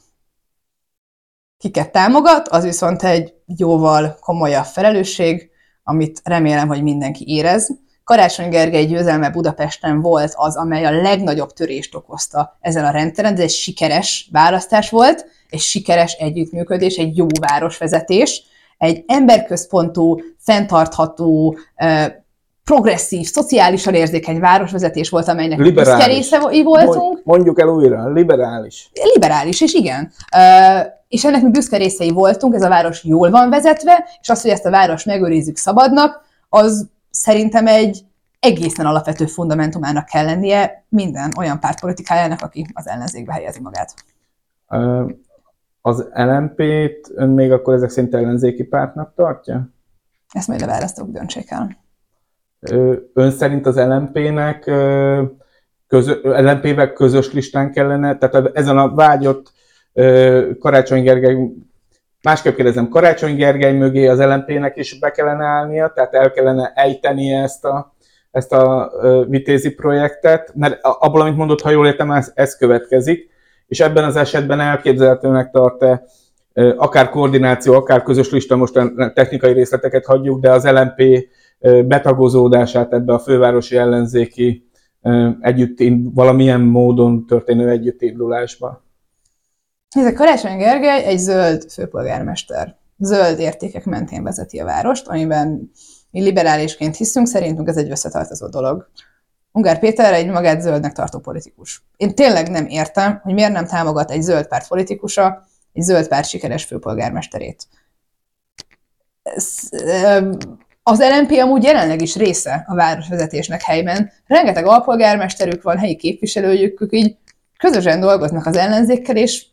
kiket 1.57 1.91
támogat, 1.91 2.47
az 2.47 2.63
viszont 2.63 3.03
egy 3.03 3.33
jóval 3.45 4.17
komolyabb 4.19 4.65
felelősség, 4.65 5.49
amit 5.83 6.21
remélem, 6.23 6.67
hogy 6.67 6.83
mindenki 6.83 7.23
érez. 7.27 7.69
Karácsony 8.09 8.49
Gergely 8.49 8.85
győzelme 8.85 9.29
Budapesten 9.29 10.01
volt 10.01 10.33
az, 10.35 10.55
amely 10.55 10.85
a 10.85 11.01
legnagyobb 11.01 11.53
törést 11.53 11.95
okozta 11.95 12.57
ezen 12.61 12.85
a 12.85 12.91
rendszeren, 12.91 13.33
ez 13.33 13.39
egy 13.39 13.49
sikeres 13.49 14.29
választás 14.31 14.89
volt, 14.89 15.25
egy 15.49 15.59
sikeres 15.59 16.13
együttműködés, 16.13 16.95
egy 16.95 17.17
jó 17.17 17.25
városvezetés, 17.39 18.43
egy 18.77 19.03
emberközpontú, 19.07 20.19
fenntartható, 20.37 21.57
progresszív, 22.63 23.27
szociálisan 23.27 23.93
érzékeny 23.93 24.39
városvezetés 24.39 25.09
volt, 25.09 25.27
amelynek 25.27 25.59
Liberális. 25.59 26.17
büszke 26.17 26.63
voltunk. 26.63 27.21
Mondjuk 27.23 27.59
el 27.59 27.67
újra, 27.67 28.11
liberális. 28.11 28.89
Liberális, 29.13 29.61
és 29.61 29.73
igen. 29.73 30.11
És 31.07 31.25
ennek 31.25 31.41
mi 31.41 31.49
büszke 31.49 31.77
részei 31.77 32.11
voltunk, 32.11 32.53
ez 32.53 32.61
a 32.61 32.69
város 32.69 33.03
jól 33.03 33.29
van 33.29 33.49
vezetve, 33.49 34.05
és 34.21 34.29
az, 34.29 34.41
hogy 34.41 34.51
ezt 34.51 34.65
a 34.65 34.69
város 34.69 35.03
megőrizzük 35.03 35.57
szabadnak, 35.57 36.21
az 36.49 36.87
szerintem 37.19 37.67
egy 37.67 38.05
egészen 38.39 38.85
alapvető 38.85 39.25
fundamentumának 39.25 40.05
kell 40.05 40.25
lennie 40.25 40.85
minden 40.89 41.31
olyan 41.37 41.59
pártpolitikájának, 41.59 42.41
aki 42.41 42.65
az 42.73 42.87
ellenzékbe 42.87 43.33
helyezi 43.33 43.59
magát. 43.61 43.93
Az 45.81 46.09
LMP-t 46.13 47.11
ön 47.15 47.29
még 47.29 47.51
akkor 47.51 47.73
ezek 47.73 47.89
szerint 47.89 48.15
ellenzéki 48.15 48.63
pártnak 48.63 49.13
tartja? 49.15 49.69
Ezt 50.29 50.47
majd 50.47 50.61
a 50.61 50.65
választók 50.65 51.09
döntsék 51.09 51.51
el. 51.51 51.77
Ön 53.13 53.31
szerint 53.31 53.65
az 53.65 53.75
LMP-nek 53.75 54.63
közö, 55.87 56.13
LMP-vel 56.23 56.93
közös 56.93 57.33
listán 57.33 57.71
kellene, 57.71 58.17
tehát 58.17 58.49
ezen 58.57 58.77
a 58.77 58.93
vágyott 58.93 59.51
Karácsony 60.59 61.03
Gergely, 61.03 61.51
másképp 62.23 62.55
kérdezem, 62.55 62.89
Karácsony 62.89 63.35
Gergely 63.35 63.73
mögé 63.73 64.07
az 64.07 64.19
LMP-nek 64.19 64.77
is 64.77 64.99
be 64.99 65.11
kellene 65.11 65.45
állnia, 65.45 65.91
tehát 65.95 66.13
el 66.13 66.31
kellene 66.31 66.71
ejtenie 66.75 67.41
ezt 67.41 67.65
a, 67.65 67.93
ezt 68.31 68.53
a 68.53 68.91
vitézi 69.27 69.73
projektet, 69.73 70.51
mert 70.55 70.79
abból, 70.81 71.21
amit 71.21 71.35
mondott, 71.35 71.61
ha 71.61 71.69
jól 71.69 71.87
értem, 71.87 72.11
ez, 72.11 72.31
ez 72.35 72.57
következik, 72.57 73.29
és 73.67 73.79
ebben 73.79 74.03
az 74.03 74.15
esetben 74.15 74.59
elképzelhetőnek 74.59 75.51
tart-e 75.51 76.03
akár 76.77 77.09
koordináció, 77.09 77.73
akár 77.73 78.03
közös 78.03 78.29
lista, 78.29 78.55
most 78.55 78.73
technikai 79.13 79.53
részleteket 79.53 80.05
hagyjuk, 80.05 80.39
de 80.39 80.51
az 80.51 80.67
LMP 80.69 81.27
betagozódását 81.85 82.93
ebbe 82.93 83.13
a 83.13 83.19
fővárosi 83.19 83.75
ellenzéki 83.75 84.69
együtt, 85.39 85.77
valamilyen 86.13 86.61
módon 86.61 87.25
történő 87.25 87.69
együttindulásba. 87.69 88.83
Nézd, 89.95 90.13
Karácsony 90.13 90.57
Gergely 90.57 91.03
egy 91.03 91.17
zöld 91.17 91.71
főpolgármester. 91.71 92.75
Zöld 92.97 93.39
értékek 93.39 93.85
mentén 93.85 94.23
vezeti 94.23 94.59
a 94.59 94.65
várost, 94.65 95.07
amiben 95.07 95.71
mi 96.11 96.21
liberálisként 96.21 96.95
hiszünk, 96.95 97.27
szerintünk 97.27 97.67
ez 97.67 97.77
egy 97.77 97.91
összetartozó 97.91 98.47
dolog. 98.47 98.89
Ungár 99.51 99.79
Péter 99.79 100.13
egy 100.13 100.27
magát 100.27 100.61
zöldnek 100.61 100.93
tartó 100.93 101.19
politikus. 101.19 101.83
Én 101.97 102.15
tényleg 102.15 102.49
nem 102.49 102.65
értem, 102.65 103.19
hogy 103.23 103.33
miért 103.33 103.51
nem 103.51 103.65
támogat 103.65 104.11
egy 104.11 104.21
zöld 104.21 104.47
párt 104.47 104.67
politikusa 104.67 105.47
egy 105.73 105.83
zöld 105.83 106.07
párt 106.07 106.27
sikeres 106.27 106.63
főpolgármesterét. 106.65 107.67
Ez, 109.23 109.69
Az 110.83 110.99
LNP 110.99 111.31
amúgy 111.31 111.63
jelenleg 111.63 112.01
is 112.01 112.15
része 112.15 112.65
a 112.67 112.75
városvezetésnek 112.75 113.61
helyben. 113.61 114.11
Rengeteg 114.25 114.65
alpolgármesterük 114.65 115.61
van, 115.61 115.77
helyi 115.77 115.95
képviselőjük, 115.95 116.87
így 116.89 117.17
közösen 117.57 117.99
dolgoznak 117.99 118.45
az 118.45 118.55
ellenzékkel, 118.55 119.15
és 119.15 119.45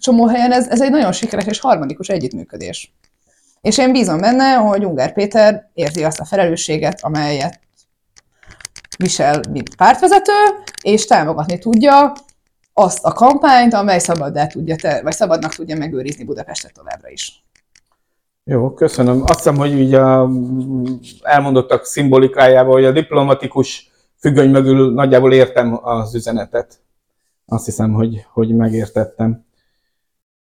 csomó 0.00 0.26
helyen 0.26 0.52
ez, 0.52 0.68
ez 0.68 0.80
egy 0.80 0.90
nagyon 0.90 1.12
sikeres 1.12 1.46
és 1.46 1.60
harmonikus 1.60 2.08
együttműködés. 2.08 2.94
És 3.60 3.78
én 3.78 3.92
bízom 3.92 4.20
benne, 4.20 4.54
hogy 4.54 4.84
Ungár 4.84 5.12
Péter 5.12 5.70
érzi 5.74 6.04
azt 6.04 6.20
a 6.20 6.24
felelősséget, 6.24 6.98
amelyet 7.02 7.60
visel, 8.96 9.40
mint 9.50 9.76
pártvezető, 9.76 10.32
és 10.82 11.04
támogatni 11.04 11.58
tudja 11.58 12.12
azt 12.72 13.04
a 13.04 13.12
kampányt, 13.12 13.74
amely 13.74 13.98
szabaddá 13.98 14.46
tudja, 14.46 14.76
te, 14.76 15.02
vagy 15.02 15.12
szabadnak 15.12 15.54
tudja 15.54 15.76
megőrizni 15.76 16.24
Budapestet 16.24 16.72
továbbra 16.72 17.08
is. 17.08 17.44
Jó, 18.44 18.74
köszönöm. 18.74 19.22
Azt 19.22 19.36
hiszem, 19.36 19.56
hogy 19.56 19.78
így 19.80 19.94
a 19.94 20.30
elmondottak 21.22 21.84
szimbolikájával, 21.84 22.72
hogy 22.72 22.84
a 22.84 22.92
diplomatikus 22.92 23.90
függöny 24.18 24.50
mögül 24.50 24.92
nagyjából 24.92 25.32
értem 25.32 25.78
az 25.82 26.14
üzenetet. 26.14 26.80
Azt 27.46 27.64
hiszem, 27.64 27.92
hogy, 27.92 28.26
hogy 28.32 28.56
megértettem. 28.56 29.44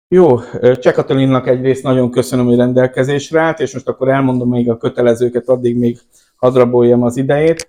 Jó, 0.09 0.40
Cseh 0.61 0.92
Katalinnak 0.92 1.46
egyrészt 1.46 1.82
nagyon 1.82 2.11
köszönöm, 2.11 2.46
hogy 2.46 2.57
rendelkezésre 2.57 3.40
állt, 3.40 3.61
és 3.61 3.72
most 3.72 3.88
akkor 3.88 4.09
elmondom 4.09 4.48
még 4.48 4.70
a 4.70 4.76
kötelezőket, 4.76 5.48
addig 5.48 5.78
még 5.78 5.98
hadraboljam 6.36 7.02
az 7.02 7.16
idejét. 7.16 7.68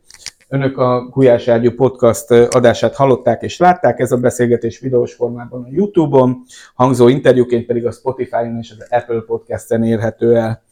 Önök 0.49 0.77
a 0.77 1.09
Gulyás 1.09 1.47
Ágyú 1.47 1.71
podcast 1.71 2.31
adását 2.31 2.95
hallották 2.95 3.41
és 3.41 3.57
látták, 3.57 3.99
ez 3.99 4.11
a 4.11 4.17
beszélgetés 4.17 4.79
videós 4.79 5.13
formában 5.13 5.63
a 5.63 5.67
YouTube-on, 5.71 6.43
hangzó 6.75 7.07
interjúként 7.07 7.65
pedig 7.65 7.85
a 7.85 7.91
Spotify-on 7.91 8.57
és 8.59 8.75
az 8.77 8.88
Apple 8.89 9.23
Podcast-en 9.27 9.83
érhető 9.83 10.35
el. 10.35 10.63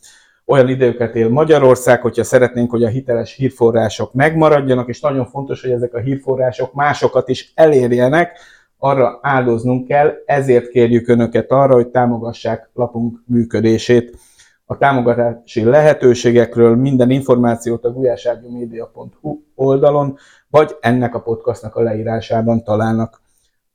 Olyan 0.45 0.67
időket 0.67 1.15
él 1.15 1.29
Magyarország, 1.29 2.01
hogyha 2.01 2.23
szeretnénk, 2.23 2.71
hogy 2.71 2.83
a 2.83 2.87
hiteles 2.87 3.33
hírforrások 3.33 4.13
megmaradjanak, 4.13 4.87
és 4.87 4.99
nagyon 4.99 5.25
fontos, 5.25 5.61
hogy 5.61 5.71
ezek 5.71 5.93
a 5.93 5.99
hírforrások 5.99 6.73
másokat 6.73 7.29
is 7.29 7.51
elérjenek, 7.55 8.39
arra 8.77 9.19
áldoznunk 9.21 9.87
kell, 9.87 10.13
ezért 10.25 10.69
kérjük 10.69 11.07
Önöket 11.07 11.51
arra, 11.51 11.73
hogy 11.73 11.87
támogassák 11.87 12.69
lapunk 12.73 13.23
működését. 13.25 14.17
A 14.65 14.77
támogatási 14.77 15.63
lehetőségekről 15.63 16.75
minden 16.75 17.09
információt 17.09 17.85
a 17.85 17.91
gulyáságyúmedia.hu 17.91 19.39
oldalon, 19.55 20.17
vagy 20.49 20.75
ennek 20.79 21.15
a 21.15 21.21
podcastnak 21.21 21.75
a 21.75 21.81
leírásában 21.81 22.63
találnak. 22.63 23.21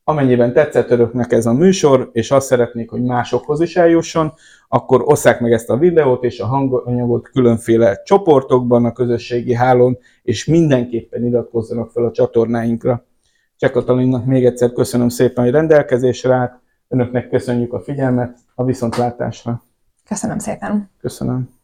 Amennyiben 0.05 0.53
tetszett 0.53 0.91
Önöknek 0.91 1.33
ez 1.33 1.47
a 1.47 1.53
műsor, 1.53 2.11
és 2.13 2.31
azt 2.31 2.47
szeretnék, 2.47 2.91
hogy 2.91 3.03
másokhoz 3.03 3.61
is 3.61 3.77
eljusson, 3.77 4.33
akkor 4.69 5.03
osszák 5.05 5.41
meg 5.41 5.53
ezt 5.53 5.71
a 5.71 5.77
videót 5.77 6.25
és 6.25 6.41
a 6.41 6.47
hanganyagot 6.47 7.29
különféle 7.29 8.03
csoportokban, 8.05 8.85
a 8.85 8.93
közösségi 8.93 9.55
hálón, 9.55 9.99
és 10.23 10.45
mindenképpen 10.45 11.27
iratkozzanak 11.27 11.91
fel 11.91 12.05
a 12.05 12.11
csatornáinkra. 12.11 13.05
Cseh 13.61 13.71
Katalinnak 13.71 14.25
még 14.25 14.45
egyszer 14.45 14.73
köszönöm 14.73 15.09
szépen, 15.09 15.45
hogy 15.45 15.53
rendelkezésre 15.53 16.35
állt. 16.35 16.61
Önöknek 16.89 17.29
köszönjük 17.29 17.73
a 17.73 17.81
figyelmet, 17.81 18.39
a 18.55 18.65
viszontlátásra. 18.65 19.63
Köszönöm 20.05 20.39
szépen. 20.39 20.91
Köszönöm. 21.01 21.60